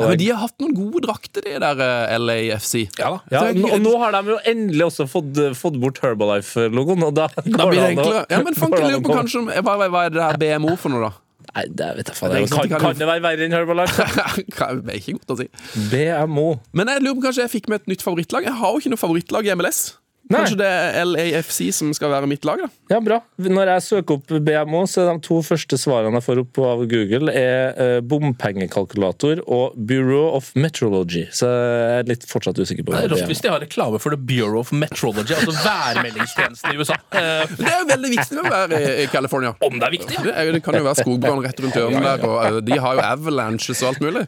men 0.00 0.16
de 0.18 0.28
har 0.30 0.38
hatt 0.40 0.54
noen 0.62 0.72
gode 0.76 1.02
drakter, 1.04 1.44
de 1.44 1.58
der 1.60 1.82
eh, 1.84 2.14
LAFC. 2.20 2.86
Ja. 2.98 3.10
Ja, 3.32 3.42
og 3.50 3.82
nå 3.84 3.92
har 4.00 4.16
de 4.16 4.32
jo 4.32 4.38
endelig 4.48 4.86
også 4.86 5.06
fått, 5.10 5.40
fått 5.58 5.76
bort 5.80 6.00
Herbalife-logoen, 6.04 7.04
og 7.04 7.12
da 7.16 7.28
Da 7.36 7.68
blir 7.68 7.80
det 7.80 7.90
enklere. 7.94 8.24
Ja, 8.32 8.40
men 8.46 8.56
fanken 8.56 8.88
lurer 8.88 9.04
på 9.04 9.18
kanskje 9.18 9.44
hva, 9.60 9.76
hva, 9.84 10.06
er 10.06 10.14
det 10.14 10.22
der 10.22 10.40
BMO 10.40 10.76
for 10.80 10.94
noe, 10.94 11.10
da? 11.10 11.12
Nei, 11.54 11.66
det 11.68 11.90
vet 11.98 12.10
jeg 12.10 12.18
faen. 12.18 12.32
Det 12.34 12.46
kan 12.50 12.72
kan 12.80 12.96
det 12.98 13.08
være 13.08 13.22
verre 13.22 13.44
enn 13.46 13.54
Herbalife? 13.54 14.06
det 14.48 14.94
er 14.94 14.96
ikke 14.96 15.18
godt 15.20 15.34
å 15.34 15.40
si. 15.42 15.50
BMO. 15.92 16.48
Men 16.72 16.94
jeg 16.94 17.04
lurer 17.04 17.20
på 17.20 17.26
kanskje 17.28 17.44
jeg 17.44 17.54
fikk 17.58 17.68
med 17.70 17.84
et 17.84 17.92
nytt 17.92 18.06
favorittlag. 18.06 18.48
Jeg 18.48 18.58
har 18.62 18.72
jo 18.72 18.80
ikke 18.82 18.94
noe 18.94 19.02
favorittlag 19.04 19.50
i 19.50 19.54
MLS. 19.58 19.84
Nei. 20.24 20.38
Kanskje 20.40 20.56
det 20.56 20.68
er 20.72 21.04
LAFC 21.04 21.58
som 21.76 21.90
skal 21.92 22.08
være 22.14 22.28
mitt 22.30 22.46
lag? 22.48 22.62
da 22.64 22.94
Ja, 22.94 23.00
bra. 23.04 23.18
Når 23.36 23.70
jeg 23.74 23.84
søker 23.84 24.16
opp 24.16 24.30
BMO, 24.46 24.84
så 24.88 25.02
er 25.02 25.10
de 25.10 25.24
to 25.26 25.40
første 25.44 25.76
svarene 25.80 26.16
jeg 26.16 26.24
får 26.24 26.40
opp 26.40 26.60
av 26.64 26.84
Google, 26.88 27.32
er 27.34 27.74
eh, 27.76 27.98
bompengekalkulator 28.00 29.42
og 29.44 29.74
Bureau 29.76 30.30
of 30.38 30.48
Metrology. 30.56 31.26
Så 31.34 31.50
jeg 31.50 31.98
er 31.98 32.08
litt 32.08 32.24
fortsatt 32.30 32.56
usikker 32.56 32.86
på 32.86 32.94
Det 32.94 33.02
er 33.04 33.12
rått 33.12 33.28
hvis 33.28 33.44
de 33.44 33.52
har 33.52 33.60
reklame 33.60 34.00
for 34.00 34.16
The 34.16 34.20
Bureau 34.20 34.62
of 34.62 34.72
Metrology, 34.72 35.36
altså 35.36 35.52
værmeldingstjenesten 35.60 36.72
i 36.72 36.80
USA. 36.80 36.98
Eh, 37.12 37.44
Det 37.64 37.68
er 37.68 37.78
jo 37.82 37.88
veldig 37.92 38.12
viktig 38.14 38.40
å 38.40 38.46
være 38.48 38.80
i, 39.04 39.06
California. 39.12 39.52
om 39.64 39.78
det 39.80 39.86
er 39.86 39.94
viktig, 39.98 40.16
ja. 40.16 40.24
Det, 40.24 40.34
er, 40.40 40.60
kan 40.64 40.78
jo 40.78 40.84
være 40.86 41.02
skogbrann 41.02 41.44
rett 41.44 41.60
rundt 41.64 41.78
hjørnet 41.78 42.08
der, 42.08 42.26
og 42.28 42.40
eh, 42.48 42.58
de 42.64 42.80
har 42.80 42.96
jo 42.96 43.04
avalanches 43.10 43.84
og 43.84 43.92
alt 43.92 44.02
mulig. 44.04 44.24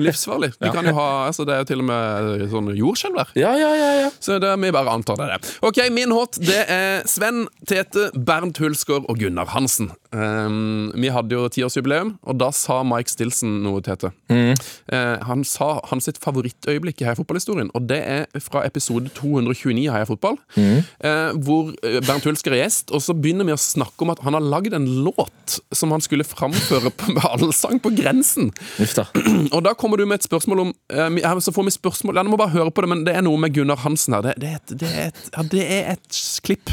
Livsfarlig. 0.00 0.54
De 0.60 0.72
kan 0.72 0.88
jo 0.88 0.96
ha, 0.96 1.08
altså 1.28 1.44
Det 1.44 1.56
er 1.56 1.64
jo 1.64 1.68
til 1.68 1.84
og 1.84 1.88
med 1.92 2.44
sånn 2.52 2.72
jordskjelv 2.78 3.20
der. 3.20 3.36
Ja, 3.44 3.54
ja, 3.60 3.70
ja, 3.76 3.92
ja. 4.04 4.10
Så 4.24 4.40
det, 4.40 4.56
vi 4.64 4.72
bare 4.74 4.96
antar 4.96 5.20
det. 5.20 5.33
Det. 5.42 5.52
Ok, 5.64 5.80
Min 5.94 6.14
hot 6.14 6.38
det 6.42 6.62
er 6.70 7.04
Sven, 7.08 7.46
Tete, 7.68 8.10
Bernt 8.14 8.58
Hulsker 8.62 9.04
og 9.08 9.18
Gunnar 9.20 9.52
Hansen. 9.54 9.92
Um, 10.14 10.92
vi 10.94 11.10
hadde 11.10 11.34
jo 11.34 11.48
tiårsjubileum, 11.50 12.14
og 12.22 12.38
da 12.38 12.50
sa 12.54 12.82
Mike 12.86 13.10
Stilson 13.10 13.56
noe, 13.64 13.82
Tete. 13.84 14.12
Eh, 14.30 15.16
han 15.26 15.42
sa 15.48 15.78
hans 15.90 16.06
sitt 16.08 16.20
favorittøyeblikk 16.22 17.02
i 17.02 17.08
Heia 17.08 17.18
Fotball-historien, 17.18 17.70
og 17.74 17.88
det 17.90 18.00
er 18.00 18.42
fra 18.42 18.62
episode 18.66 19.10
229 19.16 19.88
av 19.88 19.98
Heia 19.98 20.08
Fotball. 20.08 20.38
eh, 21.00 21.32
hvor 21.46 21.72
eh, 21.82 22.00
Bernt 22.06 22.26
Hulsker 22.28 22.54
er 22.54 22.64
gjest, 22.64 22.92
og 22.94 23.02
så 23.02 23.16
begynner 23.16 23.48
vi 23.48 23.56
å 23.56 23.60
snakke 23.60 24.06
om 24.06 24.12
at 24.14 24.22
han 24.26 24.36
har 24.36 24.44
lagd 24.44 24.76
en 24.76 24.86
låt 25.06 25.58
som 25.74 25.92
han 25.94 26.04
skulle 26.04 26.26
framføre 26.26 26.92
på 26.94 27.14
med 27.14 27.26
allsang 27.28 27.80
på 27.82 27.92
grensen. 27.96 28.52
Ufta. 28.82 29.06
Og 29.54 29.60
da 29.66 29.74
kommer 29.78 30.00
du 30.00 30.06
med 30.06 30.20
et 30.20 30.26
spørsmål 30.26 30.60
om 30.66 30.70
uh, 30.94 31.40
Så 31.42 31.52
får 31.54 31.66
vi 31.66 31.72
spørsmål 31.74 32.16
Ja, 32.16 32.22
du 32.24 32.30
må 32.32 32.38
bare 32.40 32.54
høre 32.54 32.72
på 32.74 32.84
det, 32.84 32.90
men 32.90 33.04
det 33.06 33.14
er 33.16 33.24
noe 33.24 33.38
med 33.40 33.54
Gunnar 33.54 33.80
Hansen 33.84 34.16
her. 34.16 34.24
Det, 34.24 34.34
det, 34.40 34.78
det, 34.80 34.90
er, 34.90 35.10
et, 35.10 35.23
ja, 35.32 35.46
det 35.52 35.64
er 35.64 35.94
et 35.96 36.20
klipp. 36.44 36.72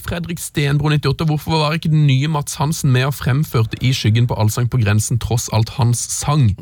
Fredrik 0.00 0.38
Stenbro 0.40 0.88
98, 0.88 1.26
hvorfor 1.28 1.58
var 1.60 1.74
ikke 1.76 1.90
den 1.92 2.06
nye 2.08 2.28
Mats 2.32 2.54
Hansen 2.56 2.88
med 2.94 3.10
og 3.10 3.18
fremførte 3.18 3.76
I 3.84 3.90
skyggen 3.92 4.24
på 4.30 4.36
Allsang 4.40 4.70
på 4.72 4.80
grensen, 4.80 5.20
tross 5.20 5.50
alt 5.52 5.74
hans 5.76 6.00
sang? 6.14 6.54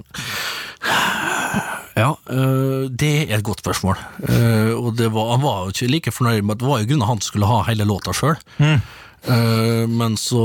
Ja, 1.96 2.12
øh, 2.28 2.90
det 2.92 3.30
er 3.30 3.38
et 3.38 3.44
godt 3.44 3.62
spørsmål. 3.64 3.96
Uh, 4.20 4.76
og 4.76 4.98
det 4.98 5.08
var, 5.14 5.30
han 5.32 5.42
var 5.42 5.62
jo 5.64 5.72
ikke 5.72 5.88
like 5.88 6.12
fornøyd 6.12 6.42
med 6.44 6.56
at 6.56 6.60
det 6.60 6.68
var 6.68 6.82
jo 6.82 6.88
grunnen 6.90 7.08
han 7.08 7.22
skulle 7.24 7.48
ha 7.48 7.62
hele 7.70 7.88
låta 7.88 8.12
sjøl. 8.12 8.36
men 9.88 10.14
så 10.20 10.42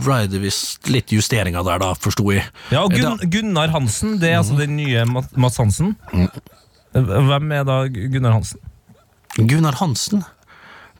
ble 0.00 0.22
det 0.30 0.38
visst 0.40 0.88
litt 0.88 1.10
justeringer 1.12 1.66
der, 1.66 1.82
da, 1.82 1.90
forsto 2.00 2.30
jeg. 2.32 2.46
Ja, 2.70 2.84
og 2.86 2.94
Gun 2.94 3.18
Gunnar 3.28 3.74
Hansen, 3.74 4.14
det 4.22 4.30
er 4.30 4.38
altså 4.38 4.56
den 4.56 4.78
nye 4.78 5.04
Mats 5.04 5.58
Hansen. 5.60 5.96
Hvem 6.94 7.52
er 7.52 7.66
da 7.68 7.82
Gunnar 7.90 8.38
Hansen? 8.38 8.62
Gunnar 9.36 9.78
Hansen 9.80 10.24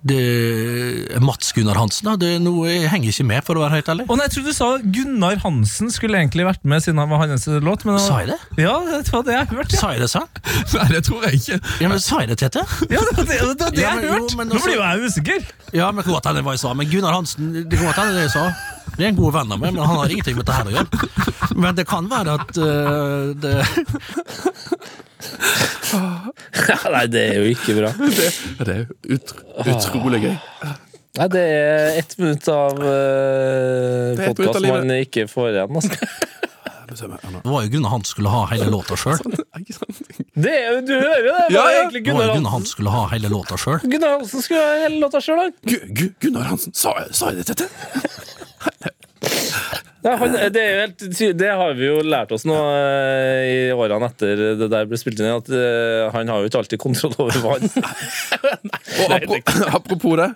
det 0.03 1.19
Mats 1.21 1.53
Gunnar 1.53 1.77
Hansen, 1.77 2.09
da. 2.09 2.15
Det 2.17 2.39
noe, 2.41 2.69
jeg 2.71 2.89
henger 2.89 3.13
ikke 3.13 3.27
med, 3.29 3.45
for 3.45 3.59
å 3.59 3.65
være 3.67 3.81
helt 3.81 3.91
ærlig. 3.93 4.07
Å 4.09 4.17
nei, 4.17 4.27
jeg 4.29 4.35
trodde 4.37 4.55
du 4.55 4.57
sa 4.57 4.69
Gunnar 4.97 5.43
Hansen 5.45 5.93
skulle 5.93 6.21
egentlig 6.23 6.47
vært 6.49 6.65
med 6.65 6.85
siden 6.85 7.03
han 7.03 7.11
var 7.13 7.21
hans 7.27 7.45
låt. 7.61 7.85
Men 7.89 8.01
Sa 8.01 8.23
jeg 8.23 8.33
det? 8.33 8.39
Ja, 8.65 8.79
det 8.89 9.13
var 9.13 9.27
det 9.27 9.37
jeg 9.37 9.51
hørte. 9.53 9.77
Ja, 9.77 9.83
Sa 9.83 9.93
jeg 9.93 10.05
det, 10.05 10.11
sa? 10.13 10.25
Nei, 10.79 10.89
det 10.95 11.03
tror 11.09 11.27
jeg 11.29 11.43
ikke. 11.43 11.61
Ja, 11.85 11.93
men 11.93 12.01
Sa 12.03 12.23
jeg 12.25 12.33
det, 12.33 12.41
Tete? 12.41 12.65
ja 12.89 13.05
det 13.05 13.17
var 13.19 13.29
det, 13.29 13.37
det, 13.37 13.41
var 13.45 13.77
det 13.77 13.85
Ja, 13.85 13.93
men 13.95 14.07
jeg 14.07 14.15
hørte! 14.17 14.41
Nå 14.41 14.47
altså- 14.49 14.65
blir 14.65 14.79
jo 14.79 14.85
jeg 14.87 15.11
usikker. 15.11 15.49
Ja, 15.77 15.91
men 15.93 16.05
det 16.05 16.15
godt 16.15 16.31
hende 16.31 16.45
hva 16.49 16.57
jeg 16.57 16.65
sa. 16.65 16.75
Men 16.81 16.93
Gunnar 16.95 17.19
Hansen 17.19 17.53
det 17.61 17.77
kan 17.77 17.91
godt 17.91 18.01
hende 18.01 18.17
det 18.17 18.25
jeg 18.29 18.35
sa. 18.39 18.47
Det 18.97 19.05
er 19.07 19.13
en 19.13 19.21
god 19.21 19.37
venn 19.37 19.53
av 19.53 19.61
meg, 19.61 19.77
men 19.77 19.85
han 19.85 20.01
har 20.01 20.13
ingenting 20.13 20.41
med 20.41 20.49
dette 20.49 20.67
å 20.67 20.75
gjøre. 20.75 20.89
Men 21.61 21.77
det 21.77 21.87
kan 21.89 22.09
være 22.11 22.41
at 22.41 22.59
uh, 22.59 23.31
det 23.39 23.55
Nei, 26.95 27.05
det 27.11 27.23
er 27.33 27.37
jo 27.41 27.47
ikke 27.55 27.75
bra. 27.79 27.91
Det, 28.19 28.29
Det 28.61 28.75
er 28.75 28.85
ut, 29.11 29.35
utrolig 29.67 30.21
gøy. 30.25 30.37
Nei, 31.19 31.27
det 31.33 31.41
er 31.43 31.97
ett 31.99 32.13
minutt 32.21 32.47
av 32.53 32.77
uh, 32.79 32.85
minutt 34.15 34.29
av 34.29 34.35
podkast 34.39 34.67
man 34.69 34.93
ikke 35.01 35.25
får 35.31 35.49
igjen. 35.57 35.81
Altså. 35.81 35.97
Det 36.91 37.07
var 37.47 37.63
jo 37.65 37.71
grunnen 37.71 37.87
han 37.91 38.03
skulle 38.07 38.31
ha 38.33 38.41
hele 38.51 38.67
låta 38.71 38.97
sjøl. 38.99 39.19
Det 40.35 40.51
er, 40.51 40.73
jo- 40.75 40.85
du 40.87 40.95
hører 40.97 41.27
jo 41.29 41.35
det! 41.37 41.45
Det 41.51 41.55
Ja, 41.55 41.63
var 41.63 41.71
ja. 41.71 41.81
egentlig 41.85 42.03
Det 42.05 42.15
var 42.15 42.25
jo 42.25 42.27
Gunnar 42.27 42.35
grunnen 42.35 42.53
han 42.55 42.65
skulle 42.67 42.91
ha 42.95 43.03
hele 43.13 43.29
låta 43.31 43.59
sjøl. 43.63 43.79
Gunnar 43.85 44.17
Hansen 44.17 44.43
skulle 44.47 44.63
ha 44.65 44.73
hele 44.85 44.99
låta 45.03 45.21
sjøl, 45.23 45.39
han. 45.45 45.53
Gu, 45.71 45.77
Gu, 46.01 46.07
Gunnar 46.27 46.49
Hansen, 46.51 46.75
sa, 46.75 46.95
sa 47.15 47.31
jeg 47.31 47.45
det, 47.45 47.55
Tete? 47.55 47.67
Ja, 50.03 50.15
han, 50.17 50.33
det, 50.33 50.61
er 50.61 50.71
jo 50.71 50.81
helt, 50.81 51.03
det 51.37 51.49
har 51.61 51.75
vi 51.77 51.85
jo 51.85 52.01
lært 52.05 52.31
oss 52.33 52.47
nå 52.49 52.57
eh, 52.57 53.41
i 53.45 53.57
årene 53.75 54.09
etter 54.09 54.41
det 54.57 54.69
der 54.73 54.87
ble 54.89 54.97
spilt 55.01 55.21
inn, 55.21 55.29
at 55.29 55.51
eh, 55.53 56.07
han 56.15 56.31
har 56.33 56.41
jo 56.41 56.49
ikke 56.49 56.63
alltid 56.63 56.81
kontroll 56.81 57.17
over 57.21 57.37
vann. 57.45 57.67
Og 59.05 59.13
apropos, 59.17 59.61
apropos 59.69 60.17
det, 60.21 60.31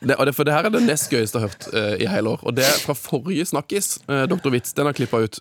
det, 0.00 0.16
og 0.16 0.26
det, 0.26 0.34
for 0.36 0.48
det 0.48 0.54
her 0.56 0.68
er 0.68 0.74
det 0.74 0.82
nest 0.86 1.12
gøyeste 1.12 1.36
jeg 1.36 1.44
har 1.44 1.52
hørt 1.52 1.68
uh, 1.72 1.94
i 2.00 2.08
hele 2.10 2.32
år. 2.34 2.40
Og 2.48 2.56
det 2.56 2.64
er 2.66 2.80
fra 2.82 2.96
forrige 2.96 3.46
Snakkis. 3.48 3.98
Uh, 4.08 4.24
Dr. 4.30 4.50
Den 4.50 4.88
har 4.88 4.96
klippa 4.96 5.22
ut. 5.24 5.40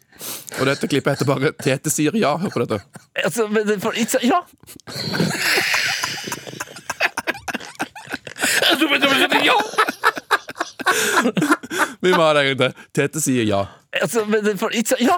Og 0.59 0.69
dette 0.69 0.87
klippet 0.91 1.15
heter 1.15 1.27
bare 1.29 1.51
'Tete 1.55 1.91
sier 1.93 2.15
ja'. 2.15 2.37
Hør 2.39 2.53
på 2.53 2.63
dette. 2.65 2.79
altså, 3.25 3.47
men 3.47 3.67
det, 3.67 3.81
for, 3.83 3.91
it's, 3.95 4.15
ja! 4.23 4.43
Vi 12.03 12.11
må 12.13 12.21
ha 12.23 12.31
det 12.37 12.43
en 12.43 12.49
gang 12.51 12.59
til. 12.63 12.85
Tete 12.95 13.21
sier 13.23 13.45
ja. 13.47 13.63
Altså, 14.01 14.23
men 14.29 14.43
det, 14.45 14.55
for, 14.61 14.73
ikke, 14.75 14.97
ja! 15.03 15.17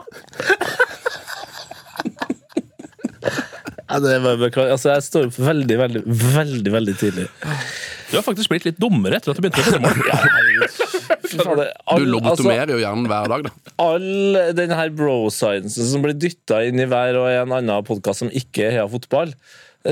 Ja, 3.91 3.97
det 3.99 4.19
var 4.23 4.37
beklager. 4.39 4.71
Altså, 4.77 4.93
jeg 4.93 5.03
står 5.03 5.25
opp 5.27 5.37
veldig, 5.43 5.77
veldig, 5.81 6.01
veldig 6.07 6.71
veldig 6.73 6.93
tidlig. 7.01 7.25
Du 8.11 8.17
har 8.17 8.23
faktisk 8.23 8.51
blitt 8.51 8.65
litt 8.67 8.79
dummere 8.79 9.17
etter 9.19 9.33
at 9.33 9.39
du 9.39 9.43
begynte 9.43 9.59
å. 9.59 9.91
Fy 11.27 11.37
fader, 11.39 11.71
all- 11.85 11.99
Du 11.99 12.05
altså, 12.07 12.11
lobotomerer 12.13 12.71
jo 12.75 12.79
hjernen 12.81 13.07
hver 13.11 13.27
dag, 13.31 13.43
da. 13.47 13.51
all 13.83 14.39
den 14.55 14.71
her 14.75 14.91
bro-sciencen 14.95 15.89
som 15.91 16.03
blir 16.03 16.15
dytta 16.19 16.61
inn 16.67 16.79
i 16.79 16.87
hver 16.91 17.19
og 17.19 17.27
en 17.31 17.55
annen 17.59 17.87
podkast 17.87 18.23
som 18.23 18.31
ikke 18.31 18.65
er 18.69 18.77
Heia 18.77 18.87
Fotball, 18.91 19.31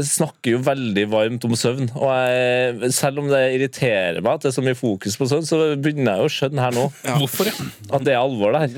snakker 0.05 0.51
jo 0.53 0.59
veldig 0.61 1.05
varmt 1.09 1.41
om 1.47 1.55
søvn. 1.57 1.87
Og 1.97 2.11
jeg, 2.13 2.91
selv 2.93 3.17
om 3.23 3.27
det 3.31 3.39
irriterer 3.55 4.19
meg 4.21 4.33
at 4.37 4.41
det 4.45 4.49
er 4.51 4.57
så 4.59 4.63
mye 4.65 4.77
fokus 4.77 5.17
på 5.17 5.25
søvn, 5.31 5.47
så 5.49 5.57
begynner 5.81 6.13
jeg 6.13 6.21
jo 6.21 6.27
å 6.29 6.35
skjønne 6.35 6.61
her 6.67 6.73
nå 6.77 6.85
Hvorfor? 7.17 7.45
ja? 7.49 7.53
at 7.97 8.05
det 8.05 8.13
er 8.13 8.21
alvor, 8.21 8.49
det 8.53 8.61
her. 8.61 8.69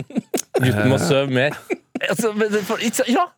Gutten 0.62 0.88
må 0.94 0.98
sove 1.04 1.28
mer. 1.36 1.52
Altså, 2.02 2.32
men 2.34 2.50
det- 2.50 2.64
for- 2.66 2.82
ikke- 2.82 3.06
ja! 3.12 3.28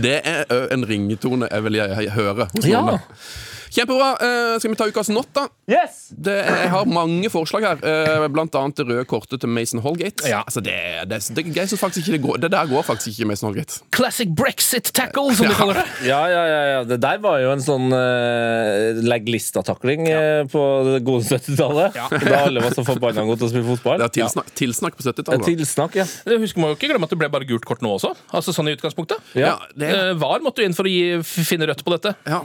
Det 0.00 0.16
er 0.26 0.44
en 0.72 0.84
ringetone 0.88 1.48
jeg 1.50 1.62
vil 1.66 1.74
jeg, 1.78 1.88
jeg 2.06 2.12
høre 2.16 2.46
hos 2.52 2.66
Ja. 2.68 2.80
noen. 2.80 2.96
da. 2.96 3.00
Kjempebra. 3.76 4.10
Uh, 4.16 4.56
skal 4.60 4.72
vi 4.72 4.76
ta 4.78 4.86
ukas 4.88 5.10
not, 5.12 5.28
da? 5.36 5.46
Yes! 5.68 6.06
Det, 6.10 6.32
jeg 6.40 6.70
har 6.72 6.88
mange 6.88 7.28
forslag 7.32 7.66
her, 7.66 7.82
Uh, 7.86 8.24
blant 8.32 8.54
annet 8.58 8.78
det 8.78 8.86
røde 8.88 9.04
kortet 9.08 9.42
til 9.42 9.50
Mason 9.52 9.80
Holgate. 9.84 10.24
Ja. 10.26 10.40
Altså, 10.46 10.62
det, 10.64 10.74
det, 11.10 11.18
det, 11.36 11.44
det, 11.44 12.18
går, 12.22 12.38
det 12.42 12.50
der 12.54 12.70
går 12.70 12.82
faktisk 12.86 13.12
ikke 13.12 13.28
Mason 13.30 13.50
Holgate. 13.50 13.82
Classic 13.94 14.30
brexit 14.36 14.88
tackle, 14.96 15.34
som 15.36 15.50
de 15.50 15.56
kaller 15.58 15.80
det. 15.82 15.84
Ja, 16.10 16.22
ja, 16.30 16.42
ja, 16.48 16.60
ja. 16.70 16.80
Det 16.88 16.98
der 17.02 17.20
var 17.22 17.38
jo 17.42 17.52
en 17.52 17.62
sånn 17.62 17.92
uh, 17.92 19.00
legg 19.06 19.28
lista-takling 19.30 20.06
uh, 20.08 20.42
på 20.50 20.62
det 20.88 21.02
gode 21.06 21.26
70-tallet. 21.28 21.98
Ja. 22.00 22.08
Da 22.10 22.40
alle 22.46 22.64
var 22.64 22.74
så 22.76 22.84
forbanna 22.86 23.26
gode 23.28 23.42
til 23.42 23.48
å 23.48 23.52
spille 23.52 23.68
fotball. 23.74 24.00
Det 24.02 24.08
er 24.08 24.14
tilsnakk, 24.20 24.50
tilsnakk 24.58 24.98
på 24.98 25.06
70-tallet. 25.06 25.46
Tilsnakk, 25.52 26.00
ja. 26.00 26.08
Det 26.26 26.40
Husker 26.42 26.62
må 26.64 26.72
jo 26.72 26.78
ikke 26.78 26.90
glemme 26.92 27.08
at 27.08 27.14
det 27.14 27.20
ble 27.20 27.30
bare 27.32 27.48
gult 27.48 27.68
kort 27.68 27.84
nå 27.84 27.92
også. 27.98 28.14
Altså 28.36 28.54
sånn 28.56 28.72
i 28.72 28.76
utgangspunktet. 28.76 29.34
Ja, 29.38 29.56
det, 29.76 29.92
VAR 30.22 30.44
måtte 30.44 30.64
jo 30.64 30.70
inn 30.70 30.76
for 30.76 30.88
å 30.88 30.92
gi, 30.92 31.20
finne 31.26 31.68
rødt 31.70 31.84
på 31.86 31.94
dette. 31.96 32.16
ja. 32.28 32.42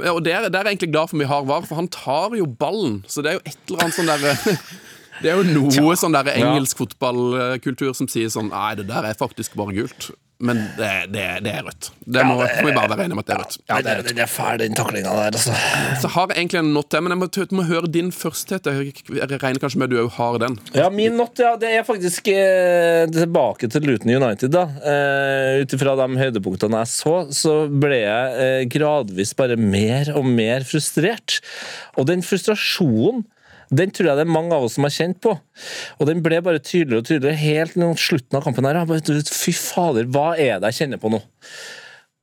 Ja, 0.00 0.12
Og 0.14 0.22
der, 0.24 0.48
der 0.52 0.57
er 0.58 0.68
jeg 0.68 0.76
egentlig 0.78 0.92
glad 0.92 1.10
for 1.10 1.22
vi 1.22 1.28
har 1.30 1.48
VAR, 1.48 1.66
for 1.68 1.78
han 1.80 1.90
tar 1.94 2.36
jo 2.38 2.46
ballen. 2.46 3.02
Så 3.08 3.24
det 3.24 3.32
er 3.32 3.38
jo 3.38 3.44
et 3.46 3.58
eller 3.68 3.84
annet 3.86 3.98
sånn 3.98 4.12
derre 4.12 4.36
Det 5.22 5.32
er 5.32 5.40
jo 5.40 5.66
noe 5.66 5.96
sånn 5.98 6.14
der 6.14 6.28
engelsk 6.30 6.78
fotballkultur 6.78 7.90
som 7.96 8.06
sier 8.10 8.30
sånn 8.30 8.52
Nei, 8.52 8.76
det 8.78 8.86
der 8.86 9.08
er 9.08 9.18
faktisk 9.18 9.56
bare 9.58 9.74
gult. 9.74 10.12
Men 10.38 10.60
det, 10.78 10.88
det, 11.10 11.22
det 11.42 11.50
er 11.50 11.64
rødt. 11.66 11.88
Det 12.06 12.22
må, 12.22 12.36
må 12.38 12.68
vi 12.68 12.74
bare 12.76 12.90
være 12.92 13.06
enige 13.08 13.16
om 13.16 13.20
at 13.24 13.26
det 13.26 13.34
er 13.34 13.40
rødt. 13.42 13.56
Ja, 13.66 13.78
det 13.82 13.94
den 14.06 14.20
er 14.22 14.28
fæl, 14.30 14.60
den 14.62 14.76
taklinga 14.78 15.14
der, 15.16 15.32
altså. 15.34 15.54
Så 15.98 16.10
har 16.14 16.28
jeg 16.30 16.44
egentlig 16.44 16.60
en 16.60 16.70
not 16.76 16.94
men 16.94 17.14
jeg 17.14 17.18
må, 17.18 17.28
må 17.58 17.64
høre 17.66 17.90
din 17.90 18.12
først, 18.14 18.46
Tete. 18.52 18.70
Jeg 18.70 19.40
regner 19.42 19.58
kanskje 19.58 19.80
med 19.82 19.88
at 19.88 19.94
du 19.96 19.98
òg 20.04 20.12
har 20.14 20.38
den. 20.44 20.54
Ja, 20.78 20.86
min 20.94 21.18
not 21.18 21.42
ja, 21.42 21.56
det 21.58 21.72
er 21.74 21.82
faktisk 21.86 22.30
eh, 22.30 23.08
tilbake 23.10 23.66
til 23.72 23.88
Luton 23.90 24.14
United. 24.14 24.54
da. 24.54 24.68
Eh, 24.78 25.64
Ut 25.64 25.74
ifra 25.74 25.96
de 25.98 26.06
høydepunktene 26.22 26.84
jeg 26.84 26.92
så, 26.92 27.16
så 27.34 27.56
ble 27.66 27.98
jeg 28.04 28.38
eh, 28.44 28.62
gradvis 28.70 29.34
bare 29.38 29.58
mer 29.58 30.12
og 30.14 30.28
mer 30.28 30.62
frustrert. 30.68 31.40
Og 31.98 32.06
den 32.12 32.22
frustrasjonen 32.22 33.26
den 33.74 33.92
tror 33.92 34.10
jeg 34.10 34.18
det 34.18 34.24
er 34.24 34.30
mange 34.32 34.56
av 34.56 34.64
oss 34.64 34.76
som 34.78 34.86
har 34.86 34.94
kjent 34.94 35.18
på. 35.24 35.34
Og 35.98 36.08
den 36.08 36.22
ble 36.24 36.40
bare 36.44 36.62
tydeligere 36.62 37.02
og 37.02 37.08
tydeligere 37.08 37.40
helt 37.42 37.76
mot 37.80 38.00
slutten 38.00 38.38
av 38.38 38.46
kampen. 38.46 38.68
her. 38.68 38.80
Bare, 38.88 39.22
Fy 39.28 39.52
fader, 39.52 40.08
hva 40.08 40.30
er 40.36 40.60
det 40.62 40.72
jeg 40.72 40.84
kjenner 40.84 41.02
på 41.02 41.12
nå? 41.12 41.20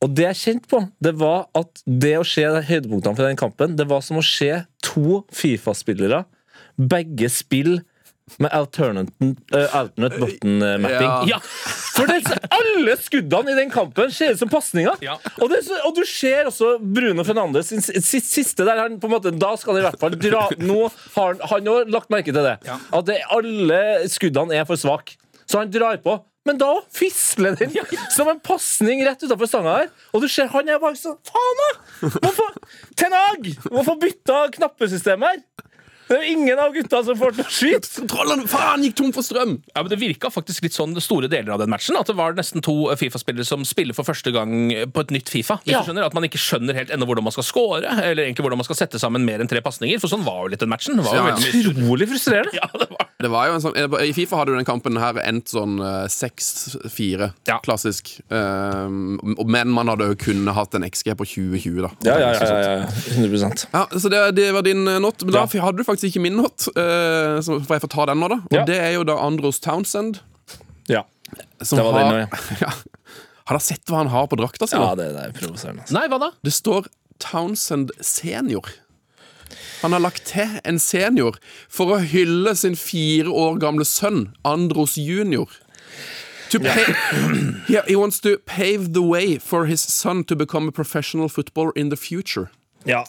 Og 0.03 0.13
det 0.13 0.25
jeg 0.27 0.41
kjente 0.41 0.69
på, 0.69 0.81
det 1.01 1.15
var 1.17 1.47
at 1.57 1.81
det 1.85 2.15
å 2.19 2.25
se 2.27 2.43
høydepunktene 2.43 3.17
fra 3.17 3.29
den 3.29 3.39
kampen, 3.39 3.77
det 3.77 3.87
var 3.89 4.03
som 4.05 4.19
å 4.19 4.25
se 4.25 4.51
to 4.83 5.21
Fifa-spillere, 5.33 6.25
begge 6.75 7.29
spill 7.31 7.79
med 8.41 8.49
alternate, 8.57 9.11
eh, 9.53 9.75
alternate 9.77 10.17
button-mapping. 10.19 11.09
Ja. 11.09 11.25
Ja, 11.29 11.39
For 11.95 12.09
det, 12.09 12.23
alle 12.51 12.95
skuddene 12.97 13.53
i 13.53 13.57
den 13.59 13.69
kampen 13.71 14.09
ser 14.11 14.33
ut 14.33 14.39
som 14.41 14.49
pasninger! 14.51 14.97
Ja. 15.05 15.17
Og, 15.37 15.53
og 15.53 15.91
du 15.95 16.01
ser 16.09 16.49
også 16.49 16.75
Bruno 16.81 17.23
Fernandes 17.27 17.69
sin 17.69 17.83
siste, 17.85 18.65
der 18.65 18.81
han 18.81 18.97
måte, 18.99 19.31
Da 19.39 19.53
skal 19.61 19.75
han 19.77 19.83
i 19.83 19.85
hvert 19.85 19.99
fall 20.01 20.17
dra 20.19 20.47
Nå 20.57 20.79
har 21.15 21.35
han- 21.35 21.43
han 21.51 21.69
òg 21.75 21.91
lagt 21.93 22.09
merke 22.09 22.33
til 22.33 22.41
det. 22.43 22.57
Ja. 22.65 22.79
At 22.97 23.05
det, 23.05 23.19
alle 23.29 23.81
skuddene 24.11 24.57
er 24.57 24.65
for 24.65 24.75
svake. 24.81 25.15
Så 25.45 25.59
han 25.61 25.69
drar 25.71 25.97
på. 26.01 26.17
Men 26.45 26.57
da 26.61 26.71
fisler 26.93 27.55
den 27.57 27.71
som 28.13 28.27
en 28.29 28.39
pasning 28.39 28.99
rett 29.05 29.21
utafor 29.25 29.47
stanga 29.49 29.77
her. 29.79 29.87
Og 30.13 30.21
du 30.21 30.27
ser 30.29 30.49
han 30.53 30.67
er 30.69 30.77
bare 30.81 30.97
sånn 30.97 31.15
Faen, 31.25 31.61
da! 31.61 32.09
Hvorfor 32.21 32.51
Tenag! 32.97 33.53
Hvorfor 33.69 33.97
bytta 34.01 34.43
knappesystemet 34.57 35.29
her? 35.29 35.71
Det 36.07 36.17
er 36.19 36.25
ingen 36.29 36.59
av 36.61 36.73
gutta 36.75 36.99
som 37.07 37.17
får 37.17 37.33
til 37.37 37.43
å 37.45 37.49
skyte! 37.49 37.89
Kontrollene 38.01 38.45
faen 38.49 38.83
gikk 38.85 38.95
tom 38.99 39.11
for 39.15 39.25
strøm! 39.25 39.55
Ja, 39.73 39.81
men 39.81 39.89
Det 39.89 39.97
virka 40.01 40.29
faktisk 40.33 40.61
litt 40.67 40.75
sånn 40.77 40.93
store 41.01 41.29
deler 41.31 41.55
av 41.55 41.63
den 41.63 41.71
matchen. 41.73 41.97
At 41.97 42.07
det 42.11 42.15
var 42.19 42.35
nesten 42.37 42.61
to 42.65 42.75
Fifa-spillere 42.99 43.45
som 43.47 43.63
spiller 43.65 43.95
for 43.97 44.05
første 44.07 44.31
gang 44.35 44.69
på 44.93 45.01
et 45.05 45.13
nytt 45.15 45.31
Fifa. 45.33 45.57
Hvis 45.65 45.73
Ja. 45.73 45.81
du 45.81 45.89
skjønner 45.91 46.05
At 46.05 46.13
man 46.13 46.23
ikke 46.27 46.37
skjønner 46.41 46.77
helt 46.77 46.91
ennå 46.93 47.07
hvordan 47.09 47.23
man 47.25 47.33
skal 47.33 47.43
score, 47.47 47.81
eller 47.83 48.23
egentlig 48.27 48.45
hvordan 48.45 48.61
man 48.61 48.67
skal 48.69 48.75
sette 48.83 49.01
sammen 49.01 49.25
mer 49.25 49.41
enn 49.41 49.49
tre 49.49 49.61
pasninger. 49.65 49.97
For 49.99 50.07
sånn 50.11 50.23
var 50.27 50.43
jo 50.45 50.53
litt 50.53 50.59
den 50.61 50.69
matchen. 50.69 50.95
Det 51.01 51.05
var 51.07 51.15
jo 51.17 51.25
Ja, 51.25 51.35
ja. 51.35 51.71
Utrolig 51.71 52.09
frustrerende. 52.13 52.53
Ja, 52.61 52.69
det 52.77 52.89
var 52.91 53.05
Det 53.25 53.31
var 53.31 53.47
jo 53.47 53.53
en 53.55 53.61
sånn, 53.63 53.77
I 54.05 54.11
Fifa 54.13 54.37
hadde 54.37 54.51
jo 54.53 54.59
den 54.59 54.67
kampen 54.67 54.97
her 55.01 55.17
endt 55.23 55.49
sånn 55.49 55.79
eh, 55.81 56.05
6-4. 56.11 57.31
Ja. 57.47 57.57
Klassisk. 57.65 58.19
Um, 58.29 59.17
men 59.47 59.71
man 59.73 59.87
hadde 59.89 60.09
jo 60.11 60.17
kunnet 60.19 60.53
hatt 60.53 60.75
en 60.77 60.83
XG 60.85 61.15
på 61.17 61.25
2020, 61.25 61.81
da. 61.85 61.89
Ja, 62.05 62.17
ja, 62.19 62.31
ja, 62.35 62.45
ja, 62.45 62.73
ja. 62.83 62.87
100% 63.15 63.65
Ja, 63.73 63.85
så 63.97 64.11
det, 64.11 64.21
det 64.37 64.51
var 64.53 64.61
din 64.67 64.85
eh, 64.87 64.99
not. 65.01 65.23
Men 65.23 65.33
da 65.33 65.45
Ja. 65.47 65.61
hadde 65.65 65.77
du 65.77 65.83
faktisk 65.83 65.94
ikke 66.03 66.19
min 66.21 66.35
not. 66.35 66.67
uh, 66.75 67.39
så 67.41 67.59
får 67.63 67.75
jeg 67.77 67.81
få 67.85 67.87
ta 67.95 68.05
den 68.11 68.19
nå, 68.19 68.27
da. 68.27 68.35
Og 68.35 68.53
Ja. 68.57 68.65
det 68.65 68.75
er 68.81 68.91
jo 68.97 69.03
da 69.07 69.15
Andros 69.23 69.59
Townsend. 69.59 70.19
Ja. 70.89 71.03
Som 71.61 71.77
Det 71.77 71.85
var 71.85 71.93
har, 71.93 72.11
den 72.11 72.27
ja. 72.61 72.71
Har 73.45 73.55
dere 73.57 73.61
sett 73.61 73.85
hva 73.85 73.97
han 74.03 74.07
har 74.09 74.27
på 74.27 74.35
drakta 74.37 74.67
si? 74.67 74.75
ja, 74.75 74.95
det, 74.95 75.13
det 75.13 75.23
er 75.29 75.31
provoserende. 75.37 75.81
Altså. 75.85 75.93
Nei, 75.93 76.07
hva 76.09 76.19
da? 76.19 76.31
Det 76.43 76.53
står 76.53 76.87
Townsend 77.19 77.91
senior. 78.01 78.65
Han 79.81 79.93
har 79.93 79.99
lagt 80.01 80.25
til 80.25 80.59
en 80.65 80.79
senior 80.79 81.37
for 81.69 81.93
å 81.95 81.99
hylle 82.01 82.55
sin 82.57 82.75
fire 82.75 83.29
år 83.29 83.59
gamle 83.61 83.85
sønn, 83.85 84.33
Andros 84.43 84.97
junior. 84.97 85.47
To 86.51 86.59
pay, 86.59 86.85
yeah, 87.69 87.85
he 87.87 87.95
wants 87.95 88.19
to 88.21 88.37
pave 88.45 88.93
the 88.93 89.01
way 89.01 89.37
for 89.37 89.65
his 89.65 89.81
son 89.81 90.23
to 90.25 90.35
become 90.35 90.67
a 90.67 90.71
professional 90.71 91.29
footballer 91.29 91.71
in 91.75 91.89
the 91.89 91.97
future. 91.97 92.49
Ja. 92.85 93.03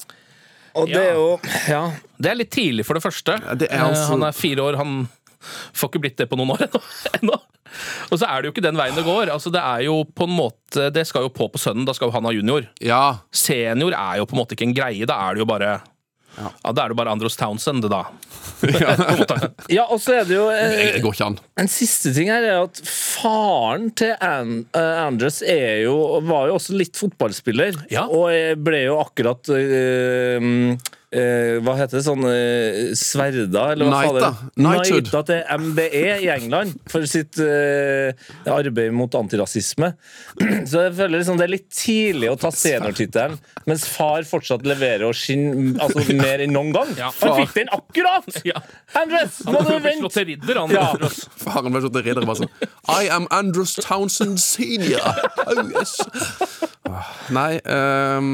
Og 0.77 0.89
det 0.93 1.03
er 1.03 1.15
jo 1.17 1.41
Ja. 1.69 1.83
Det 2.21 2.31
er 2.31 2.39
litt 2.39 2.51
tidlig, 2.55 2.85
for 2.87 2.95
det 2.99 3.03
første. 3.05 3.37
det 3.59 3.71
er 3.71 3.77
Eh, 3.77 3.89
altså- 3.89 4.09
Han 4.15 4.23
er 4.23 4.33
fire 4.33 4.63
år. 4.63 4.77
Han 4.77 5.09
får 5.73 5.91
ikke 5.91 6.01
blitt 6.03 6.17
det 6.17 6.29
på 6.31 6.37
noen 6.37 6.51
år 6.55 6.63
ennå. 6.67 6.81
ennå. 7.21 7.41
Og 8.11 8.19
så 8.19 8.25
er 8.29 8.41
det 8.43 8.49
jo 8.49 8.53
ikke 8.55 8.63
den 8.65 8.77
veien 8.79 8.95
det 8.97 9.05
går. 9.05 9.29
Altså, 9.31 9.51
det 9.53 9.61
er 9.61 9.85
jo 9.85 10.05
på 10.05 10.25
en 10.25 10.37
måte 10.37 10.91
Det 10.93 11.07
skal 11.07 11.23
jo 11.27 11.29
på 11.29 11.49
på 11.53 11.59
sønnen. 11.61 11.85
Da 11.85 11.93
skal 11.93 12.09
jo 12.09 12.13
han 12.13 12.25
ha 12.25 12.31
junior. 12.33 12.67
Ja, 12.81 13.19
Senior 13.33 13.93
er 13.93 14.17
jo 14.19 14.25
på 14.27 14.33
en 14.37 14.41
måte 14.45 14.55
ikke 14.57 14.69
en 14.69 14.75
greie. 14.75 15.05
Da 15.07 15.19
er 15.29 15.35
det 15.35 15.41
jo 15.45 15.47
bare 15.51 15.81
ja. 16.37 16.73
Da 16.73 16.85
er 16.85 16.93
det 16.93 16.99
bare 16.99 17.13
Andros 17.15 17.37
Townsend, 17.39 17.87
da. 17.91 18.05
ja, 19.77 19.85
og 19.85 20.01
så 20.01 20.21
er 20.21 20.29
det 20.29 20.37
jo 20.37 20.47
eh. 20.53 20.99
En 21.61 21.69
siste 21.71 22.13
ting 22.17 22.31
her 22.33 22.45
er 22.47 22.61
at 22.65 22.81
faren 22.87 23.91
til 23.97 24.15
An 24.23 24.63
uh, 24.77 25.07
Andres 25.07 25.43
er 25.43 25.83
jo, 25.85 25.97
var 26.27 26.51
jo 26.51 26.59
også 26.59 26.77
litt 26.77 26.97
fotballspiller. 26.99 27.83
Ja. 27.93 28.07
Og 28.09 28.31
ble 28.65 28.87
jo 28.87 29.01
akkurat 29.03 29.51
mm, 29.53 30.77
eh, 31.17 31.57
Hva 31.65 31.75
heter 31.79 31.99
det? 31.99 32.03
Sånn 32.07 32.25
eh, 32.29 32.93
Sverda? 32.99 33.63
Eller 33.73 33.89
hva 33.89 34.03
Knighta. 34.05 34.31
det? 34.31 34.51
Knighthood. 34.61 35.09
Knighta 35.09 35.23
til 35.31 35.63
MBE 35.67 36.03
i 36.25 36.29
England 36.35 36.77
for 36.93 37.07
sitt 37.11 37.41
eh, 37.43 38.13
arbeid 38.53 38.93
mot 38.97 39.17
antirasisme. 39.19 39.93
Så 40.71 40.85
jeg 40.87 40.95
føler 40.99 41.17
liksom 41.19 41.41
det 41.41 41.47
er 41.49 41.53
litt 41.57 41.67
tidlig 41.73 42.31
å 42.33 42.37
ta 42.41 42.53
seniortittelen, 42.55 43.39
mens 43.67 43.87
far 43.91 44.27
fortsatt 44.29 44.67
leverer 44.69 45.07
og 45.09 45.17
skinner 45.17 45.81
altså, 45.87 46.05
mer 46.23 46.45
enn 46.45 46.55
noen 46.57 46.73
gang. 46.77 46.93
Ja. 47.01 47.11
Han 47.23 47.37
fikk 47.43 47.57
den 47.63 47.73
akkurat! 47.77 48.31
Ja. 48.47 48.61
Andres, 49.01 49.41
må 49.49 49.59
du 49.61 49.71
slått 49.73 49.87
vente! 49.89 50.13
til 50.17 50.29
ridder, 50.35 50.63
han. 50.63 50.75
Ja. 50.77 50.87
Andros. 50.95 51.23
Faren 51.43 51.73
ble 51.75 51.83
slått 51.85 51.97
til 51.99 52.07
ridder 52.11 52.27
bare 52.29 52.43
sånn 52.45 52.53
I 53.01 53.09
am 53.13 53.27
Andrews 53.35 53.77
Townsend 53.83 54.41
senior. 54.43 55.03
Oh, 55.47 55.61
yes. 55.71 55.93
Ah, 56.89 57.07
Nei 57.35 57.59
um 57.71 58.31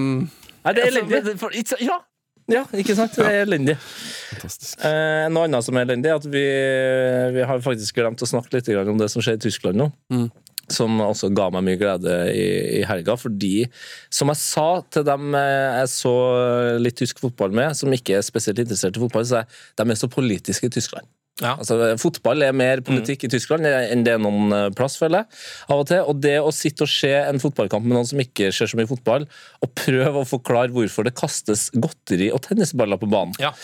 Nei, 0.65 0.73
det 0.77 0.85
er 0.89 1.37
for- 1.41 1.53
it's- 1.53 1.77
Ja. 1.83 1.99
Ja, 2.53 2.63
ikke 2.79 2.97
sant? 2.99 3.17
Det 3.17 3.27
er 3.27 3.43
elendig. 3.47 3.77
Fantastisk. 4.31 4.79
Eh, 4.87 5.27
noe 5.33 5.49
annet 5.49 5.67
som 5.67 5.79
er 5.79 5.87
elendig, 5.87 6.11
er 6.11 6.21
at 6.21 6.29
vi, 6.29 6.45
vi 7.37 7.45
har 7.49 7.63
faktisk 7.65 7.99
glemt 7.99 8.23
å 8.23 8.29
snakke 8.29 8.55
litt 8.57 8.71
om 8.83 9.01
det 9.01 9.11
som 9.13 9.25
skjer 9.25 9.39
i 9.39 9.45
Tyskland 9.47 9.81
nå. 9.81 9.89
Som 10.73 11.01
også 11.05 11.33
ga 11.35 11.49
meg 11.53 11.67
mye 11.67 11.81
glede 11.81 12.19
i, 12.33 12.45
i 12.79 12.85
helga. 12.89 13.17
Fordi, 13.21 13.67
som 14.13 14.31
jeg 14.33 14.41
sa 14.43 14.69
til 14.95 15.07
dem 15.09 15.35
eh, 15.39 15.81
jeg 15.83 15.91
så 15.97 16.15
litt 16.81 17.01
tysk 17.01 17.25
fotball 17.25 17.55
med, 17.57 17.77
som 17.79 17.93
ikke 17.93 18.21
er 18.21 18.27
spesielt 18.27 18.63
interessert 18.63 18.97
i 18.97 19.03
fotball, 19.03 19.27
så 19.29 19.43
er 19.43 19.61
de 19.83 19.91
er 19.91 20.01
så 20.01 20.11
politiske 20.13 20.71
i 20.71 20.77
Tyskland. 20.79 21.09
Ja. 21.41 21.55
Altså, 21.57 21.79
fotball 22.01 22.45
er 22.45 22.53
mer 22.57 22.83
politikk 22.85 23.25
i 23.25 23.31
Tyskland 23.33 23.65
enn 23.65 24.05
det 24.05 24.13
er 24.15 24.21
noen 24.21 24.53
eh, 24.53 24.67
plass, 24.77 24.99
føler 25.01 25.23
jeg. 25.23 25.41
Av 25.73 25.81
og 25.81 25.89
til. 25.89 26.03
Og 26.11 26.21
det 26.21 26.35
å 26.43 26.53
sitte 26.55 26.85
og 26.85 26.93
se 26.93 27.13
en 27.17 27.41
fotballkamp 27.41 27.87
med 27.87 27.97
noen 27.97 28.09
som 28.09 28.21
ikke 28.21 28.51
ser 28.53 28.69
så 28.69 28.79
mye 28.79 28.91
fotball, 28.91 29.25
og 29.65 29.73
prøve 29.79 30.23
å 30.23 30.29
forklare 30.29 30.75
hvorfor 30.75 31.09
det 31.09 31.15
kastes 31.19 31.71
godteri 31.73 32.29
og 32.35 32.43
tennisballer 32.45 33.01
på 33.01 33.09
banen. 33.13 33.35
Ja. 33.43 33.55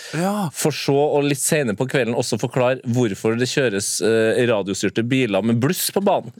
For 0.54 0.74
så 0.74 0.96
å 0.96 1.20
litt 1.24 1.42
senere 1.42 1.76
på 1.78 1.88
kvelden 1.90 2.16
også 2.18 2.40
forklare 2.40 2.80
hvorfor 2.88 3.36
det 3.38 3.50
kjøres 3.52 3.98
eh, 4.06 4.42
radiostyrte 4.48 5.04
biler 5.08 5.44
med 5.44 5.60
bluss 5.62 5.90
på 5.94 6.02
banen. 6.04 6.32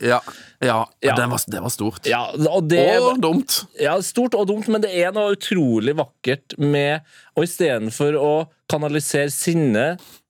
Ja, 0.59 0.89
ja. 1.01 1.15
Det, 1.15 1.27
var, 1.31 1.41
det 1.47 1.61
var 1.63 1.71
stort. 1.71 2.07
Ja, 2.11 2.25
og 2.35 2.67
det 2.71 2.83
Og 2.99 3.21
dumt. 3.23 3.61
Ja, 3.79 3.95
stort 4.03 4.35
og 4.35 4.49
dumt, 4.51 4.67
men 4.69 4.83
det 4.83 4.91
er 4.99 5.15
noe 5.15 5.37
utrolig 5.37 5.95
vakkert 5.99 6.59
med 6.59 7.07
Og 7.39 7.47
istedenfor 7.47 8.19
å 8.19 8.33
kanalisere 8.69 9.31
sinne 9.33 9.85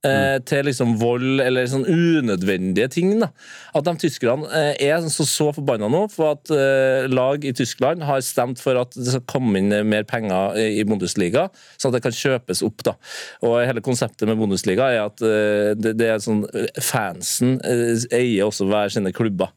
eh, 0.06 0.36
til 0.46 0.66
liksom 0.68 0.94
vold 1.00 1.42
eller 1.42 1.66
sånn 1.70 1.86
unødvendige 1.88 2.88
ting, 2.94 3.14
da. 3.22 3.30
At 3.76 3.86
de 3.88 3.94
tyskerne 4.04 4.46
eh, 4.54 4.78
er 4.88 5.02
så, 5.10 5.26
så 5.26 5.48
forbanna 5.56 5.88
nå 5.90 6.04
for 6.12 6.36
at 6.36 6.52
eh, 6.54 7.08
lag 7.10 7.42
i 7.46 7.52
Tyskland 7.56 8.04
har 8.06 8.22
stemt 8.24 8.62
for 8.62 8.78
at 8.80 8.94
det 8.94 9.08
skal 9.10 9.24
komme 9.30 9.58
inn 9.58 9.74
mer 9.88 10.06
penger 10.08 10.58
i 10.60 10.68
i 10.78 10.84
Bundesliga, 10.86 11.48
så 11.80 11.88
at 11.88 11.96
det 11.96 12.02
kan 12.04 12.14
kjøpes 12.14 12.60
opp. 12.66 12.84
da. 12.86 12.94
Og 13.42 13.56
hele 13.66 13.82
konseptet 13.82 14.28
med 14.28 14.38
Bundesliga 14.38 14.90
er 14.94 15.08
at 15.08 15.24
eh, 15.24 15.72
det, 15.74 15.96
det 15.98 16.12
er 16.12 16.22
sånn 16.22 16.44
eh, 16.52 16.68
Fansen 16.84 17.56
eh, 17.66 18.04
eier 18.14 18.46
også 18.46 18.68
hver 18.70 18.92
sine 18.94 19.10
klubber. 19.16 19.50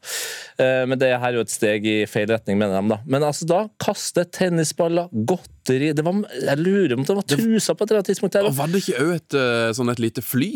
Eh, 0.62 0.82
men 0.88 1.00
det 1.00 1.10
her 1.12 1.28
er 1.32 1.38
jo 1.40 1.44
et 1.46 1.52
steg 1.52 1.86
i 1.88 1.96
feil 2.10 2.28
retning, 2.30 2.58
mener 2.60 2.78
de. 2.80 2.94
da. 2.94 3.00
Men 3.06 3.26
altså, 3.26 3.48
da 3.50 3.62
kaste 3.82 4.24
tennisballer, 4.30 5.10
godteri 5.12 5.92
det 5.96 6.04
var, 6.06 6.22
Jeg 6.42 6.58
lurer 6.62 6.94
om 6.96 7.04
det 7.08 7.16
var 7.18 7.26
trusa 7.34 7.74
på 7.74 7.84
et 7.84 7.90
eller 7.90 8.02
annet 8.02 8.12
tidspunkt. 8.12 8.38
her. 8.38 8.50
Var 8.62 8.72
det 8.72 8.82
ikke 8.84 9.02
òg 9.02 9.12
et, 9.18 9.34
eh, 9.42 9.72
sånn 9.78 9.90
et 9.92 10.02
lite 10.02 10.22
fly? 10.24 10.52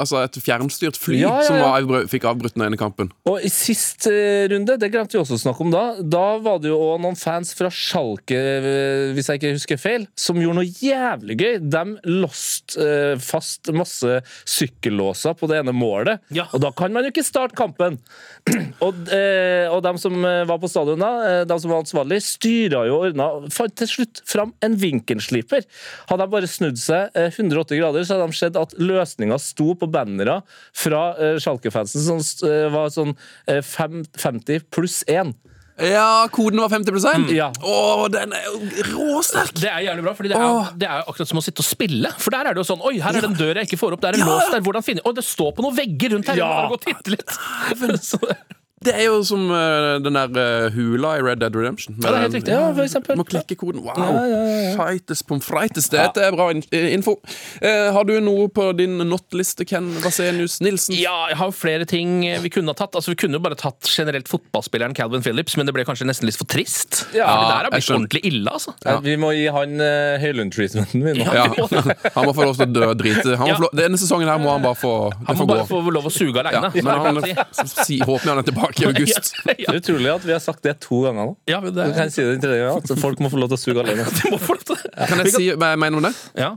Altså 0.00 0.20
et 0.24 0.38
fjernstyrt 0.40 0.96
fly 1.00 1.18
Ja, 1.20 1.32
ja, 1.40 1.46
som 1.46 1.58
var 1.60 2.06
fikk 2.10 2.24
avbrutt 2.30 2.54
den 2.56 2.64
ene 2.66 2.78
kampen? 2.80 3.10
Og 3.28 3.42
i 3.44 3.50
sist 3.52 4.06
eh, 4.10 4.46
runde, 4.52 4.76
det 4.80 4.90
glemte 4.94 5.16
vi 5.16 5.20
også 5.22 5.36
å 5.38 5.42
snakke 5.42 5.64
om 5.66 5.72
da, 5.74 5.82
da 6.00 6.24
var 6.42 6.60
det 6.62 6.70
jo 6.72 6.78
noen 7.02 7.18
fans 7.20 7.52
fra 7.58 7.70
Schalke, 7.74 8.38
eh, 8.38 9.10
hvis 9.16 9.28
jeg 9.30 9.40
ikke 9.40 9.52
husker 9.58 9.80
feil, 9.80 10.06
som 10.18 10.40
gjorde 10.40 10.60
noe 10.62 10.68
jævlig 10.80 11.36
gøy. 11.40 11.58
De 11.72 11.84
lost 12.20 12.76
eh, 12.80 13.14
fast 13.22 13.70
masse 13.76 14.20
sykkellåser 14.48 15.36
på 15.38 15.48
det 15.50 15.60
ene 15.62 15.74
målet, 15.76 16.20
Ja. 16.34 16.46
og 16.54 16.62
da 16.64 16.70
kan 16.76 16.92
man 16.94 17.04
jo 17.06 17.12
ikke 17.12 17.24
starte 17.26 17.56
kampen. 17.58 17.98
og, 18.84 19.02
og 19.10 19.80
de 19.84 19.92
som 20.00 20.16
var 20.22 20.58
på 20.62 20.70
stadion 20.70 21.00
da, 21.02 21.12
de 21.48 21.58
som 21.60 21.72
var 21.72 21.82
ansvarlig, 21.84 22.20
styra 22.24 22.84
jo 22.88 22.96
og 23.00 23.06
ordna, 23.10 23.26
fant 23.52 23.74
til 23.78 23.88
slutt 23.88 24.22
fram 24.28 24.52
en 24.64 24.74
vinkelsliper. 24.80 25.64
Hadde 26.10 26.24
de 26.26 26.32
bare 26.34 26.50
snudd 26.50 26.78
seg 26.80 27.14
eh, 27.18 27.30
180 27.32 27.80
grader, 27.80 28.04
så 28.06 28.16
hadde 28.18 28.30
de 28.32 28.38
sett 28.40 28.58
at 28.60 28.74
løsninga 28.80 29.38
sto 29.40 29.72
på 29.78 29.88
bannere 29.92 30.40
fra 30.76 31.02
uh, 31.18 31.36
Schalke-fansen 31.42 32.02
som 32.06 32.20
uh, 32.48 32.66
var 32.74 32.90
sånn 32.94 33.14
uh, 33.16 33.60
fem- 33.66 34.04
50 34.18 34.66
pluss 34.72 35.00
1. 35.10 35.34
Ja, 35.80 36.26
koden 36.28 36.60
var 36.60 36.68
50 36.68 36.92
mm. 36.92 37.28
Ja. 37.32 37.46
Åh, 37.64 38.02
den 38.12 38.34
er 38.36 38.42
jo 38.50 38.58
råsterk! 38.90 39.54
Det 39.56 39.70
er 39.70 39.86
jævlig 39.86 40.04
bra, 40.04 40.12
fordi 40.18 40.28
det 40.28 40.36
er, 40.36 40.72
det 40.76 40.88
er 40.90 41.06
akkurat 41.08 41.30
som 41.30 41.40
å 41.40 41.44
sitte 41.44 41.64
og 41.64 41.68
spille. 41.70 42.10
For 42.20 42.34
der 42.34 42.50
er 42.50 42.56
det 42.56 42.60
jo 42.60 42.68
sånn 42.68 42.84
Oi, 42.84 42.98
her 43.00 43.16
er 43.16 43.24
det 43.24 43.30
en 43.30 43.38
dør 43.38 43.62
jeg 43.62 43.70
ikke 43.70 43.80
får 43.80 43.96
opp. 43.96 44.02
det 44.04 44.10
er 44.10 44.18
en 44.20 44.26
Ja. 44.26 44.28
lås 44.34 44.52
der. 44.52 44.60
Hvordan 44.66 44.84
finner 44.84 45.00
jeg 45.00 45.08
Å, 45.08 45.16
det 45.16 45.24
står 45.24 45.54
på 45.56 45.64
noen 45.64 45.78
vegger 45.80 46.16
rundt 46.18 46.28
her. 46.28 46.42
Ja. 46.42 46.50
Jeg 46.52 46.68
må 46.68 46.76
gå 46.76 46.80
og 46.80 46.84
titte 46.84 47.16
litt. 47.16 48.50
Det- 48.80 48.94
er 48.96 49.04
jo 49.10 49.18
som 49.28 49.42
uh, 49.52 49.98
den 50.00 50.14
der 50.16 50.30
uh, 50.64 50.70
hula 50.72 51.10
i 51.18 51.20
Red 51.20 51.40
Dead 51.42 51.52
Redemption. 51.54 51.98
Ja, 52.00 52.08
det 52.08 52.16
er 52.16 52.22
helt 52.24 52.36
riktig. 52.38 52.52
Ja, 52.54 52.60
for 52.72 52.80
eksempel. 52.86 53.16
Må 53.20 53.26
klikke 53.28 53.56
koden. 53.60 53.82
Wow! 53.84 53.92
Ja, 54.00 54.22
ja, 54.24 54.38
ja, 54.40 54.54
ja. 54.70 54.70
Fightes 54.78 55.20
pommes 55.28 55.44
frites. 55.44 55.90
Dette 55.92 56.22
er 56.24 56.32
bra 56.32 56.46
in 56.54 56.62
info. 56.72 57.18
Uh, 57.60 57.90
har 57.92 58.06
du 58.08 58.14
noe 58.24 58.46
på 58.48 58.70
din 58.78 58.94
not-liste, 59.04 59.66
Ken 59.68 59.90
Vasenius 60.00 60.62
Nilsen? 60.64 60.96
Ja, 60.96 61.26
jeg 61.28 61.36
har 61.42 61.52
flere 61.52 61.84
ting 61.84 62.22
vi 62.40 62.48
kunne 62.54 62.72
ha 62.72 62.78
tatt. 62.80 62.96
Altså, 62.96 63.12
Vi 63.12 63.18
kunne 63.20 63.36
jo 63.36 63.42
bare 63.44 63.58
tatt 63.60 63.84
generelt 63.92 64.30
fotballspilleren 64.32 64.96
Calvin 64.96 65.20
Phillips, 65.26 65.58
men 65.60 65.68
det 65.68 65.76
ble 65.76 65.84
kanskje 65.84 66.08
nesten 66.08 66.30
litt 66.30 66.40
for 66.40 66.48
trist. 66.48 67.02
Ja, 67.12 67.28
det 67.28 67.52
der 67.52 67.68
har 67.68 67.70
blitt 67.76 67.92
ordentlig 67.92 68.24
ille, 68.32 68.48
altså. 68.56 68.72
Eh, 68.88 69.00
Vi 69.04 69.18
må 69.20 69.34
gi 69.36 69.44
han 69.52 69.76
uh, 69.76 70.16
Høylund-treatmenten 70.24 71.04
vi 71.04 71.16
nå. 71.20 71.28
Ja, 71.28 71.44
han 72.16 72.30
må 72.30 72.32
få 72.32 72.48
lov 72.48 72.56
til 72.56 72.64
å 72.64 72.72
dø 72.80 72.88
og 72.94 72.96
drite. 73.04 73.36
Ja. 73.36 73.60
denne 73.76 74.00
sesongen 74.00 74.32
her 74.32 74.40
må 74.40 74.56
han 74.56 74.64
bare 74.64 74.80
få 74.80 74.94
Han 75.28 75.36
må 75.36 75.50
bare 75.52 75.66
gå. 75.66 75.70
få 75.74 75.84
lov 76.00 76.08
å 76.08 76.16
suge 76.16 76.40
aleine. 76.40 76.72
men 76.80 77.04
han, 77.04 77.22
si, 77.84 78.00
håper 78.00 78.32
han 78.32 78.40
er 78.40 78.48
tilbake 78.48 78.68
i 78.78 78.86
august. 78.88 79.32
Det 79.46 79.68
er 79.68 79.78
utrolig 79.80 80.10
at 80.12 80.26
vi 80.26 80.32
har 80.34 80.42
sagt 80.42 80.62
det 80.66 80.76
to 80.84 81.02
ganger 81.06 81.30
nå. 81.30 81.36
Ja, 81.50 81.60
men 81.62 81.74
det, 81.74 81.86
Så 81.90 81.96
kan 81.96 82.08
jeg 82.08 82.14
si 82.14 82.24
det 82.24 82.34
en 82.38 82.42
tredje 82.44 82.66
gang, 82.66 82.82
at 82.84 83.02
folk 83.02 83.22
må 83.24 83.30
få 83.32 83.40
lov 83.42 83.52
til 83.52 83.58
å 83.58 83.62
suge 83.64 83.84
alene. 83.84 84.06
de 84.20 84.32
må 84.32 84.40
få 84.40 84.56
lov 84.58 84.66
til 84.70 84.80
det. 84.80 84.92
Kan 85.10 85.24
jeg 85.24 85.34
si 85.36 85.48
hva 85.54 85.72
jeg 85.74 85.82
mener 85.84 86.02
om 86.02 86.08
det? 86.10 86.12
Ja. 86.38 86.50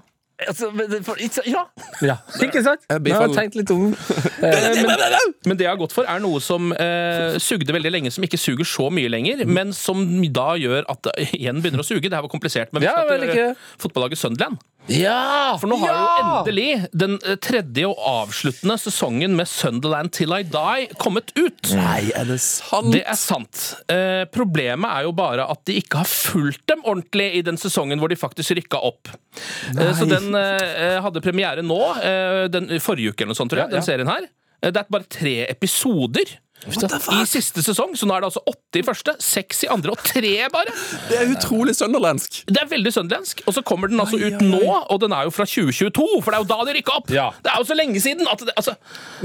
Altså, 0.48 0.70
for- 1.06 1.22
ja. 1.48 1.64
ja, 2.02 2.18
ikke 2.42 2.64
sant? 2.66 2.84
Jeg 2.90 3.02
Nå 3.04 3.16
har 3.16 3.28
jeg 3.28 3.38
tenkt 3.38 3.56
litt 3.60 3.72
om 3.74 3.86
men, 4.44 5.34
men 5.46 5.58
det 5.60 5.66
jeg 5.68 5.72
har 5.72 5.80
gått 5.80 5.96
for, 5.96 6.08
er 6.10 6.22
noe 6.24 6.42
som 6.44 6.72
eh, 6.76 7.38
sugde 7.44 7.74
veldig 7.76 7.92
lenge, 7.94 8.12
som 8.14 8.26
ikke 8.26 8.40
suger 8.42 8.68
så 8.68 8.90
mye 8.94 9.12
lenger, 9.12 9.46
men 9.50 9.74
som 9.76 10.04
da 10.34 10.54
gjør 10.60 10.86
at 10.92 11.04
det 11.10 11.30
igjen 11.40 11.62
begynner 11.64 11.84
å 11.84 11.88
suge. 11.88 12.06
Det 12.10 12.16
her 12.18 12.26
var 12.26 12.32
komplisert, 12.34 12.72
men 12.74 12.84
vi 12.84 12.90
Ja, 12.90 12.98
skal 13.00 13.10
vel, 13.14 13.26
til 13.28 13.34
ikke? 13.34 13.50
eh, 13.56 13.74
fotballaget 13.84 14.22
Sunderland. 14.22 14.62
Ja! 14.92 15.56
For 15.62 15.70
nå 15.72 15.78
har 15.80 15.94
jo 15.94 16.08
endelig 16.20 16.90
den 16.92 17.14
eh, 17.24 17.38
tredje 17.40 17.88
og 17.88 18.02
avsluttende 18.04 18.76
sesongen 18.82 19.38
med 19.38 19.48
Sunderland 19.48 20.12
Till 20.12 20.34
I 20.36 20.42
Die 20.44 20.90
kommet 21.00 21.32
ut. 21.40 21.72
Nei, 21.78 22.10
er 22.12 22.28
det 22.28 22.40
sant? 22.44 22.90
Det 22.92 23.04
er 23.08 23.16
sant. 23.20 23.62
Eh, 23.88 24.26
problemet 24.34 24.92
er 24.92 25.06
jo 25.08 25.14
bare 25.16 25.46
at 25.54 25.64
de 25.70 25.78
ikke 25.80 26.02
har 26.04 26.10
fulgt 26.12 26.66
dem 26.68 26.84
ordentlig 26.84 27.30
i 27.40 27.44
den 27.48 27.60
sesongen 27.62 28.02
hvor 28.04 28.12
de 28.12 28.20
faktisk 28.20 28.58
rykka 28.60 28.82
opp. 28.84 29.14
Eh, 29.72 29.94
så 29.96 30.10
den 30.10 30.33
eh, 30.40 31.00
hadde 31.04 31.22
premiere 31.24 31.64
nå, 31.66 31.80
eh, 32.04 32.46
den, 32.54 32.72
forrige 32.84 33.14
uke 33.14 33.24
eller 33.24 33.34
noe 33.34 33.40
sånt, 33.40 33.54
tror 33.54 33.66
jeg, 33.66 33.74
den 33.76 33.86
serien 33.86 34.10
her. 34.12 34.28
Eh, 34.62 34.72
Det 34.72 34.82
er 34.82 34.90
bare 34.94 35.10
tre 35.10 35.36
episoder. 35.50 36.38
I 36.68 37.24
siste 37.28 37.64
sesong, 37.66 37.94
så 37.98 38.08
nå 38.08 38.16
er 38.16 38.24
det 38.24 38.30
altså 38.32 38.42
åtte 38.50 38.80
i 38.80 38.84
første, 38.86 39.14
seks 39.24 39.64
i 39.66 39.70
andre 39.74 39.94
og 39.96 40.02
tre 40.06 40.32
bare! 40.54 40.74
Det 41.10 41.18
er 41.20 41.32
utrolig 41.34 41.76
sønderlandsk. 41.78 42.44
Det 42.50 42.62
er 42.62 42.70
veldig 42.72 42.94
sønderlandsk. 42.96 43.44
Og 43.50 43.56
så 43.58 43.64
kommer 43.68 43.92
den 43.92 44.00
altså 44.04 44.20
ut 44.22 44.42
nå, 44.44 44.62
og 44.64 45.02
den 45.04 45.16
er 45.16 45.28
jo 45.28 45.34
fra 45.36 45.46
2022, 45.50 46.08
for 46.24 46.32
det 46.32 46.40
er 46.40 46.46
jo 46.46 46.50
da 46.54 46.60
de 46.70 46.76
rykka 46.80 46.96
opp! 47.02 47.12
Ja. 47.14 47.28
Det 47.44 47.52
er 47.54 47.62
jo 47.64 47.68
så 47.70 47.78
lenge 47.78 48.02
siden! 48.04 48.28
At 48.32 48.44
det, 48.48 48.56
altså, 48.60 48.76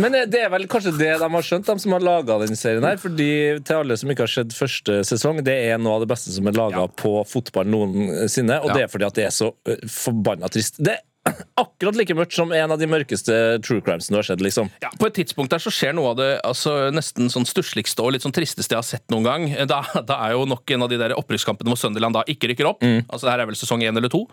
Men 0.01 0.17
eh, 0.19 0.27
det 0.31 0.43
er 0.47 0.53
vel 0.55 0.67
kanskje 0.71 0.95
det 0.99 1.13
de 1.23 1.31
har 1.37 1.47
skjønt, 1.51 1.69
de 1.71 1.85
som 1.85 1.95
har 1.97 2.05
laga 2.05 2.39
denne 2.43 2.59
serien 2.59 2.87
her. 2.87 2.99
Fordi 3.01 3.31
til 3.69 3.81
alle 3.83 3.99
som 4.01 4.11
ikke 4.15 4.27
har 4.27 4.35
sett 4.35 4.57
første 4.57 5.01
sesong, 5.09 5.43
det 5.47 5.55
er 5.71 5.79
noe 5.83 5.99
av 5.99 6.05
det 6.07 6.11
beste 6.13 6.35
som 6.35 6.49
er 6.51 6.59
laga 6.59 6.87
på 6.99 7.15
fotball 7.29 7.69
noensinne. 7.71 8.61
Og 8.65 8.73
Ja. 8.73 8.79
det 8.81 8.83
er 8.89 8.93
fordi 8.93 9.09
at 9.09 9.19
det 9.19 9.29
er 9.29 9.35
så 9.35 9.53
uh, 9.55 9.77
forbanna 9.89 10.51
trist. 10.53 10.81
Det 10.83 10.99
akkurat 11.61 11.99
like 11.99 12.17
mørkt 12.17 12.37
som 12.37 12.53
en 12.55 12.75
av 12.75 12.81
de 12.81 12.89
mørkeste 12.91 13.35
true 13.65 13.83
crimesene 13.85 14.17
du 14.17 14.21
har 14.21 14.29
sett, 14.31 14.43
liksom. 14.45 14.71
ja, 14.85 14.91
på 14.99 15.09
et 15.11 15.17
tidspunkt 15.21 15.53
der 15.55 15.63
så 15.63 15.73
skjer 15.75 15.97
noe 15.97 16.13
av 16.13 16.19
det 16.21 16.29
altså, 16.47 16.77
nesten 16.95 17.31
sånn 17.33 17.47
stussligste 17.49 18.05
og 18.05 18.15
litt 18.15 18.27
sånn 18.27 18.35
tristeste 18.37 18.77
jeg 18.77 18.81
har 18.81 18.87
sett 18.87 19.07
noen 19.15 19.27
gang. 19.27 19.49
Da, 19.71 19.83
da 20.07 20.21
er 20.27 20.37
jo 20.37 20.47
nok 20.49 20.71
en 20.75 20.87
av 20.87 20.93
de 20.93 21.01
der 21.01 21.17
opprykkskampene 21.19 21.73
hvor 21.73 21.81
Sunderland 21.81 22.19
da 22.19 22.25
ikke 22.31 22.53
rykker 22.53 22.71
opp. 22.71 22.85
Altså 22.85 23.27
det 23.27 23.35
her 23.35 23.45
er 23.45 23.51
vel 23.51 23.59
sesong 23.59 23.85
én 23.87 23.97
eller 23.97 24.13
to. 24.13 24.25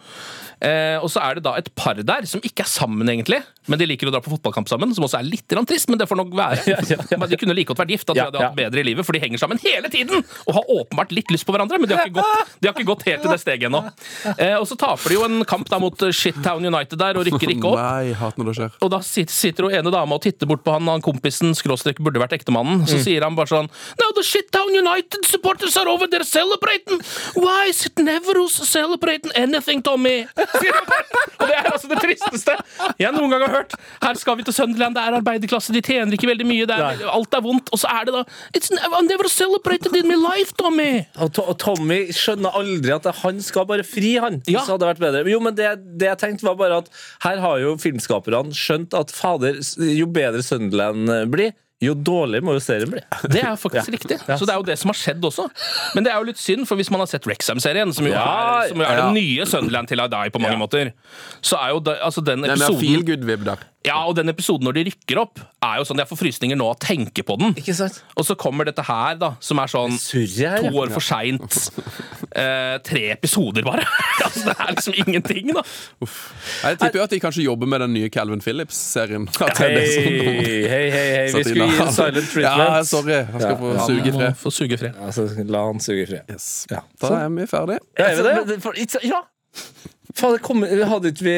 Eh, 0.64 0.98
og 1.02 1.10
så 1.12 1.22
er 1.26 1.38
det 1.38 1.46
da 1.46 1.56
et 1.60 1.70
par 1.78 1.98
der 2.00 2.28
som 2.30 2.44
ikke 2.46 2.64
er 2.66 2.70
sammen, 2.72 3.08
egentlig. 3.12 3.42
Men 3.70 3.82
de 3.82 3.88
liker 3.90 4.10
å 4.10 4.14
dra 4.14 4.22
på 4.24 4.32
fotballkamp 4.34 4.70
sammen, 4.70 4.94
som 4.96 5.06
også 5.08 5.20
er 5.20 5.28
litt 5.28 5.50
trist, 5.50 5.90
men 5.90 6.00
det 6.00 6.08
får 6.10 6.22
nok 6.22 6.36
være. 6.36 6.62
Ja, 6.76 6.80
ja, 6.90 6.98
ja. 7.12 7.28
De 7.30 7.38
kunne 7.40 7.54
like 7.56 7.70
godt 7.70 7.80
vært 7.84 7.94
gift, 7.94 8.10
at 8.10 8.18
de 8.18 8.24
hadde 8.24 8.42
hatt 8.42 8.56
bedre 8.58 8.82
i 8.82 8.86
livet, 8.88 9.06
for 9.06 9.16
de 9.16 9.22
henger 9.22 9.40
sammen 9.42 9.60
hele 9.62 9.90
tiden! 9.92 10.24
Og 10.46 10.58
har 10.58 10.72
åpenbart 10.74 11.14
litt 11.16 11.30
lyst 11.34 11.46
på 11.48 11.54
hverandre, 11.56 11.78
men 11.80 11.90
de 11.90 11.96
har 11.96 12.10
ikke 12.10 12.20
gått, 12.20 12.56
de 12.60 12.68
har 12.68 12.76
ikke 12.76 12.88
gått 12.90 13.06
helt 13.08 13.24
til 13.24 13.34
det 13.34 13.42
steget 13.44 13.70
ennå. 13.70 13.84
Eh, 14.36 14.56
og 14.58 14.66
så 14.68 14.76
taper 14.80 15.12
de 15.12 15.16
jo 15.16 15.24
en 15.26 15.46
kamp 15.48 15.68
da 15.70 15.78
mot 15.80 16.02
Shittown 16.18 16.66
United 16.66 16.85
der, 16.94 17.18
og 17.18 17.26
rykker 17.26 17.54
ikke 17.56 17.72
opp. 17.72 17.80
Nei, 17.86 18.14
hat 18.20 18.38
når 18.38 18.52
det 18.52 18.56
skjer. 18.60 18.76
Og 18.86 18.92
da 18.94 19.00
sitter 19.02 19.68
hun 19.68 19.74
ene 19.80 19.94
dama 19.94 20.20
og 20.20 20.24
titter 20.26 20.50
bort 20.50 20.62
på 20.66 20.76
han, 20.76 20.86
han 20.92 21.04
kompisen, 21.06 21.56
skråstrek 21.58 22.02
burde 22.06 22.22
vært 22.22 22.36
ektemannen. 22.38 22.86
Så 22.90 23.00
sier 23.02 23.26
han 23.26 23.38
bare 23.38 23.50
sånn 23.52 23.70
No, 24.02 24.12
the 24.18 24.24
Shittown 24.26 24.76
United 24.78 25.26
supporters 25.26 25.78
are 25.82 25.90
over 25.90 26.08
there 26.12 26.28
celebrating! 26.28 27.02
Why 27.40 27.72
is 27.72 27.86
it 27.90 27.98
never 27.98 28.38
us 28.44 28.60
celebrating 28.70 29.34
anything, 29.36 29.82
Tommy? 29.82 30.26
Og 31.40 31.48
det 31.50 31.56
er 31.58 31.72
altså 31.72 31.90
det 31.92 32.00
tristeste 32.04 32.56
jeg 33.00 33.12
noen 33.16 33.34
gang 33.34 33.44
har 33.48 33.54
hørt. 33.60 33.76
Her 34.04 34.18
skal 34.20 34.38
vi 34.40 34.46
til 34.48 34.56
Sunderland, 34.56 34.96
det 34.98 35.04
er 35.04 35.18
arbeiderklasse, 35.20 35.74
de 35.76 35.82
tjener 35.86 36.16
ikke 36.16 36.30
veldig 36.30 36.48
mye, 36.48 36.68
det 36.70 36.78
er, 36.78 37.04
alt 37.12 37.36
er 37.36 37.44
vondt. 37.44 37.72
Og 37.76 37.82
så 37.82 37.90
er 37.92 38.08
det 38.08 38.16
da 38.16 38.24
It's 38.56 38.72
never 39.06 39.28
celebrated 39.32 39.96
in 39.96 40.08
my 40.10 40.18
life, 40.20 40.54
Tommy! 40.58 41.06
Og, 41.20 41.32
To- 41.36 41.48
og 41.52 41.58
Tommy 41.62 42.02
skjønner 42.16 42.56
aldri 42.58 42.94
at 42.96 43.08
han 43.22 43.42
skal 43.44 43.68
bare 43.70 43.86
fri, 43.88 44.16
han. 44.22 44.42
Ja. 44.50 44.64
Så 44.66 44.76
hadde 44.76 44.86
det 44.86 44.92
vært 44.94 45.04
bedre. 45.04 45.24
Jo, 45.32 45.40
men 45.44 45.56
det, 45.58 45.68
det 46.00 46.10
jeg 46.12 46.22
tenkte 46.22 46.48
var 46.48 46.58
bare 46.60 46.65
at 46.72 46.90
her 47.24 47.38
har 47.44 47.60
jo 47.60 47.76
filmskaperne 47.78 48.54
skjønt 48.56 48.94
at 48.98 49.12
fader, 49.12 49.60
jo 49.80 50.06
bedre 50.08 50.42
Sunderland 50.44 51.12
blir, 51.32 51.54
jo 51.84 51.94
dårligere 51.94 52.42
må 52.48 52.54
jo 52.56 52.60
serien 52.64 52.90
bli. 52.90 53.02
Det 53.36 53.42
er 53.44 53.56
faktisk 53.60 53.92
riktig. 53.92 54.18
Så 54.26 54.46
det 54.48 54.54
er 54.54 54.58
jo 54.62 54.64
det 54.66 54.78
som 54.80 54.90
har 54.90 54.96
skjedd 54.98 55.22
også. 55.28 55.46
Men 55.94 56.04
det 56.08 56.12
er 56.14 56.18
jo 56.24 56.30
litt 56.32 56.40
synd, 56.40 56.64
for 56.70 56.80
hvis 56.80 56.90
man 56.90 57.04
har 57.04 57.10
sett 57.12 57.28
Rexham-serien, 57.28 57.92
som 57.94 58.08
jo 58.08 58.14
Ja, 58.16 58.64
er, 58.64 58.70
som 58.72 58.82
er 58.82 58.90
ja. 58.90 58.96
den 59.04 59.14
nye 59.20 59.46
Sunderland 59.46 59.88
til 59.92 60.00
I 60.00 60.08
Die 60.08 60.30
på 60.32 60.40
mange 60.42 60.56
Ja. 60.56 60.62
måter, 60.62 60.94
så 61.44 61.60
er 61.62 61.76
jo 61.76 61.80
det, 61.84 61.98
altså 62.02 62.24
den 62.26 62.42
Det 62.48 62.52
er 62.56 62.58
mer 62.58 62.66
episoden 62.72 62.82
feel 62.82 63.04
good-vib 63.12 63.44
der. 63.46 63.66
Ja, 63.86 64.00
og 64.10 64.16
den 64.18 64.30
episoden 64.32 64.66
når 64.68 64.74
de 64.80 64.84
rykker 64.90 65.20
opp, 65.22 65.40
er 65.66 65.80
jo 65.80 65.86
sånn 65.88 66.00
jeg 66.02 66.10
får 66.10 66.18
frysninger 66.20 66.58
nå 66.58 66.66
av 66.72 66.76
å 66.76 66.80
tenke 66.82 67.24
på 67.26 67.36
den. 67.42 67.54
Ikke 67.60 67.74
sant? 67.78 68.00
Og 68.18 68.26
så 68.28 68.36
kommer 68.40 68.66
dette 68.68 68.84
her, 68.86 69.16
da, 69.22 69.32
som 69.44 69.60
er 69.62 69.70
sånn 69.72 69.96
Surret 70.02 70.66
to 70.66 70.72
år 70.82 70.92
for 70.94 71.06
seint. 71.06 71.58
Eh, 72.36 72.76
tre 72.86 73.04
episoder, 73.14 73.64
bare. 73.66 73.86
altså, 74.26 74.46
det 74.50 74.56
er 74.58 74.74
liksom 74.76 74.98
ingenting, 75.06 75.54
da. 75.56 75.64
Jeg 76.02 76.80
tipper 76.82 77.00
jo 77.00 77.06
at 77.06 77.14
de 77.16 77.20
kanskje 77.24 77.46
jobber 77.46 77.70
med 77.72 77.84
den 77.86 77.94
nye 77.96 78.10
Calvin 78.14 78.42
Phillips-serien. 78.44 79.30
Er 79.46 79.54
Hei, 79.56 80.68
hei, 80.70 80.84
hei, 80.92 81.06
hei. 81.16 81.26
Vi 81.34 81.44
skulle 81.46 81.68
gi 81.72 81.86
silent 81.96 82.30
treatment. 82.32 82.66
Ja, 82.66 82.84
sorry. 82.88 83.20
Han 83.32 83.42
skal 83.42 83.52
Ja. 83.54 83.58
få 83.62 83.74
Ja, 83.76 83.86
suge 83.88 84.10
i 84.10 84.16
fred. 84.18 84.38
Få 84.42 84.52
suge 84.54 84.78
fred. 84.82 84.98
Altså, 85.06 85.26
la 85.46 85.66
han 85.70 85.80
suge 85.84 86.04
i 86.04 86.10
fred. 86.10 86.30
Yes. 86.34 86.50
Ja. 86.72 86.82
Da 87.02 87.14
er 87.24 87.30
vi 87.38 87.48
ferdige. 87.50 87.80
Ja, 88.00 88.10
er 88.12 88.44
vi 88.46 88.86
det? 88.90 89.04
Ja! 89.10 89.22
Faen, 90.16 90.38
kom, 90.40 90.62
hadde 90.64 91.10
ikke 91.12 91.26
vi 91.28 91.36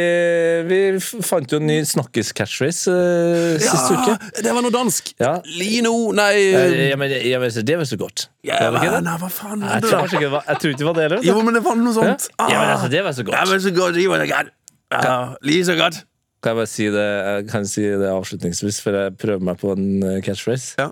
Vi 0.69 0.79
fant 1.25 1.49
jo 1.49 1.57
en 1.57 1.65
ny 1.65 1.79
snakkis-catchphrase 1.89 2.93
uh, 2.93 3.55
sist 3.63 3.93
uke. 3.95 4.17
det 4.45 4.53
var 4.53 4.61
noe 4.65 4.73
dansk! 4.75 5.13
Ja. 5.21 5.31
Lino 5.57 5.93
Nei 6.17 6.33
Eh, 6.53 6.75
Ja, 6.91 6.97
men, 7.01 7.09
ja, 7.25 7.39
men 7.41 7.49
det 7.65 7.77
var 7.79 7.87
så 7.89 7.97
godt. 7.97 8.27
ja, 8.45 8.59
var 8.69 8.77
det 8.77 8.83
ikke 8.85 8.93
det? 8.99 9.03
Nei, 9.07 9.15
hva 9.23 9.29
faen 9.33 9.65
Jeg 9.65 9.81
det, 9.81 9.89
tror, 9.89 10.05
ikke 10.05 10.21
det 10.27 10.29
var, 10.35 10.45
jeg 10.51 10.61
tror 10.61 10.69
ikke 10.75 10.81
det 10.83 10.89
var 10.91 10.97
det 10.99 11.05
heller. 11.07 11.25
Jo, 11.25 11.37
men 11.47 11.57
det 11.57 11.63
var 11.65 11.79
noe 11.81 11.95
sånt. 11.97 12.27
Ja, 12.37 12.47
men 12.53 12.69
altså, 12.75 12.91
det 12.93 13.01
var 13.07 13.17
så 13.17 13.25
Ja, 13.25 13.31
godt. 13.31 13.49
men 13.55 13.63
så 13.65 13.73
godt, 13.79 13.97
det 13.97 14.05
var 14.13 14.21
så 14.25 14.29
godt. 14.35 14.53
Ja, 14.93 15.17
like 15.49 15.65
så 15.71 15.75
godt. 15.81 15.97
Kan 16.45 16.53
jeg 16.53 16.57
bare 16.61 16.69
si 16.69 16.85
det, 16.93 17.07
jeg 17.27 17.47
kan 17.49 17.65
si 17.67 17.81
det 17.81 18.11
avslutningsvis, 18.13 18.77
for 18.85 18.93
jeg 19.01 19.15
prøver 19.17 19.41
meg 19.49 19.57
på 19.57 19.73
en 19.73 19.87
eh, 20.05 20.19
catchphrase. 20.21 20.75
Ja. 20.77 20.91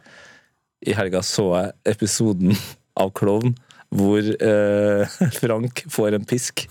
I 0.89 0.97
helga 0.97 1.21
så 1.25 1.45
jeg 1.53 1.71
episoden 1.93 2.57
av 3.01 3.13
Klovn 3.17 3.53
hvor 3.93 4.19
eh, 4.19 5.15
Frank 5.41 5.83
får 5.91 6.17
en 6.17 6.25
pisk. 6.27 6.65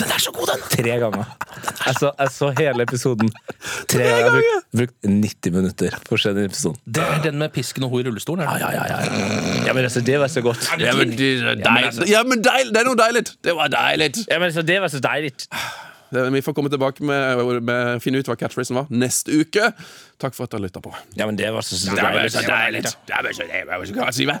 Den 0.00 0.10
er 0.10 0.18
så 0.18 0.32
god, 0.34 0.50
den! 0.50 0.64
Tre 0.72 0.96
ganger. 1.02 1.24
Jeg 1.86 1.94
så, 2.00 2.08
jeg 2.18 2.30
så 2.34 2.48
hele 2.58 2.82
episoden 2.82 3.28
tre 3.86 4.02
ganger. 4.02 4.16
Jeg 4.16 4.24
har 4.24 4.32
brukt, 4.34 4.64
brukt 4.74 5.06
90 5.06 5.52
minutter 5.54 5.94
på 6.02 6.16
å 6.16 6.18
se 6.18 6.32
den 6.34 6.48
episoden. 6.50 6.80
Det 6.82 7.04
er 7.04 7.20
den 7.28 7.38
med 7.38 7.52
pisken 7.54 7.86
og 7.86 7.92
hun 7.94 8.02
i 8.02 8.06
rullestolen. 8.08 8.42
Ja. 8.42 8.56
Ja, 8.58 8.72
ja, 8.74 8.86
ja. 8.90 9.20
ja 9.68 9.74
men 9.76 9.86
altså, 9.86 10.02
det 10.02 10.18
var 10.18 10.32
så 10.32 10.42
godt. 10.42 10.66
Ja, 10.82 10.96
men 10.98 11.14
det 11.14 11.30
er 11.38 11.60
deilig. 11.62 12.08
Ja, 12.10 12.24
men 12.26 12.42
deil, 12.42 12.74
det 12.74 12.82
er 12.82 12.90
noe 12.90 12.98
deilig. 12.98 13.22
Det 13.46 13.54
var 13.54 13.70
deilig. 13.70 14.10
Ja, 14.26 14.40
men 14.40 14.50
altså, 14.50 14.66
det 14.66 14.80
var 14.82 14.90
så 14.92 15.02
deilig. 15.06 15.32
Vi 16.10 16.42
får 16.42 16.58
komme 16.58 16.70
tilbake 16.74 17.06
med, 17.06 17.62
med 17.66 18.02
finne 18.02 18.18
ut 18.22 18.28
hva 18.30 18.36
catchphrasen 18.38 18.78
var 18.78 18.90
neste 18.90 19.42
uke. 19.42 19.70
Takk 20.22 20.34
for 20.34 20.46
at 20.46 20.54
dere 20.54 20.66
lytta 20.66 20.82
på. 20.82 20.94
Ja, 21.14 21.26
men 21.30 21.38
det 21.38 21.50
var 21.54 21.66
så, 21.66 21.78
så 21.78 21.94
Det 21.94 22.02
var 22.02 22.18
deilig. 22.18 22.34
så 22.34 22.46
deilig. 22.46 22.86
Det 23.06 23.22
var 23.22 23.36
så 23.38 23.46
deilig. 23.46 23.66
Det 23.66 24.00
var 24.02 24.14
så 24.14 24.16
Sive. 24.16 24.40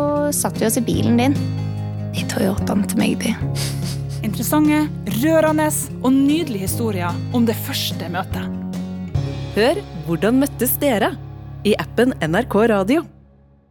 satt 0.35 0.59
vi 0.61 0.67
oss 0.67 0.79
i 0.79 0.85
bilen 0.85 1.17
din. 1.19 1.37
I 2.17 2.25
Toyotaen 2.31 2.83
til 2.89 2.99
meg, 2.99 3.17
de. 3.23 3.33
Interessante, 4.21 4.83
rørende 5.21 5.69
og 6.01 6.11
nydelige 6.13 6.67
historier 6.67 7.15
om 7.33 7.47
det 7.47 7.57
første 7.65 8.09
møtet. 8.11 8.59
Hør 9.55 9.81
Hvordan 10.05 10.39
møttes 10.41 10.77
dere? 10.81 11.13
i 11.63 11.75
appen 11.77 12.13
NRK 12.25 12.55
Radio. 12.71 13.03